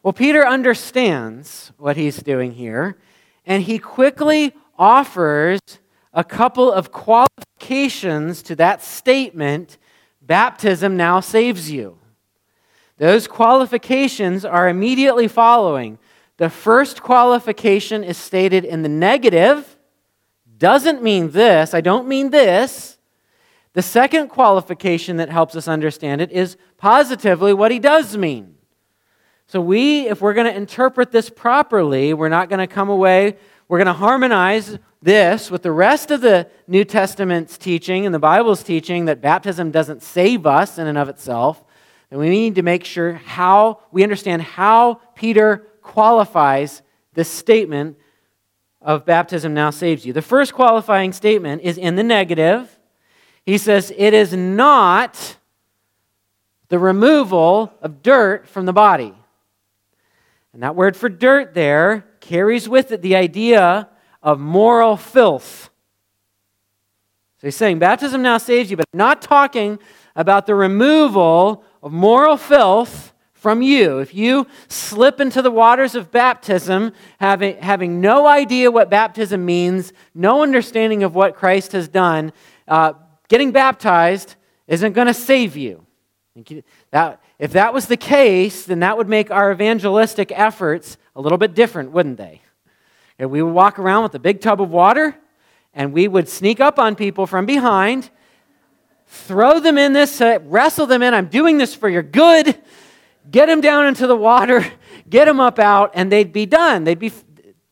Well, 0.03 0.13
Peter 0.13 0.47
understands 0.47 1.73
what 1.77 1.97
he's 1.97 2.23
doing 2.23 2.53
here, 2.53 2.97
and 3.45 3.63
he 3.63 3.79
quickly 3.79 4.55
offers 4.79 5.61
a 6.13 6.23
couple 6.23 6.73
of 6.73 6.93
qualifications 6.93 8.43
to 8.45 8.57
that 8.57 8.83
statement 8.83 9.79
baptism 10.21 10.97
now 10.97 11.21
saves 11.21 11.71
you. 11.71 11.99
Those 12.99 13.27
qualifications 13.27 14.45
are 14.45 14.69
immediately 14.69 15.27
following. 15.27 15.99
The 16.37 16.51
first 16.51 17.03
qualification 17.03 18.05
is 18.05 18.17
stated 18.17 18.65
in 18.65 18.83
the 18.83 18.89
negative, 18.89 19.77
doesn't 20.59 21.03
mean 21.03 21.31
this, 21.31 21.75
I 21.75 21.81
don't 21.81 22.07
mean 22.07 22.31
this. 22.31 22.99
The 23.73 23.83
second 23.83 24.29
qualification 24.29 25.17
that 25.17 25.31
helps 25.31 25.57
us 25.57 25.69
understand 25.69 26.21
it 26.21 26.33
is 26.33 26.57
positively 26.77 27.53
what 27.53 27.71
he 27.71 27.79
does 27.79 28.17
mean. 28.17 28.58
So, 29.51 29.63
we, 29.63 30.07
if 30.07 30.21
we're 30.21 30.35
going 30.35 30.47
to 30.47 30.55
interpret 30.55 31.11
this 31.11 31.31
properly, 31.31 32.13
we're 32.13 32.29
not 32.29 32.51
going 32.51 32.59
to 32.59 32.67
come 32.67 32.91
away, 32.91 33.39
we're 33.67 33.79
going 33.79 33.87
to 33.87 33.95
harmonize 33.95 34.79
this 35.01 35.51
with 35.51 35.63
the 35.63 35.73
rest 35.73 36.11
of 36.11 36.21
the 36.21 36.49
New 36.67 36.85
Testament's 36.85 37.57
teaching 37.57 38.05
and 38.05 38.15
the 38.15 38.19
Bible's 38.19 38.63
teaching 38.63 39.07
that 39.07 39.23
baptism 39.23 39.71
doesn't 39.71 40.03
save 40.03 40.45
us 40.45 40.77
in 40.77 40.87
and 40.87 40.99
of 40.99 41.09
itself. 41.09 41.65
And 42.11 42.21
we 42.21 42.29
need 42.29 42.57
to 42.57 42.63
make 42.63 42.85
sure 42.85 43.15
how 43.15 43.81
we 43.91 44.03
understand 44.03 44.43
how 44.43 45.01
Peter 45.15 45.67
qualifies 45.81 46.83
this 47.15 47.31
statement 47.31 47.97
of 48.83 49.07
baptism 49.07 49.55
now 49.55 49.71
saves 49.71 50.05
you. 50.05 50.13
The 50.13 50.21
first 50.21 50.53
qualifying 50.53 51.15
statement 51.15 51.63
is 51.63 51.79
in 51.79 51.97
the 51.97 52.03
negative. 52.03 52.79
He 53.47 53.57
says, 53.57 53.91
It 53.97 54.13
is 54.13 54.35
not 54.35 55.37
the 56.69 56.79
removal 56.79 57.73
of 57.81 58.03
dirt 58.03 58.47
from 58.47 58.67
the 58.67 58.75
body. 58.75 59.15
And 60.53 60.63
that 60.63 60.77
word 60.77 60.97
for 60.97 61.09
dirt 61.09 61.55
there 61.55 62.07
carries 62.21 62.69
with 62.69 62.93
it 62.93 63.03
the 63.03 63.17
idea 63.17 63.89
of 64.23 64.41
moral 64.41 64.97
filth. 64.97 65.71
So 67.41 67.47
he's 67.47 67.57
saying 67.57 67.79
baptism 67.79 68.23
now 68.23 68.39
saves 68.39 68.71
you, 68.71 68.77
but 68.77 68.87
not 68.93 69.23
talking 69.23 69.79
about 70.17 70.47
the 70.47 70.55
removal 70.55 71.65
of 71.83 71.93
moral 71.93 72.37
filth 72.37 73.13
from 73.33 73.63
you. 73.63 73.99
If 73.99 74.13
you 74.15 74.49
slip 74.67 75.21
into 75.21 75.43
the 75.43 75.51
waters 75.51 75.95
of 75.95 76.11
baptism, 76.11 76.93
having, 77.21 77.57
having 77.59 78.01
no 78.01 78.27
idea 78.27 78.71
what 78.71 78.91
baptism 78.91 79.45
means, 79.45 79.93
no 80.15 80.43
understanding 80.43 81.05
of 81.05 81.15
what 81.15 81.37
Christ 81.37 81.71
has 81.73 81.87
done, 81.87 82.33
uh, 82.67 82.95
getting 83.29 83.53
baptized 83.53 84.35
isn't 84.67 84.93
going 84.93 85.07
to 85.07 85.15
save 85.15 85.57
you. 85.57 85.87
That, 86.91 87.23
if 87.39 87.53
that 87.53 87.73
was 87.73 87.87
the 87.87 87.97
case, 87.97 88.65
then 88.65 88.81
that 88.81 88.97
would 88.97 89.09
make 89.09 89.31
our 89.31 89.53
evangelistic 89.53 90.33
efforts 90.35 90.97
a 91.15 91.21
little 91.21 91.39
bit 91.39 91.55
different, 91.55 91.93
wouldn't 91.93 92.17
they? 92.17 92.43
If 93.19 93.31
we 93.31 93.43
would 93.43 93.53
walk 93.53 93.79
around 93.79 94.05
with 94.05 94.15
a 94.15 94.19
big 94.19 94.41
tub 94.41 94.61
of 94.61 94.71
water 94.71 95.17
and 95.73 95.93
we 95.93 96.09
would 96.09 96.29
sneak 96.29 96.61
up 96.61 96.79
on 96.79 96.97
people 96.97 97.27
from 97.27 97.47
behind, 97.47 98.11
throw 99.07 99.61
them 99.61 99.79
in 99.79 99.93
this, 99.93 100.21
uh, 100.21 100.39
wrestle 100.45 100.87
them 100.87 101.03
in. 101.03 101.15
I'm 101.15 101.27
doing 101.27 101.59
this 101.59 101.75
for 101.75 101.89
your 101.89 102.03
good. 102.03 102.57
Get 103.31 103.47
them 103.47 103.61
down 103.61 103.87
into 103.87 104.07
the 104.07 104.17
water, 104.17 104.65
get 105.09 105.27
them 105.27 105.41
up 105.41 105.59
out, 105.59 105.93
and 105.95 106.11
they'd 106.11 106.33
be 106.33 106.47
done. 106.47 106.85
They'd 106.85 106.99
be, 106.99 107.13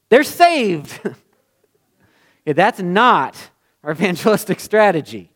they're 0.09 0.25
saved. 0.25 1.01
yeah, 2.45 2.53
that's 2.53 2.81
not 2.81 3.51
our 3.83 3.93
evangelistic 3.93 4.61
strategy. 4.61 5.31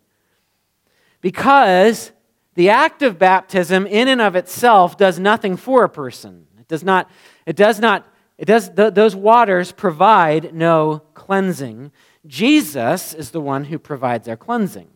Because 1.20 2.12
the 2.55 2.70
act 2.70 3.03
of 3.03 3.18
baptism, 3.18 3.86
in 3.86 4.09
and 4.09 4.20
of 4.20 4.36
itself, 4.36 4.96
does 4.96 5.18
nothing 5.18 5.57
for 5.57 5.84
a 5.84 5.88
person. 5.88 6.46
It 6.59 6.68
does 6.68 6.84
not, 6.84 7.11
it 7.46 7.57
does 7.57 7.80
not, 7.80 8.07
it 8.38 8.46
does, 8.46 8.70
th- 8.70 8.94
those 8.94 9.14
waters 9.14 9.72
provide 9.72 10.55
no 10.55 11.03
cleansing. 11.14 11.92
Jesus 12.26 13.14
is 13.14 13.30
the 13.30 13.40
one 13.40 13.64
who 13.64 13.78
provides 13.78 14.28
our 14.28 14.36
cleansing. 14.36 14.88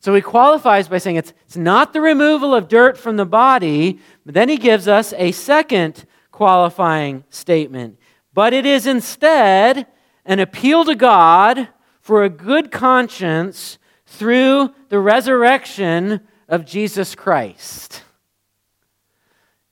So 0.00 0.14
he 0.14 0.20
qualifies 0.20 0.88
by 0.88 0.98
saying 0.98 1.16
it's, 1.16 1.32
it's 1.46 1.56
not 1.56 1.92
the 1.92 2.00
removal 2.00 2.54
of 2.54 2.68
dirt 2.68 2.96
from 2.96 3.16
the 3.16 3.26
body, 3.26 3.98
but 4.24 4.34
then 4.34 4.48
he 4.48 4.56
gives 4.56 4.86
us 4.86 5.12
a 5.16 5.32
second 5.32 6.06
qualifying 6.30 7.24
statement. 7.30 7.98
But 8.32 8.52
it 8.52 8.64
is 8.64 8.86
instead 8.86 9.86
an 10.24 10.38
appeal 10.38 10.84
to 10.84 10.94
God 10.94 11.68
for 12.00 12.22
a 12.22 12.28
good 12.28 12.70
conscience 12.70 13.78
through 14.06 14.72
the 14.88 15.00
resurrection 15.00 16.20
of 16.48 16.64
Jesus 16.64 17.14
Christ. 17.14 18.02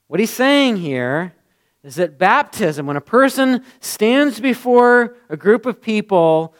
What 0.08 0.20
he's 0.20 0.30
saying 0.30 0.76
here 0.76 1.32
is 1.82 1.96
that 1.96 2.18
baptism, 2.18 2.86
when 2.86 2.96
a 2.96 3.00
person 3.00 3.64
stands 3.80 4.40
before 4.40 5.16
a 5.28 5.36
group 5.36 5.66
of 5.66 5.80
people 5.80 6.54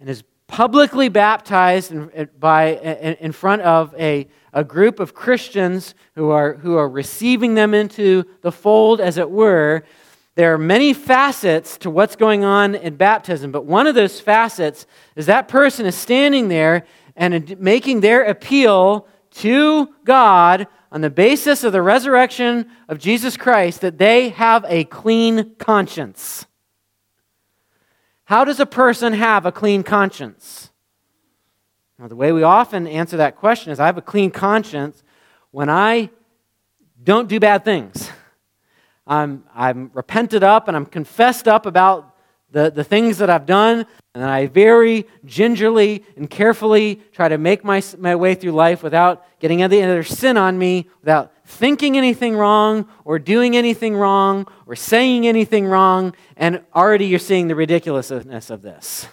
and 0.00 0.08
is 0.08 0.22
publicly 0.46 1.08
baptized 1.08 1.90
in, 1.90 2.28
by, 2.38 2.76
in 3.20 3.32
front 3.32 3.62
of 3.62 3.94
a, 3.98 4.28
a 4.52 4.62
group 4.62 5.00
of 5.00 5.14
Christians 5.14 5.94
who 6.14 6.30
are, 6.30 6.54
who 6.54 6.76
are 6.76 6.88
receiving 6.88 7.54
them 7.54 7.74
into 7.74 8.24
the 8.42 8.52
fold, 8.52 9.00
as 9.00 9.18
it 9.18 9.30
were, 9.30 9.84
there 10.36 10.52
are 10.52 10.58
many 10.58 10.92
facets 10.92 11.78
to 11.78 11.90
what's 11.90 12.16
going 12.16 12.44
on 12.44 12.74
in 12.74 12.96
baptism, 12.96 13.52
but 13.52 13.64
one 13.64 13.86
of 13.86 13.94
those 13.94 14.20
facets 14.20 14.86
is 15.14 15.26
that 15.26 15.48
person 15.48 15.86
is 15.86 15.94
standing 15.94 16.48
there 16.48 16.86
and 17.16 17.58
making 17.60 18.00
their 18.00 18.24
appeal 18.24 19.06
to 19.34 19.88
God 20.04 20.66
on 20.92 21.00
the 21.00 21.10
basis 21.10 21.64
of 21.64 21.72
the 21.72 21.82
resurrection 21.82 22.70
of 22.88 22.98
Jesus 22.98 23.36
Christ 23.36 23.80
that 23.80 23.98
they 23.98 24.28
have 24.30 24.64
a 24.68 24.84
clean 24.84 25.54
conscience. 25.56 26.46
How 28.24 28.44
does 28.44 28.60
a 28.60 28.66
person 28.66 29.12
have 29.12 29.44
a 29.44 29.52
clean 29.52 29.82
conscience? 29.82 30.70
Now, 31.98 32.08
the 32.08 32.16
way 32.16 32.32
we 32.32 32.42
often 32.42 32.86
answer 32.86 33.16
that 33.18 33.36
question 33.36 33.72
is 33.72 33.80
I 33.80 33.86
have 33.86 33.98
a 33.98 34.02
clean 34.02 34.30
conscience 34.30 35.02
when 35.50 35.68
I 35.68 36.10
don't 37.02 37.28
do 37.28 37.38
bad 37.38 37.64
things. 37.64 38.10
I'm, 39.06 39.44
I'm 39.54 39.90
repented 39.94 40.42
up 40.42 40.68
and 40.68 40.76
I'm 40.76 40.86
confessed 40.86 41.46
up 41.46 41.66
about 41.66 42.13
the, 42.54 42.70
the 42.70 42.84
things 42.84 43.18
that 43.18 43.28
I've 43.28 43.46
done, 43.46 43.84
and 44.14 44.22
I 44.22 44.46
very 44.46 45.08
gingerly 45.24 46.04
and 46.16 46.30
carefully 46.30 47.00
try 47.10 47.28
to 47.28 47.36
make 47.36 47.64
my, 47.64 47.82
my 47.98 48.14
way 48.14 48.36
through 48.36 48.52
life 48.52 48.80
without 48.80 49.26
getting 49.40 49.60
any 49.60 49.82
other 49.82 50.04
sin 50.04 50.36
on 50.36 50.56
me, 50.56 50.88
without 51.00 51.32
thinking 51.44 51.96
anything 51.98 52.36
wrong 52.36 52.88
or 53.04 53.18
doing 53.18 53.56
anything 53.56 53.96
wrong 53.96 54.46
or 54.66 54.76
saying 54.76 55.26
anything 55.26 55.66
wrong, 55.66 56.14
and 56.36 56.62
already 56.76 57.06
you're 57.06 57.18
seeing 57.18 57.48
the 57.48 57.56
ridiculousness 57.56 58.50
of 58.50 58.62
this. 58.62 59.08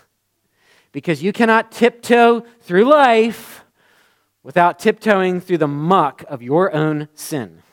Because 0.91 1.23
you 1.23 1.33
cannot 1.33 1.71
tiptoe 1.71 2.41
through 2.61 2.85
life 2.85 3.63
without 4.43 4.77
tiptoeing 4.77 5.41
through 5.41 5.57
the 5.57 5.67
muck 5.67 6.23
of 6.27 6.43
your 6.43 6.71
own 6.75 7.07
sin. 7.15 7.63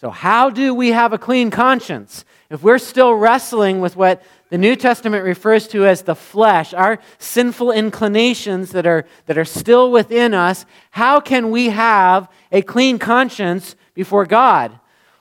So, 0.00 0.10
how 0.10 0.50
do 0.50 0.74
we 0.74 0.88
have 0.88 1.12
a 1.12 1.18
clean 1.18 1.50
conscience? 1.50 2.24
If 2.50 2.64
we're 2.64 2.78
still 2.78 3.14
wrestling 3.14 3.80
with 3.80 3.94
what 3.94 4.22
the 4.48 4.58
New 4.58 4.74
Testament 4.74 5.22
refers 5.22 5.68
to 5.68 5.86
as 5.86 6.02
the 6.02 6.16
flesh, 6.16 6.74
our 6.74 6.98
sinful 7.18 7.70
inclinations 7.70 8.72
that 8.72 8.86
are, 8.86 9.06
that 9.26 9.38
are 9.38 9.44
still 9.44 9.92
within 9.92 10.34
us, 10.34 10.66
how 10.90 11.20
can 11.20 11.52
we 11.52 11.68
have 11.68 12.28
a 12.50 12.60
clean 12.60 12.98
conscience 12.98 13.76
before 13.94 14.26
God? 14.26 14.80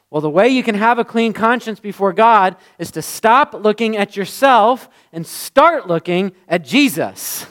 Well, 0.10 0.22
the 0.22 0.30
way 0.30 0.50
you 0.50 0.64
can 0.64 0.74
have 0.74 0.98
a 0.98 1.06
clean 1.06 1.34
conscience 1.34 1.80
before 1.80 2.14
God 2.14 2.56
is 2.80 2.90
to 2.92 3.02
stop 3.04 3.54
looking 3.54 3.96
at 3.96 4.18
yourself 4.18 4.90
and 5.14 5.26
start 5.26 5.88
looking 5.88 6.32
at 6.48 6.66
Jesus. 6.66 7.46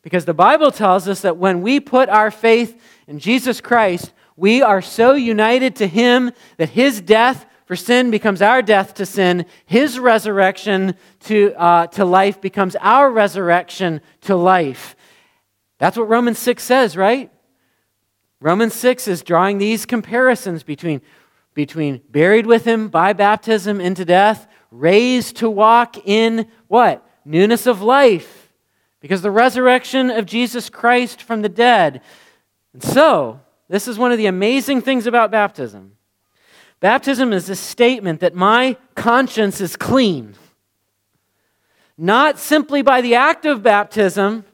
Because 0.00 0.24
the 0.24 0.32
Bible 0.32 0.70
tells 0.70 1.06
us 1.08 1.20
that 1.20 1.36
when 1.36 1.60
we 1.60 1.78
put 1.78 2.08
our 2.08 2.30
faith 2.30 2.80
in 3.06 3.18
Jesus 3.18 3.60
Christ, 3.60 4.14
we 4.34 4.62
are 4.62 4.80
so 4.80 5.12
united 5.12 5.76
to 5.76 5.86
Him 5.86 6.32
that 6.56 6.70
His 6.70 7.02
death 7.02 7.44
for 7.66 7.76
sin 7.76 8.10
becomes 8.10 8.42
our 8.42 8.62
death 8.62 8.94
to 8.94 9.06
sin. 9.06 9.46
His 9.66 9.98
resurrection 9.98 10.96
to, 11.20 11.54
uh, 11.56 11.86
to 11.88 12.04
life 12.04 12.40
becomes 12.40 12.76
our 12.80 13.10
resurrection 13.10 14.00
to 14.22 14.36
life. 14.36 14.96
That's 15.78 15.96
what 15.96 16.08
Romans 16.08 16.38
6 16.38 16.62
says, 16.62 16.96
right? 16.96 17.30
Romans 18.40 18.74
6 18.74 19.08
is 19.08 19.22
drawing 19.22 19.58
these 19.58 19.86
comparisons 19.86 20.62
between, 20.62 21.00
between 21.54 22.02
buried 22.10 22.46
with 22.46 22.64
him 22.64 22.88
by 22.88 23.12
baptism 23.12 23.80
into 23.80 24.04
death, 24.04 24.48
raised 24.70 25.36
to 25.36 25.48
walk 25.48 25.96
in 26.06 26.48
what? 26.66 27.06
Newness 27.24 27.66
of 27.66 27.82
life. 27.82 28.52
Because 29.00 29.22
the 29.22 29.30
resurrection 29.30 30.10
of 30.10 30.26
Jesus 30.26 30.70
Christ 30.70 31.22
from 31.22 31.42
the 31.42 31.48
dead. 31.48 32.00
And 32.72 32.82
so, 32.82 33.40
this 33.68 33.88
is 33.88 33.98
one 33.98 34.12
of 34.12 34.18
the 34.18 34.26
amazing 34.26 34.82
things 34.82 35.06
about 35.06 35.30
baptism. 35.30 35.96
Baptism 36.82 37.32
is 37.32 37.48
a 37.48 37.54
statement 37.54 38.18
that 38.20 38.34
my 38.34 38.76
conscience 38.96 39.60
is 39.60 39.76
clean. 39.76 40.34
Not 41.96 42.40
simply 42.40 42.82
by 42.82 43.00
the 43.00 43.14
act 43.14 43.46
of 43.46 43.62
baptism, 43.62 44.44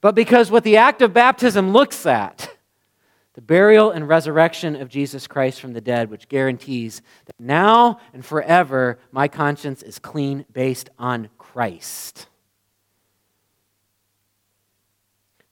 but 0.00 0.14
because 0.14 0.50
what 0.50 0.64
the 0.64 0.78
act 0.78 1.02
of 1.02 1.12
baptism 1.12 1.70
looks 1.74 2.06
at 2.06 2.56
the 3.34 3.42
burial 3.42 3.90
and 3.90 4.08
resurrection 4.08 4.74
of 4.74 4.88
Jesus 4.88 5.26
Christ 5.26 5.60
from 5.60 5.74
the 5.74 5.82
dead, 5.82 6.10
which 6.10 6.30
guarantees 6.30 7.02
that 7.26 7.34
now 7.38 8.00
and 8.14 8.24
forever 8.24 8.98
my 9.12 9.28
conscience 9.28 9.82
is 9.82 9.98
clean 9.98 10.46
based 10.54 10.88
on 10.98 11.28
Christ. 11.36 12.26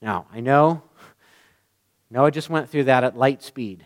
Now, 0.00 0.26
I 0.32 0.40
know 0.40 0.84
Noah 2.10 2.30
just 2.30 2.48
went 2.48 2.70
through 2.70 2.84
that 2.84 3.04
at 3.04 3.14
light 3.14 3.42
speed. 3.42 3.84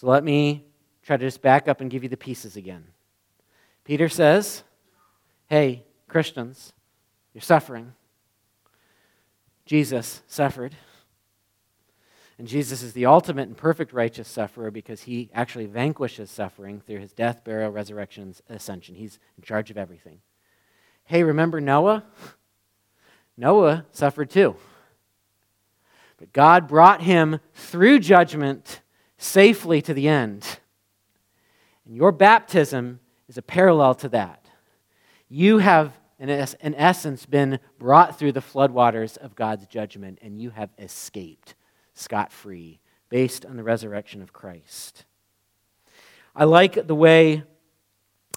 So 0.00 0.06
let 0.06 0.24
me 0.24 0.64
try 1.02 1.18
to 1.18 1.26
just 1.26 1.42
back 1.42 1.68
up 1.68 1.82
and 1.82 1.90
give 1.90 2.02
you 2.02 2.08
the 2.08 2.16
pieces 2.16 2.56
again. 2.56 2.84
Peter 3.84 4.08
says, 4.08 4.62
Hey, 5.46 5.84
Christians, 6.08 6.72
you're 7.34 7.42
suffering. 7.42 7.92
Jesus 9.66 10.22
suffered. 10.26 10.74
And 12.38 12.48
Jesus 12.48 12.82
is 12.82 12.94
the 12.94 13.04
ultimate 13.04 13.48
and 13.48 13.54
perfect 13.54 13.92
righteous 13.92 14.26
sufferer 14.26 14.70
because 14.70 15.02
he 15.02 15.28
actually 15.34 15.66
vanquishes 15.66 16.30
suffering 16.30 16.80
through 16.80 17.00
his 17.00 17.12
death, 17.12 17.44
burial, 17.44 17.70
resurrection, 17.70 18.34
ascension. 18.48 18.94
He's 18.94 19.18
in 19.36 19.42
charge 19.42 19.70
of 19.70 19.76
everything. 19.76 20.20
Hey, 21.04 21.24
remember 21.24 21.60
Noah? 21.60 22.04
Noah 23.36 23.84
suffered 23.90 24.30
too. 24.30 24.56
But 26.16 26.32
God 26.32 26.68
brought 26.68 27.02
him 27.02 27.38
through 27.52 27.98
judgment 27.98 28.80
safely 29.20 29.82
to 29.82 29.92
the 29.92 30.08
end. 30.08 30.58
And 31.84 31.94
your 31.94 32.10
baptism 32.10 33.00
is 33.28 33.36
a 33.36 33.42
parallel 33.42 33.94
to 33.96 34.08
that. 34.08 34.46
You 35.28 35.58
have, 35.58 35.92
in, 36.18 36.30
essence, 36.30 37.26
been 37.26 37.60
brought 37.78 38.18
through 38.18 38.32
the 38.32 38.40
floodwaters 38.40 39.18
of 39.18 39.36
God's 39.36 39.66
judgment, 39.66 40.18
and 40.22 40.40
you 40.40 40.50
have 40.50 40.70
escaped 40.78 41.54
scot 41.92 42.32
free 42.32 42.80
based 43.10 43.44
on 43.44 43.56
the 43.56 43.62
resurrection 43.62 44.22
of 44.22 44.32
Christ. 44.32 45.04
I 46.34 46.44
like 46.44 46.86
the 46.86 46.94
way 46.94 47.42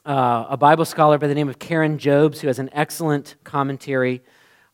uh, 0.06 0.48
a 0.50 0.58
Bible 0.58 0.86
scholar 0.86 1.18
by 1.18 1.28
the 1.28 1.36
name 1.36 1.48
of 1.48 1.60
Karen 1.60 1.98
Jobes, 1.98 2.42
who 2.42 2.48
has 2.48 2.60
an 2.60 2.70
excellent 2.74 3.36
commentary 3.46 4.22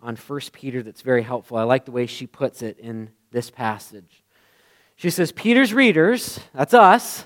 on 0.01 0.15
1 0.15 0.39
Peter 0.53 0.81
that's 0.81 1.01
very 1.01 1.21
helpful. 1.21 1.57
I 1.57 1.63
like 1.63 1.85
the 1.85 1.91
way 1.91 2.07
she 2.07 2.25
puts 2.25 2.63
it 2.63 2.79
in 2.79 3.11
this 3.31 3.51
passage. 3.51 4.18
She 4.99 5.09
says, 5.09 5.31
Peter's 5.31 5.73
readers, 5.73 6.41
that's 6.53 6.73
us, 6.73 7.25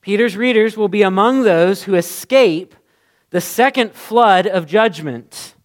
Peter's 0.00 0.36
readers 0.36 0.76
will 0.76 0.86
be 0.86 1.02
among 1.02 1.42
those 1.42 1.82
who 1.82 1.96
escape 1.96 2.76
the 3.30 3.40
second 3.40 3.92
flood 3.92 4.46
of 4.46 4.64
judgment 4.64 5.56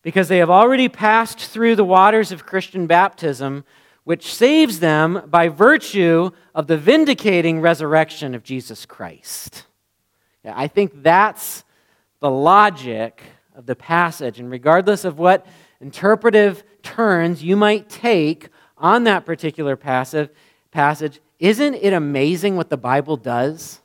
because 0.00 0.28
they 0.28 0.38
have 0.38 0.48
already 0.48 0.88
passed 0.88 1.40
through 1.40 1.76
the 1.76 1.84
waters 1.84 2.32
of 2.32 2.46
Christian 2.46 2.86
baptism, 2.86 3.66
which 4.04 4.34
saves 4.34 4.80
them 4.80 5.22
by 5.26 5.48
virtue 5.48 6.30
of 6.54 6.68
the 6.68 6.78
vindicating 6.78 7.60
resurrection 7.60 8.34
of 8.34 8.42
Jesus 8.42 8.86
Christ. 8.86 9.66
Yeah, 10.42 10.54
I 10.56 10.68
think 10.68 11.02
that's 11.02 11.64
the 12.20 12.30
logic 12.30 13.22
of 13.54 13.66
the 13.66 13.76
passage. 13.76 14.40
And 14.40 14.50
regardless 14.50 15.04
of 15.04 15.18
what 15.18 15.44
interpretive 15.82 16.64
turns 16.82 17.44
you 17.44 17.56
might 17.56 17.90
take 17.90 18.48
on 18.78 19.04
that 19.04 19.24
particular 19.24 19.76
passive, 19.76 20.30
passage, 20.70 21.20
isn't 21.38 21.74
it 21.74 21.92
amazing 21.92 22.56
what 22.56 22.70
the 22.70 22.76
Bible 22.76 23.16
does? 23.16 23.80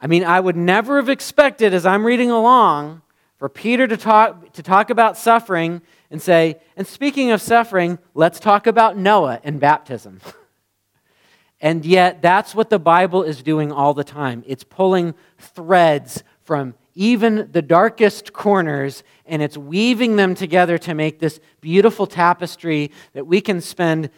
I 0.00 0.06
mean, 0.06 0.24
I 0.24 0.40
would 0.40 0.56
never 0.56 0.96
have 0.96 1.08
expected 1.08 1.74
as 1.74 1.84
I'm 1.84 2.06
reading 2.06 2.30
along 2.30 3.02
for 3.36 3.48
Peter 3.48 3.86
to 3.86 3.96
talk, 3.96 4.52
to 4.52 4.62
talk 4.62 4.90
about 4.90 5.16
suffering 5.16 5.82
and 6.10 6.20
say, 6.20 6.58
and 6.76 6.86
speaking 6.86 7.30
of 7.30 7.42
suffering, 7.42 7.98
let's 8.14 8.40
talk 8.40 8.66
about 8.66 8.96
Noah 8.96 9.40
and 9.44 9.60
baptism. 9.60 10.20
and 11.60 11.84
yet, 11.84 12.22
that's 12.22 12.54
what 12.54 12.70
the 12.70 12.78
Bible 12.78 13.22
is 13.22 13.42
doing 13.42 13.70
all 13.70 13.94
the 13.94 14.04
time. 14.04 14.42
It's 14.46 14.64
pulling 14.64 15.14
threads 15.38 16.24
from 16.44 16.74
even 16.94 17.48
the 17.52 17.62
darkest 17.62 18.32
corners 18.32 19.02
and 19.26 19.42
it's 19.42 19.56
weaving 19.56 20.16
them 20.16 20.34
together 20.34 20.78
to 20.78 20.94
make 20.94 21.18
this 21.18 21.40
beautiful 21.60 22.06
tapestry 22.06 22.90
that 23.12 23.26
we 23.26 23.40
can 23.40 23.60
spend 23.60 24.10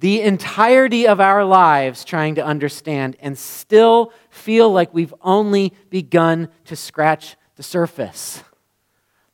the 0.00 0.20
entirety 0.20 1.06
of 1.06 1.20
our 1.20 1.44
lives 1.44 2.04
trying 2.04 2.34
to 2.34 2.44
understand 2.44 3.16
and 3.20 3.36
still 3.38 4.12
feel 4.30 4.70
like 4.70 4.92
we've 4.92 5.14
only 5.22 5.72
begun 5.90 6.48
to 6.64 6.76
scratch 6.76 7.36
the 7.56 7.62
surface. 7.62 8.42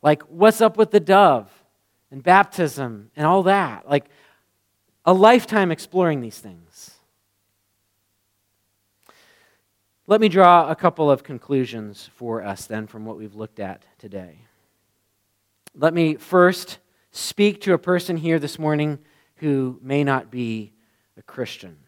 Like, 0.02 0.22
what's 0.24 0.60
up 0.60 0.76
with 0.76 0.90
the 0.90 1.00
dove 1.00 1.50
and 2.10 2.22
baptism 2.22 3.10
and 3.16 3.26
all 3.26 3.44
that? 3.44 3.88
Like, 3.88 4.06
a 5.04 5.12
lifetime 5.12 5.70
exploring 5.70 6.20
these 6.20 6.38
things. 6.38 6.63
Let 10.06 10.20
me 10.20 10.28
draw 10.28 10.68
a 10.68 10.76
couple 10.76 11.10
of 11.10 11.24
conclusions 11.24 12.10
for 12.14 12.44
us 12.44 12.66
then 12.66 12.86
from 12.86 13.06
what 13.06 13.16
we've 13.16 13.34
looked 13.34 13.58
at 13.58 13.86
today. 13.96 14.36
Let 15.74 15.94
me 15.94 16.16
first 16.16 16.78
speak 17.10 17.62
to 17.62 17.72
a 17.72 17.78
person 17.78 18.18
here 18.18 18.38
this 18.38 18.58
morning 18.58 18.98
who 19.36 19.78
may 19.80 20.04
not 20.04 20.30
be 20.30 20.74
a 21.16 21.22
Christian. 21.22 21.78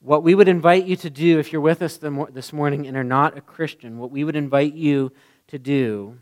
What 0.00 0.24
we 0.24 0.34
would 0.34 0.48
invite 0.48 0.84
you 0.84 0.96
to 0.96 1.10
do 1.10 1.38
if 1.38 1.52
you're 1.52 1.62
with 1.62 1.80
us 1.80 1.96
this 1.96 2.52
morning 2.52 2.88
and 2.88 2.96
are 2.96 3.04
not 3.04 3.38
a 3.38 3.40
Christian, 3.40 3.98
what 3.98 4.10
we 4.10 4.24
would 4.24 4.34
invite 4.34 4.74
you 4.74 5.12
to 5.46 5.60
do 5.60 6.18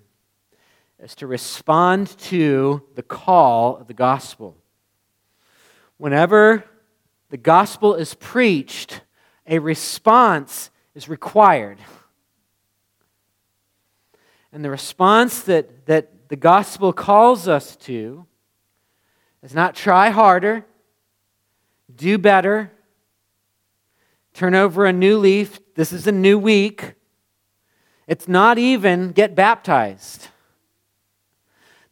is 1.03 1.15
to 1.15 1.27
respond 1.27 2.09
to 2.19 2.83
the 2.95 3.03
call 3.03 3.79
of 3.79 3.87
the 3.87 3.95
gospel. 3.95 4.55
Whenever 5.97 6.63
the 7.31 7.39
gospel 7.39 7.95
is 7.95 8.13
preached, 8.13 9.01
a 9.47 9.59
response 9.59 10.71
is 10.95 11.09
required. 11.09 11.79
And 14.53 14.65
the 14.65 14.71
response 14.71 15.43
that, 15.43 15.87
that 15.87 16.29
the 16.29 16.37
gospel 16.37 16.93
calls 16.93 17.49
us 17.49 17.77
to 17.77 18.27
is 19.43 19.55
not 19.55 19.75
try 19.75 20.11
harder, 20.11 20.65
do 21.95 22.19
better, 22.19 22.71
turn 24.35 24.55
over 24.55 24.87
a 24.87 24.93
new 24.93 25.19
leaf. 25.19 25.59
This 25.75 25.93
is 25.93 26.07
a 26.07 26.13
new 26.13 26.39
week. 26.39 26.95
It's 28.07 28.29
not 28.29 28.59
even 28.59 29.13
get 29.13 29.35
baptized. 29.35 30.29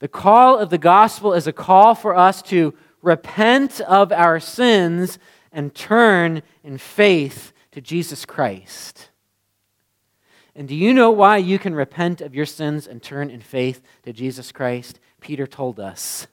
The 0.01 0.09
call 0.09 0.59
of 0.59 0.71
the 0.71 0.79
gospel 0.79 1.35
is 1.35 1.47
a 1.47 1.53
call 1.53 1.95
for 1.95 2.17
us 2.17 2.43
to 2.43 2.75
repent 3.03 3.81
of 3.83 4.13
our 4.13 4.41
sins 4.41 5.19
and 5.53 5.75
turn 5.75 6.43
in 6.63 6.79
faith 6.79 7.53
to 7.73 7.81
Jesus 7.81 8.25
Christ. 8.25 9.11
And 10.55 10.69
do 10.69 10.75
you 10.75 10.93
know 10.93 11.11
why 11.11 11.37
you 11.37 11.59
can 11.59 11.75
repent 11.75 12.21
of 12.21 12.35
your 12.35 12.47
sins 12.47 12.87
and 12.87 13.03
turn 13.03 13.31
in 13.31 13.41
faith 13.41 13.83
to 14.03 14.13
Jesus 14.13 14.53
Christ? 14.53 14.99
Peter 15.21 15.47
told 15.47 15.79
us. 15.79 16.27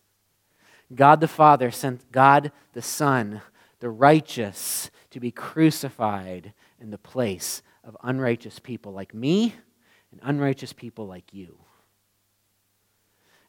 God 0.94 1.20
the 1.20 1.28
Father 1.28 1.70
sent 1.70 2.12
God 2.12 2.52
the 2.74 2.82
Son, 2.82 3.42
the 3.80 3.90
righteous, 3.90 4.90
to 5.12 5.20
be 5.20 5.32
crucified 5.32 6.54
in 6.80 6.90
the 6.90 6.98
place 6.98 7.62
of 7.84 7.98
unrighteous 8.04 8.60
people 8.60 8.92
like 8.92 9.14
me 9.14 9.54
and 10.12 10.20
unrighteous 10.24 10.74
people 10.74 11.06
like 11.08 11.34
you. 11.34 11.58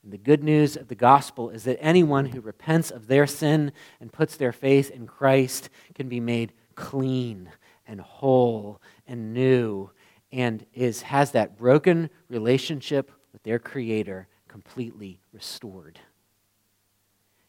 And 0.09 0.13
the 0.15 0.17
good 0.17 0.43
news 0.43 0.75
of 0.75 0.89
the 0.89 0.95
gospel 0.95 1.51
is 1.51 1.65
that 1.65 1.77
anyone 1.83 2.25
who 2.25 2.41
repents 2.41 2.91
of 2.91 3.09
their 3.09 3.27
sin 3.27 3.73
and 4.01 4.11
puts 4.11 4.37
their 4.37 4.53
faith 4.53 4.91
in 4.91 5.07
Christ 5.07 5.69
can 5.95 6.09
be 6.09 6.19
made 6.19 6.55
clean 6.75 7.51
and 7.87 8.01
whole 8.01 8.81
and 9.07 9.35
new 9.35 9.91
and 10.33 10.65
is, 10.73 11.03
has 11.03 11.33
that 11.33 11.59
broken 11.59 12.09
relationship 12.31 13.13
with 13.35 13.43
their 13.43 13.59
Creator 13.59 14.29
completely 14.49 15.21
restored. 15.31 16.01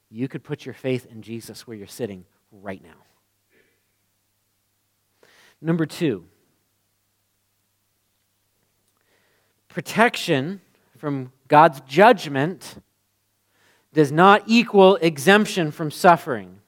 You 0.10 0.28
could 0.28 0.44
put 0.44 0.66
your 0.66 0.76
faith 0.76 1.08
in 1.10 1.22
Jesus 1.22 1.66
where 1.66 1.78
you're 1.78 1.88
sitting 1.88 2.26
right 2.52 2.84
now. 2.84 5.30
Number 5.62 5.86
two, 5.86 6.26
protection 9.70 10.60
from 10.98 11.32
God's 11.50 11.82
judgment 11.82 12.82
does 13.94 14.12
not 14.12 14.44
equal 14.46 14.96
exemption 14.98 15.72
from 15.72 15.92
suffering. 15.92 16.60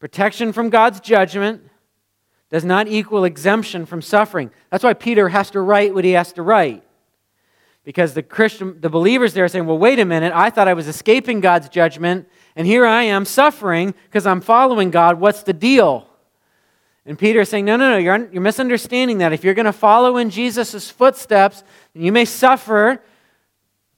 Protection 0.00 0.52
from 0.52 0.68
God's 0.68 1.00
judgment 1.00 1.62
does 2.50 2.64
not 2.64 2.88
equal 2.88 3.24
exemption 3.24 3.86
from 3.86 4.02
suffering. 4.02 4.50
That's 4.70 4.82
why 4.82 4.94
Peter 4.94 5.28
has 5.28 5.50
to 5.52 5.60
write 5.60 5.94
what 5.94 6.04
he 6.04 6.12
has 6.12 6.32
to 6.34 6.42
write. 6.42 6.82
Because 7.84 8.14
the 8.14 8.22
Christian, 8.22 8.80
the 8.80 8.90
believers 8.90 9.32
there 9.32 9.44
are 9.44 9.48
saying, 9.48 9.66
well, 9.66 9.78
wait 9.78 10.00
a 10.00 10.04
minute, 10.04 10.32
I 10.34 10.50
thought 10.50 10.68
I 10.68 10.74
was 10.74 10.88
escaping 10.88 11.40
God's 11.40 11.68
judgment, 11.68 12.28
and 12.56 12.66
here 12.66 12.84
I 12.84 13.04
am 13.04 13.24
suffering 13.24 13.94
because 14.04 14.26
I'm 14.26 14.40
following 14.40 14.90
God. 14.90 15.20
What's 15.20 15.44
the 15.44 15.52
deal? 15.52 16.09
And 17.06 17.18
Peter 17.18 17.40
is 17.40 17.48
saying, 17.48 17.64
no, 17.64 17.76
no, 17.76 17.90
no, 17.90 17.96
you're, 17.96 18.30
you're 18.30 18.42
misunderstanding 18.42 19.18
that. 19.18 19.32
If 19.32 19.42
you're 19.42 19.54
going 19.54 19.66
to 19.66 19.72
follow 19.72 20.16
in 20.18 20.30
Jesus' 20.30 20.90
footsteps, 20.90 21.64
you 21.94 22.12
may 22.12 22.24
suffer 22.24 23.02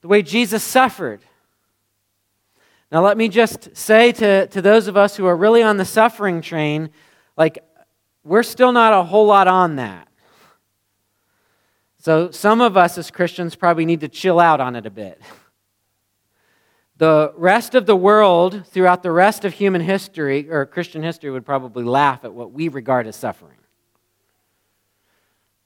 the 0.01 0.07
way 0.07 0.21
Jesus 0.21 0.63
suffered. 0.63 1.21
Now, 2.91 3.03
let 3.03 3.17
me 3.17 3.27
just 3.27 3.75
say 3.75 4.11
to, 4.13 4.47
to 4.47 4.61
those 4.61 4.87
of 4.87 4.95
us 4.95 5.15
who 5.15 5.25
are 5.25 5.35
really 5.35 5.63
on 5.63 5.77
the 5.77 5.85
suffering 5.85 6.41
train, 6.41 6.91
like, 7.35 7.63
we're 8.23 8.43
still 8.43 8.71
not 8.71 8.93
a 8.93 9.03
whole 9.03 9.25
lot 9.25 9.47
on 9.47 9.77
that. 9.77 10.07
So, 11.97 12.31
some 12.31 12.61
of 12.61 12.77
us 12.77 12.97
as 12.97 13.11
Christians 13.11 13.55
probably 13.55 13.85
need 13.85 14.01
to 14.01 14.09
chill 14.09 14.39
out 14.39 14.59
on 14.59 14.75
it 14.75 14.85
a 14.85 14.91
bit. 14.91 15.21
The 16.97 17.33
rest 17.35 17.73
of 17.73 17.85
the 17.85 17.95
world, 17.95 18.67
throughout 18.67 19.01
the 19.01 19.11
rest 19.11 19.45
of 19.45 19.53
human 19.53 19.81
history, 19.81 20.49
or 20.49 20.65
Christian 20.65 21.01
history, 21.01 21.31
would 21.31 21.45
probably 21.45 21.83
laugh 21.83 22.23
at 22.23 22.33
what 22.33 22.51
we 22.51 22.67
regard 22.67 23.07
as 23.07 23.15
suffering. 23.15 23.57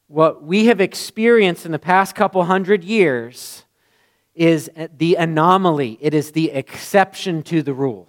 What 0.08 0.42
we 0.42 0.68
have 0.68 0.80
experienced 0.80 1.66
in 1.66 1.74
the 1.74 1.80
past 1.80 2.16
couple 2.16 2.44
hundred 2.46 2.84
years 2.84 3.66
is 4.36 4.70
the 4.96 5.16
anomaly, 5.16 5.98
it 6.00 6.14
is 6.14 6.32
the 6.32 6.52
exception 6.52 7.42
to 7.44 7.62
the 7.62 7.74
rule. 7.74 8.08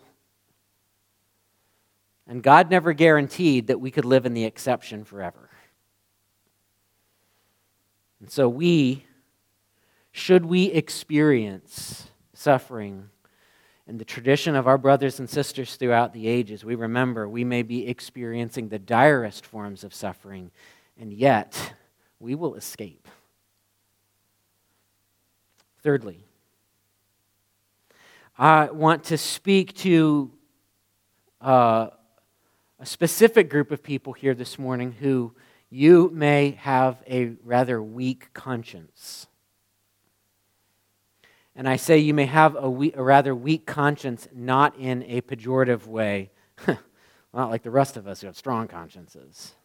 And 2.28 2.42
God 2.42 2.70
never 2.70 2.92
guaranteed 2.92 3.68
that 3.68 3.80
we 3.80 3.90
could 3.90 4.04
live 4.04 4.26
in 4.26 4.34
the 4.34 4.44
exception 4.44 5.04
forever. 5.04 5.48
And 8.20 8.30
so, 8.30 8.48
we, 8.48 9.06
should 10.12 10.44
we 10.44 10.66
experience 10.66 12.07
suffering 12.38 13.10
in 13.88 13.98
the 13.98 14.04
tradition 14.04 14.54
of 14.54 14.68
our 14.68 14.78
brothers 14.78 15.18
and 15.18 15.28
sisters 15.28 15.76
throughout 15.76 16.12
the 16.12 16.28
ages, 16.28 16.64
we 16.64 16.74
remember 16.74 17.28
we 17.28 17.42
may 17.42 17.62
be 17.62 17.88
experiencing 17.88 18.68
the 18.68 18.78
direst 18.78 19.44
forms 19.44 19.82
of 19.82 19.92
suffering, 19.92 20.50
and 21.00 21.12
yet 21.12 21.74
we 22.20 22.34
will 22.34 22.54
escape. 22.54 23.08
Thirdly, 25.82 26.24
I 28.36 28.70
want 28.70 29.04
to 29.04 29.18
speak 29.18 29.74
to 29.78 30.30
uh, 31.40 31.88
a 32.78 32.86
specific 32.86 33.48
group 33.48 33.72
of 33.72 33.82
people 33.82 34.12
here 34.12 34.34
this 34.34 34.58
morning 34.58 34.92
who 34.92 35.34
you 35.70 36.10
may 36.12 36.52
have 36.60 37.02
a 37.08 37.32
rather 37.42 37.82
weak 37.82 38.32
conscience. 38.32 39.26
And 41.58 41.68
I 41.68 41.74
say 41.74 41.98
you 41.98 42.14
may 42.14 42.26
have 42.26 42.54
a, 42.54 42.70
weak, 42.70 42.96
a 42.96 43.02
rather 43.02 43.34
weak 43.34 43.66
conscience, 43.66 44.28
not 44.32 44.78
in 44.78 45.02
a 45.08 45.22
pejorative 45.22 45.88
way, 45.88 46.30
not 47.34 47.50
like 47.50 47.64
the 47.64 47.70
rest 47.72 47.96
of 47.96 48.06
us 48.06 48.20
who 48.20 48.28
have 48.28 48.36
strong 48.36 48.68
consciences. 48.68 49.56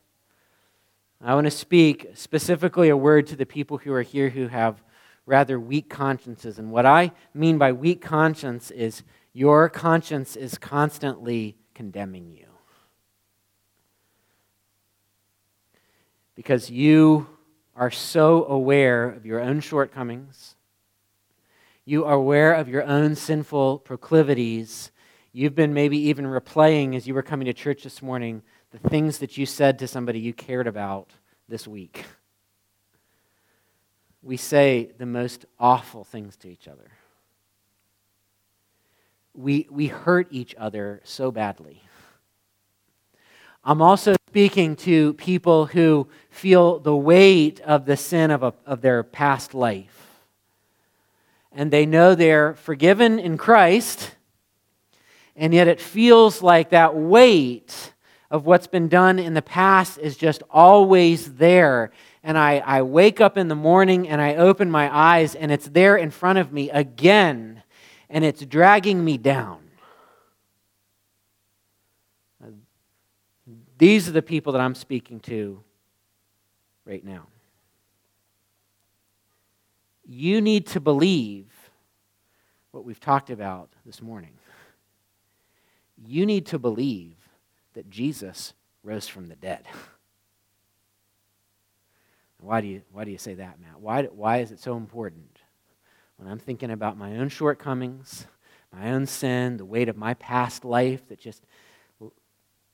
I 1.21 1.35
want 1.35 1.45
to 1.45 1.51
speak 1.51 2.09
specifically 2.15 2.89
a 2.89 2.97
word 2.97 3.27
to 3.27 3.35
the 3.35 3.45
people 3.45 3.77
who 3.77 3.93
are 3.93 4.01
here 4.01 4.31
who 4.31 4.47
have 4.47 4.81
rather 5.27 5.59
weak 5.59 5.87
consciences. 5.87 6.57
And 6.57 6.71
what 6.71 6.87
I 6.87 7.11
mean 7.31 7.59
by 7.59 7.73
weak 7.73 8.01
conscience 8.01 8.71
is 8.71 9.03
your 9.31 9.69
conscience 9.69 10.35
is 10.35 10.57
constantly 10.57 11.57
condemning 11.75 12.31
you. 12.31 12.47
Because 16.33 16.71
you 16.71 17.27
are 17.75 17.91
so 17.91 18.45
aware 18.45 19.11
of 19.11 19.27
your 19.27 19.39
own 19.39 19.59
shortcomings, 19.59 20.52
you 21.85 22.05
are 22.05 22.13
aware 22.13 22.53
of 22.53 22.69
your 22.69 22.83
own 22.83 23.15
sinful 23.15 23.79
proclivities. 23.79 24.91
You've 25.31 25.55
been 25.55 25.73
maybe 25.73 25.97
even 25.97 26.25
replaying 26.25 26.95
as 26.95 27.07
you 27.07 27.13
were 27.13 27.23
coming 27.23 27.45
to 27.45 27.53
church 27.53 27.83
this 27.83 28.01
morning 28.01 28.41
the 28.71 28.89
things 28.89 29.19
that 29.19 29.37
you 29.37 29.45
said 29.45 29.79
to 29.79 29.87
somebody 29.87 30.19
you 30.19 30.33
cared 30.33 30.67
about 30.67 31.11
this 31.47 31.67
week 31.67 32.05
we 34.23 34.37
say 34.37 34.89
the 34.97 35.05
most 35.05 35.45
awful 35.59 36.03
things 36.03 36.37
to 36.37 36.49
each 36.49 36.67
other. 36.67 36.89
We, 39.35 39.67
we 39.69 39.87
hurt 39.87 40.27
each 40.31 40.55
other 40.57 41.01
so 41.03 41.31
badly. 41.31 41.81
I'm 43.63 43.81
also 43.81 44.15
speaking 44.27 44.75
to 44.77 45.13
people 45.13 45.65
who 45.65 46.07
feel 46.29 46.79
the 46.79 46.95
weight 46.95 47.59
of 47.61 47.85
the 47.85 47.97
sin 47.97 48.31
of, 48.31 48.43
a, 48.43 48.53
of 48.65 48.81
their 48.81 49.03
past 49.03 49.53
life. 49.53 50.02
And 51.53 51.71
they 51.71 51.85
know 51.85 52.15
they're 52.15 52.55
forgiven 52.55 53.19
in 53.19 53.37
Christ, 53.37 54.15
and 55.35 55.53
yet 55.53 55.67
it 55.67 55.79
feels 55.79 56.41
like 56.41 56.71
that 56.71 56.95
weight 56.95 57.93
of 58.31 58.45
what's 58.45 58.67
been 58.67 58.87
done 58.87 59.19
in 59.19 59.35
the 59.35 59.41
past 59.41 59.99
is 59.99 60.17
just 60.17 60.41
always 60.49 61.35
there 61.35 61.91
and 62.23 62.37
I, 62.37 62.59
I 62.59 62.81
wake 62.81 63.19
up 63.19 63.37
in 63.37 63.49
the 63.49 63.55
morning 63.55 64.07
and 64.07 64.21
I 64.21 64.35
open 64.35 64.71
my 64.71 64.93
eyes 64.95 65.35
and 65.35 65.51
it's 65.51 65.67
there 65.67 65.97
in 65.97 66.09
front 66.09 66.39
of 66.39 66.53
me 66.53 66.69
again 66.69 67.61
and 68.09 68.23
it's 68.23 68.45
dragging 68.45 69.03
me 69.03 69.17
down. 69.17 69.59
These 73.77 74.07
are 74.07 74.13
the 74.13 74.21
people 74.21 74.53
that 74.53 74.61
I'm 74.61 74.75
speaking 74.75 75.19
to 75.21 75.61
right 76.85 77.03
now. 77.03 77.27
You 80.05 80.41
need 80.41 80.67
to 80.67 80.79
believe 80.79 81.47
what 82.71 82.83
we've 82.83 82.99
talked 82.99 83.29
about 83.29 83.69
this 83.85 84.01
morning. 84.01 84.33
You 86.05 86.25
need 86.25 86.45
to 86.47 86.59
believe 86.59 87.15
that 87.73 87.89
Jesus 87.89 88.53
rose 88.83 89.07
from 89.07 89.27
the 89.27 89.35
dead. 89.35 89.65
Why 92.39 92.59
do 92.59 92.67
you, 92.67 92.81
why 92.91 93.05
do 93.05 93.11
you 93.11 93.17
say 93.17 93.35
that, 93.35 93.57
Matt? 93.61 93.79
Why, 93.79 94.03
why 94.03 94.39
is 94.39 94.51
it 94.51 94.59
so 94.59 94.75
important? 94.75 95.39
When 96.17 96.29
I'm 96.29 96.39
thinking 96.39 96.71
about 96.71 96.97
my 96.97 97.15
own 97.15 97.29
shortcomings, 97.29 98.27
my 98.73 98.91
own 98.91 99.05
sin, 99.05 99.55
the 99.55 99.63
weight 99.63 99.87
of 99.87 99.95
my 99.95 100.13
past 100.15 100.65
life 100.65 101.07
that 101.07 101.21
just 101.21 101.45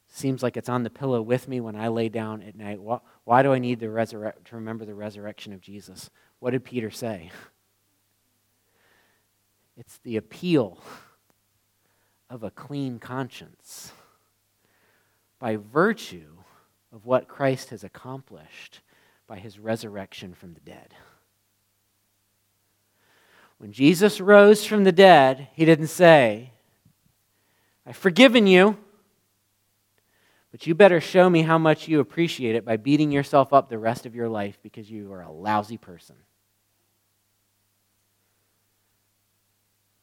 seems 0.07 0.41
like 0.41 0.57
it's 0.57 0.69
on 0.69 0.81
the 0.81 0.89
pillow 0.89 1.21
with 1.21 1.47
me 1.47 1.61
when 1.61 1.75
I 1.75 1.89
lay 1.89 2.09
down 2.09 2.41
at 2.41 2.55
night. 2.55 2.81
Why, 2.81 2.97
why 3.25 3.43
do 3.43 3.53
I 3.53 3.59
need 3.59 3.79
to, 3.81 3.87
resurre- 3.87 4.43
to 4.45 4.55
remember 4.55 4.85
the 4.85 4.95
resurrection 4.95 5.53
of 5.53 5.61
Jesus? 5.61 6.09
What 6.39 6.51
did 6.51 6.63
Peter 6.63 6.91
say? 6.91 7.31
It's 9.77 9.99
the 9.99 10.17
appeal 10.17 10.77
of 12.29 12.43
a 12.43 12.51
clean 12.51 12.99
conscience 12.99 13.93
by 15.39 15.55
virtue 15.55 16.35
of 16.91 17.05
what 17.05 17.29
Christ 17.29 17.69
has 17.69 17.85
accomplished 17.85 18.81
by 19.25 19.39
his 19.39 19.57
resurrection 19.57 20.33
from 20.33 20.53
the 20.53 20.59
dead. 20.59 20.93
When 23.57 23.71
Jesus 23.71 24.19
rose 24.19 24.65
from 24.65 24.83
the 24.83 24.91
dead, 24.91 25.47
he 25.53 25.65
didn't 25.65 25.87
say, 25.87 26.51
I've 27.85 27.97
forgiven 27.97 28.47
you, 28.47 28.77
but 30.51 30.67
you 30.67 30.75
better 30.75 30.99
show 30.99 31.29
me 31.29 31.43
how 31.43 31.57
much 31.57 31.87
you 31.87 31.99
appreciate 31.99 32.55
it 32.55 32.65
by 32.65 32.77
beating 32.77 33.11
yourself 33.11 33.53
up 33.53 33.69
the 33.69 33.77
rest 33.77 34.05
of 34.05 34.15
your 34.15 34.29
life 34.29 34.57
because 34.61 34.89
you 34.89 35.11
are 35.13 35.21
a 35.21 35.31
lousy 35.31 35.77
person. 35.77 36.15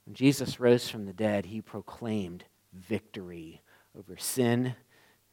When 0.06 0.14
Jesus 0.14 0.58
rose 0.58 0.88
from 0.88 1.04
the 1.04 1.12
dead, 1.12 1.46
he 1.46 1.60
proclaimed 1.60 2.44
victory 2.72 3.60
over 3.98 4.16
sin, 4.16 4.74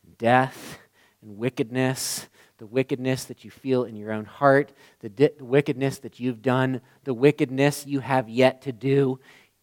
and 0.05 0.17
death, 0.17 0.79
and 1.21 1.37
wickedness 1.37 2.27
the 2.63 2.67
wickedness 2.67 3.25
that 3.25 3.43
you 3.43 3.51
feel 3.51 3.83
in 3.83 3.95
your 3.97 4.13
own 4.13 4.23
heart, 4.23 4.71
the, 4.99 5.09
di- 5.09 5.31
the 5.37 5.43
wickedness 5.43 5.99
that 5.99 6.17
you've 6.17 6.41
done, 6.41 6.79
the 7.03 7.13
wickedness 7.13 7.85
you 7.85 7.99
have 7.99 8.29
yet 8.29 8.61
to 8.61 8.71
do. 8.71 9.19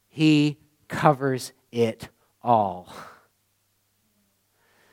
He 0.08 0.58
covers 0.86 1.54
it 1.72 2.10
all. 2.42 2.94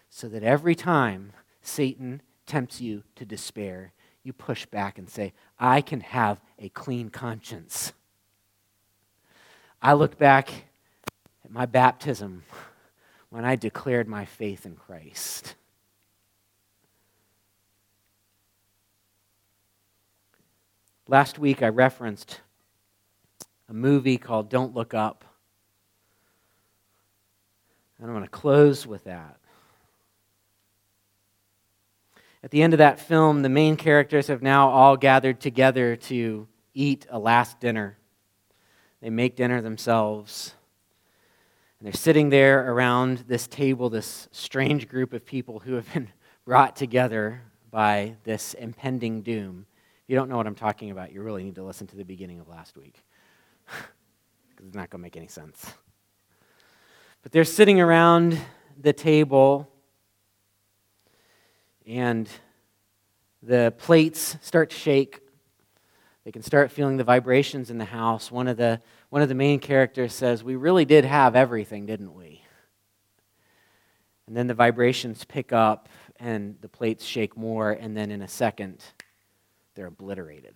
So 0.10 0.30
that 0.30 0.42
every 0.42 0.74
time 0.74 1.34
Satan 1.62 2.22
tempts 2.46 2.80
you 2.80 3.04
to 3.16 3.26
despair, 3.26 3.92
you 4.24 4.32
push 4.32 4.66
back 4.66 4.98
and 4.98 5.10
say, 5.10 5.34
I 5.60 5.82
can 5.82 6.00
have 6.00 6.40
a 6.58 6.70
clean 6.70 7.10
conscience. 7.10 7.92
I 9.82 9.94
look 9.94 10.18
back 10.18 10.50
at 11.46 11.52
my 11.52 11.66
baptism 11.66 12.44
when 13.30 13.46
I 13.46 13.56
declared 13.56 14.08
my 14.08 14.26
faith 14.26 14.66
in 14.66 14.76
Christ. 14.76 15.56
Last 21.08 21.40
week, 21.40 21.64
I 21.64 21.70
referenced 21.70 22.42
a 23.70 23.74
movie 23.74 24.18
called 24.18 24.50
Don't 24.50 24.76
Look 24.76 24.94
Up. 24.94 25.24
And 27.98 28.08
I'm 28.08 28.14
going 28.14 28.26
to 28.26 28.30
close 28.30 28.86
with 28.86 29.06
that. 29.06 29.38
At 32.44 32.52
the 32.52 32.62
end 32.62 32.74
of 32.74 32.78
that 32.78 33.00
film, 33.00 33.42
the 33.42 33.50
main 33.50 33.78
characters 33.78 34.28
have 34.28 34.42
now 34.42 34.70
all 34.70 34.96
gathered 34.98 35.40
together 35.40 35.96
to 35.96 36.48
eat 36.74 37.08
a 37.10 37.18
last 37.18 37.60
dinner. 37.60 37.98
They 39.02 39.10
make 39.10 39.36
dinner 39.36 39.62
themselves. 39.62 40.54
And 41.80 41.86
they're 41.86 41.94
sitting 41.94 42.30
there 42.30 42.72
around 42.72 43.26
this 43.28 43.48
table, 43.48 43.90
this 43.90 44.28
strange 44.32 44.88
group 44.88 45.14
of 45.14 45.26
people 45.26 45.60
who 45.60 45.74
have 45.74 45.94
been 45.94 46.10
brought 46.46 46.76
together 46.76 47.42
by 47.70 48.16
this 48.24 48.54
impending 48.56 49.22
doom. 49.22 49.66
If 50.04 50.10
you 50.10 50.16
don't 50.16 50.30
know 50.30 50.38
what 50.38 50.48
I'm 50.48 50.56
talking 50.56 50.90
about, 50.90 51.12
you 51.12 51.22
really 51.22 51.44
need 51.44 51.56
to 51.56 51.64
listen 51.64 51.86
to 51.88 51.96
the 51.96 52.06
beginning 52.06 52.40
of 52.40 52.48
last 52.48 52.78
week. 52.78 53.04
Because 54.50 54.70
it's 54.70 54.76
not 54.76 54.90
going 54.90 55.02
to 55.02 55.04
make 55.04 55.16
any 55.16 55.28
sense. 55.28 55.72
But 57.22 57.32
they're 57.32 57.44
sitting 57.44 57.80
around 57.80 58.40
the 58.76 58.92
table, 58.92 59.70
and 61.86 62.28
the 63.44 63.72
plates 63.78 64.36
start 64.42 64.72
to 64.72 64.76
shake. 64.76 65.20
They 66.28 66.32
can 66.34 66.44
start 66.44 66.74
feeling 66.74 66.98
the 66.98 67.06
vibrations 67.06 67.72
in 67.72 67.78
the 67.78 67.86
house. 67.86 68.30
One 68.30 68.50
of 68.50 68.58
the, 68.58 68.82
one 69.10 69.22
of 69.22 69.30
the 69.30 69.34
main 69.34 69.62
characters 69.62 70.12
says, 70.12 70.44
We 70.44 70.58
really 70.58 70.84
did 70.84 71.06
have 71.06 71.38
everything, 71.38 71.86
didn't 71.86 72.14
we? 72.14 72.42
And 74.28 74.36
then 74.36 74.48
the 74.48 74.54
vibrations 74.54 75.24
pick 75.24 75.54
up, 75.54 75.88
and 76.20 76.58
the 76.60 76.68
plates 76.68 77.06
shake 77.06 77.38
more, 77.38 77.72
and 77.72 77.96
then 77.96 78.12
in 78.12 78.22
a 78.22 78.28
second, 78.28 78.84
they're 79.74 79.88
obliterated. 79.88 80.56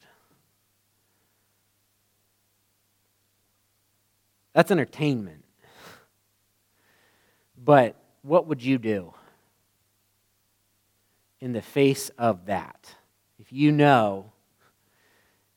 That's 4.51 4.71
entertainment. 4.71 5.45
But 7.57 7.95
what 8.23 8.45
would 8.45 8.61
you 8.61 8.77
do 8.77 9.13
in 11.39 11.53
the 11.53 11.61
face 11.61 12.09
of 12.17 12.47
that? 12.47 12.93
If 13.39 13.53
you 13.53 13.71
know 13.71 14.30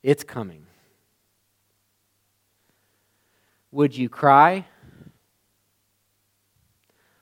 it's 0.04 0.22
coming, 0.22 0.66
would 3.72 3.96
you 3.96 4.10
cry? 4.10 4.66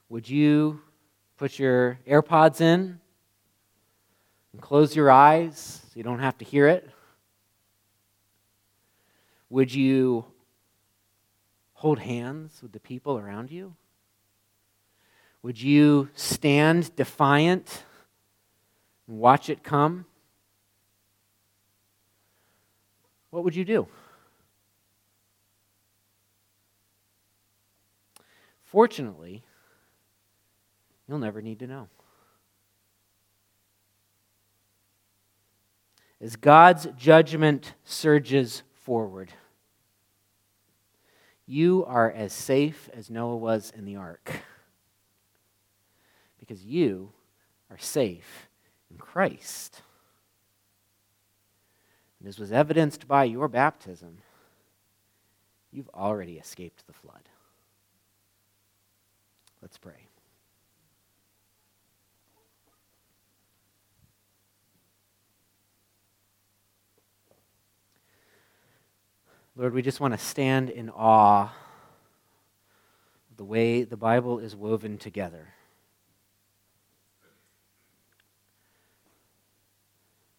Would 0.08 0.28
you 0.28 0.80
put 1.36 1.60
your 1.60 2.00
AirPods 2.08 2.60
in 2.60 2.98
and 4.52 4.60
close 4.60 4.96
your 4.96 5.12
eyes 5.12 5.80
so 5.84 5.92
you 5.94 6.02
don't 6.02 6.18
have 6.18 6.36
to 6.38 6.44
hear 6.44 6.66
it? 6.66 6.90
Would 9.48 9.72
you 9.72 10.24
hold 11.74 12.00
hands 12.00 12.58
with 12.62 12.72
the 12.72 12.80
people 12.80 13.16
around 13.16 13.52
you? 13.52 13.76
Would 15.42 15.62
you 15.62 16.08
stand 16.16 16.96
defiant 16.96 17.84
and 19.06 19.18
watch 19.18 19.48
it 19.48 19.62
come? 19.62 20.06
What 23.32 23.44
would 23.44 23.56
you 23.56 23.64
do? 23.64 23.88
Fortunately, 28.62 29.42
you'll 31.08 31.18
never 31.18 31.40
need 31.40 31.58
to 31.60 31.66
know. 31.66 31.88
As 36.20 36.36
God's 36.36 36.86
judgment 36.98 37.72
surges 37.84 38.64
forward, 38.74 39.32
you 41.46 41.86
are 41.86 42.10
as 42.10 42.34
safe 42.34 42.90
as 42.92 43.08
Noah 43.08 43.36
was 43.38 43.72
in 43.74 43.86
the 43.86 43.96
ark 43.96 44.30
because 46.38 46.62
you 46.62 47.12
are 47.70 47.78
safe 47.78 48.50
in 48.90 48.98
Christ. 48.98 49.80
And 52.22 52.28
as 52.28 52.38
was 52.38 52.52
evidenced 52.52 53.08
by 53.08 53.24
your 53.24 53.48
baptism, 53.48 54.18
you've 55.72 55.90
already 55.92 56.34
escaped 56.34 56.86
the 56.86 56.92
flood. 56.92 57.28
Let's 59.60 59.76
pray. 59.76 60.06
Lord, 69.56 69.74
we 69.74 69.82
just 69.82 69.98
want 69.98 70.14
to 70.14 70.18
stand 70.18 70.70
in 70.70 70.90
awe 70.90 71.52
of 73.32 73.36
the 73.36 73.44
way 73.44 73.82
the 73.82 73.96
Bible 73.96 74.38
is 74.38 74.54
woven 74.54 74.96
together. 74.96 75.48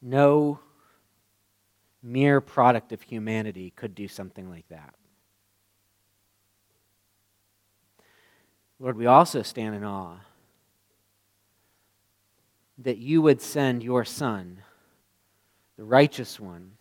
No 0.01 0.59
mere 2.03 2.41
product 2.41 2.91
of 2.91 3.01
humanity 3.01 3.71
could 3.75 3.95
do 3.95 4.07
something 4.07 4.49
like 4.49 4.67
that. 4.67 4.93
Lord, 8.79 8.97
we 8.97 9.05
also 9.05 9.41
stand 9.41 9.75
in 9.75 9.85
awe 9.85 10.17
that 12.79 12.97
you 12.97 13.21
would 13.21 13.41
send 13.41 13.81
your 13.81 14.03
Son, 14.03 14.61
the 15.77 15.85
righteous 15.85 16.39
one, 16.39 16.71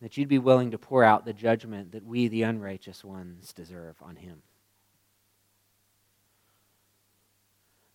that 0.00 0.16
you'd 0.16 0.28
be 0.28 0.38
willing 0.38 0.70
to 0.70 0.78
pour 0.78 1.02
out 1.02 1.24
the 1.24 1.32
judgment 1.32 1.92
that 1.92 2.06
we, 2.06 2.28
the 2.28 2.42
unrighteous 2.42 3.04
ones, 3.04 3.52
deserve 3.52 3.96
on 4.00 4.16
him. 4.16 4.42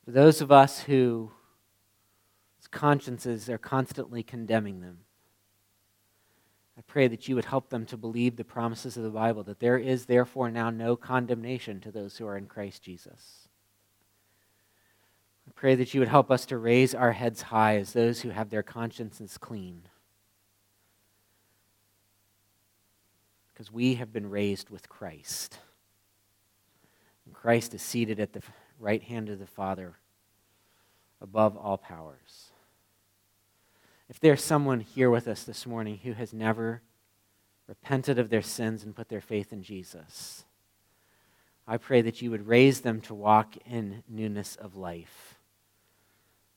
For 0.04 0.12
those 0.12 0.42
of 0.42 0.52
us 0.52 0.82
who 0.82 1.32
consciences 2.76 3.50
are 3.50 3.58
constantly 3.58 4.22
condemning 4.22 4.82
them, 4.82 5.00
I 6.78 6.82
pray 6.86 7.08
that 7.08 7.28
you 7.28 7.36
would 7.36 7.46
help 7.46 7.70
them 7.70 7.86
to 7.88 7.98
believe 7.98 8.36
the 8.36 8.44
promises 8.44 8.98
of 8.98 9.04
the 9.04 9.10
Bible, 9.10 9.44
that 9.44 9.60
there 9.60 9.78
is 9.78 10.06
therefore 10.06 10.52
now 10.52 10.70
no 10.70 10.96
condemnation 10.96 11.80
to 11.82 11.92
those 11.92 12.18
who 12.18 12.28
are 12.28 12.38
in 12.38 12.46
Christ 12.46 12.84
Jesus. 12.84 13.48
I 15.48 15.52
pray 15.56 15.76
that 15.76 15.94
you 15.94 16.02
would 16.02 16.10
help 16.10 16.30
us 16.30 16.46
to 16.48 16.58
raise 16.58 16.94
our 16.94 17.14
heads 17.14 17.44
high 17.44 17.78
as 17.78 17.94
those 17.94 18.22
who 18.22 18.30
have 18.30 18.50
their 18.50 18.64
consciences 18.64 19.38
clean. 19.38 19.88
because 23.56 23.72
we 23.72 23.96
have 23.96 24.12
been 24.12 24.30
raised 24.30 24.70
with 24.70 24.90
Christ. 24.90 25.60
And 27.26 27.34
Christ 27.34 27.74
is 27.74 27.82
seated 27.82 28.20
at 28.20 28.34
the 28.34 28.42
right 28.80 29.02
hand 29.02 29.30
of 29.30 29.40
the 29.40 29.48
Father 29.48 29.96
above 31.22 31.56
all 31.56 31.78
powers. 31.78 32.45
If 34.10 34.20
there's 34.20 34.44
someone 34.44 34.82
here 34.82 35.10
with 35.10 35.28
us 35.28 35.44
this 35.44 35.66
morning 35.66 36.00
who 36.04 36.14
has 36.14 36.32
never 36.34 36.82
repented 37.68 38.20
of 38.20 38.30
their 38.30 38.42
sins 38.42 38.84
and 38.84 38.96
put 38.96 39.10
their 39.10 39.22
faith 39.22 39.52
in 39.52 39.64
Jesus, 39.64 40.46
I 41.68 41.78
pray 41.78 42.02
that 42.02 42.22
you 42.22 42.30
would 42.30 42.48
raise 42.48 42.82
them 42.82 43.02
to 43.02 43.16
walk 43.16 43.56
in 43.66 44.04
newness 44.08 44.56
of 44.56 44.76
life 44.76 45.40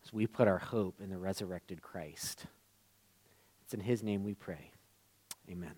as 0.05 0.13
we 0.13 0.27
put 0.27 0.49
our 0.49 0.59
hope 0.59 1.01
in 1.01 1.09
the 1.09 1.17
resurrected 1.17 1.81
Christ. 1.81 2.45
It's 3.65 3.73
in 3.73 3.81
his 3.81 4.03
name 4.03 4.25
we 4.25 4.35
pray. 4.35 4.73
Amen. 5.51 5.75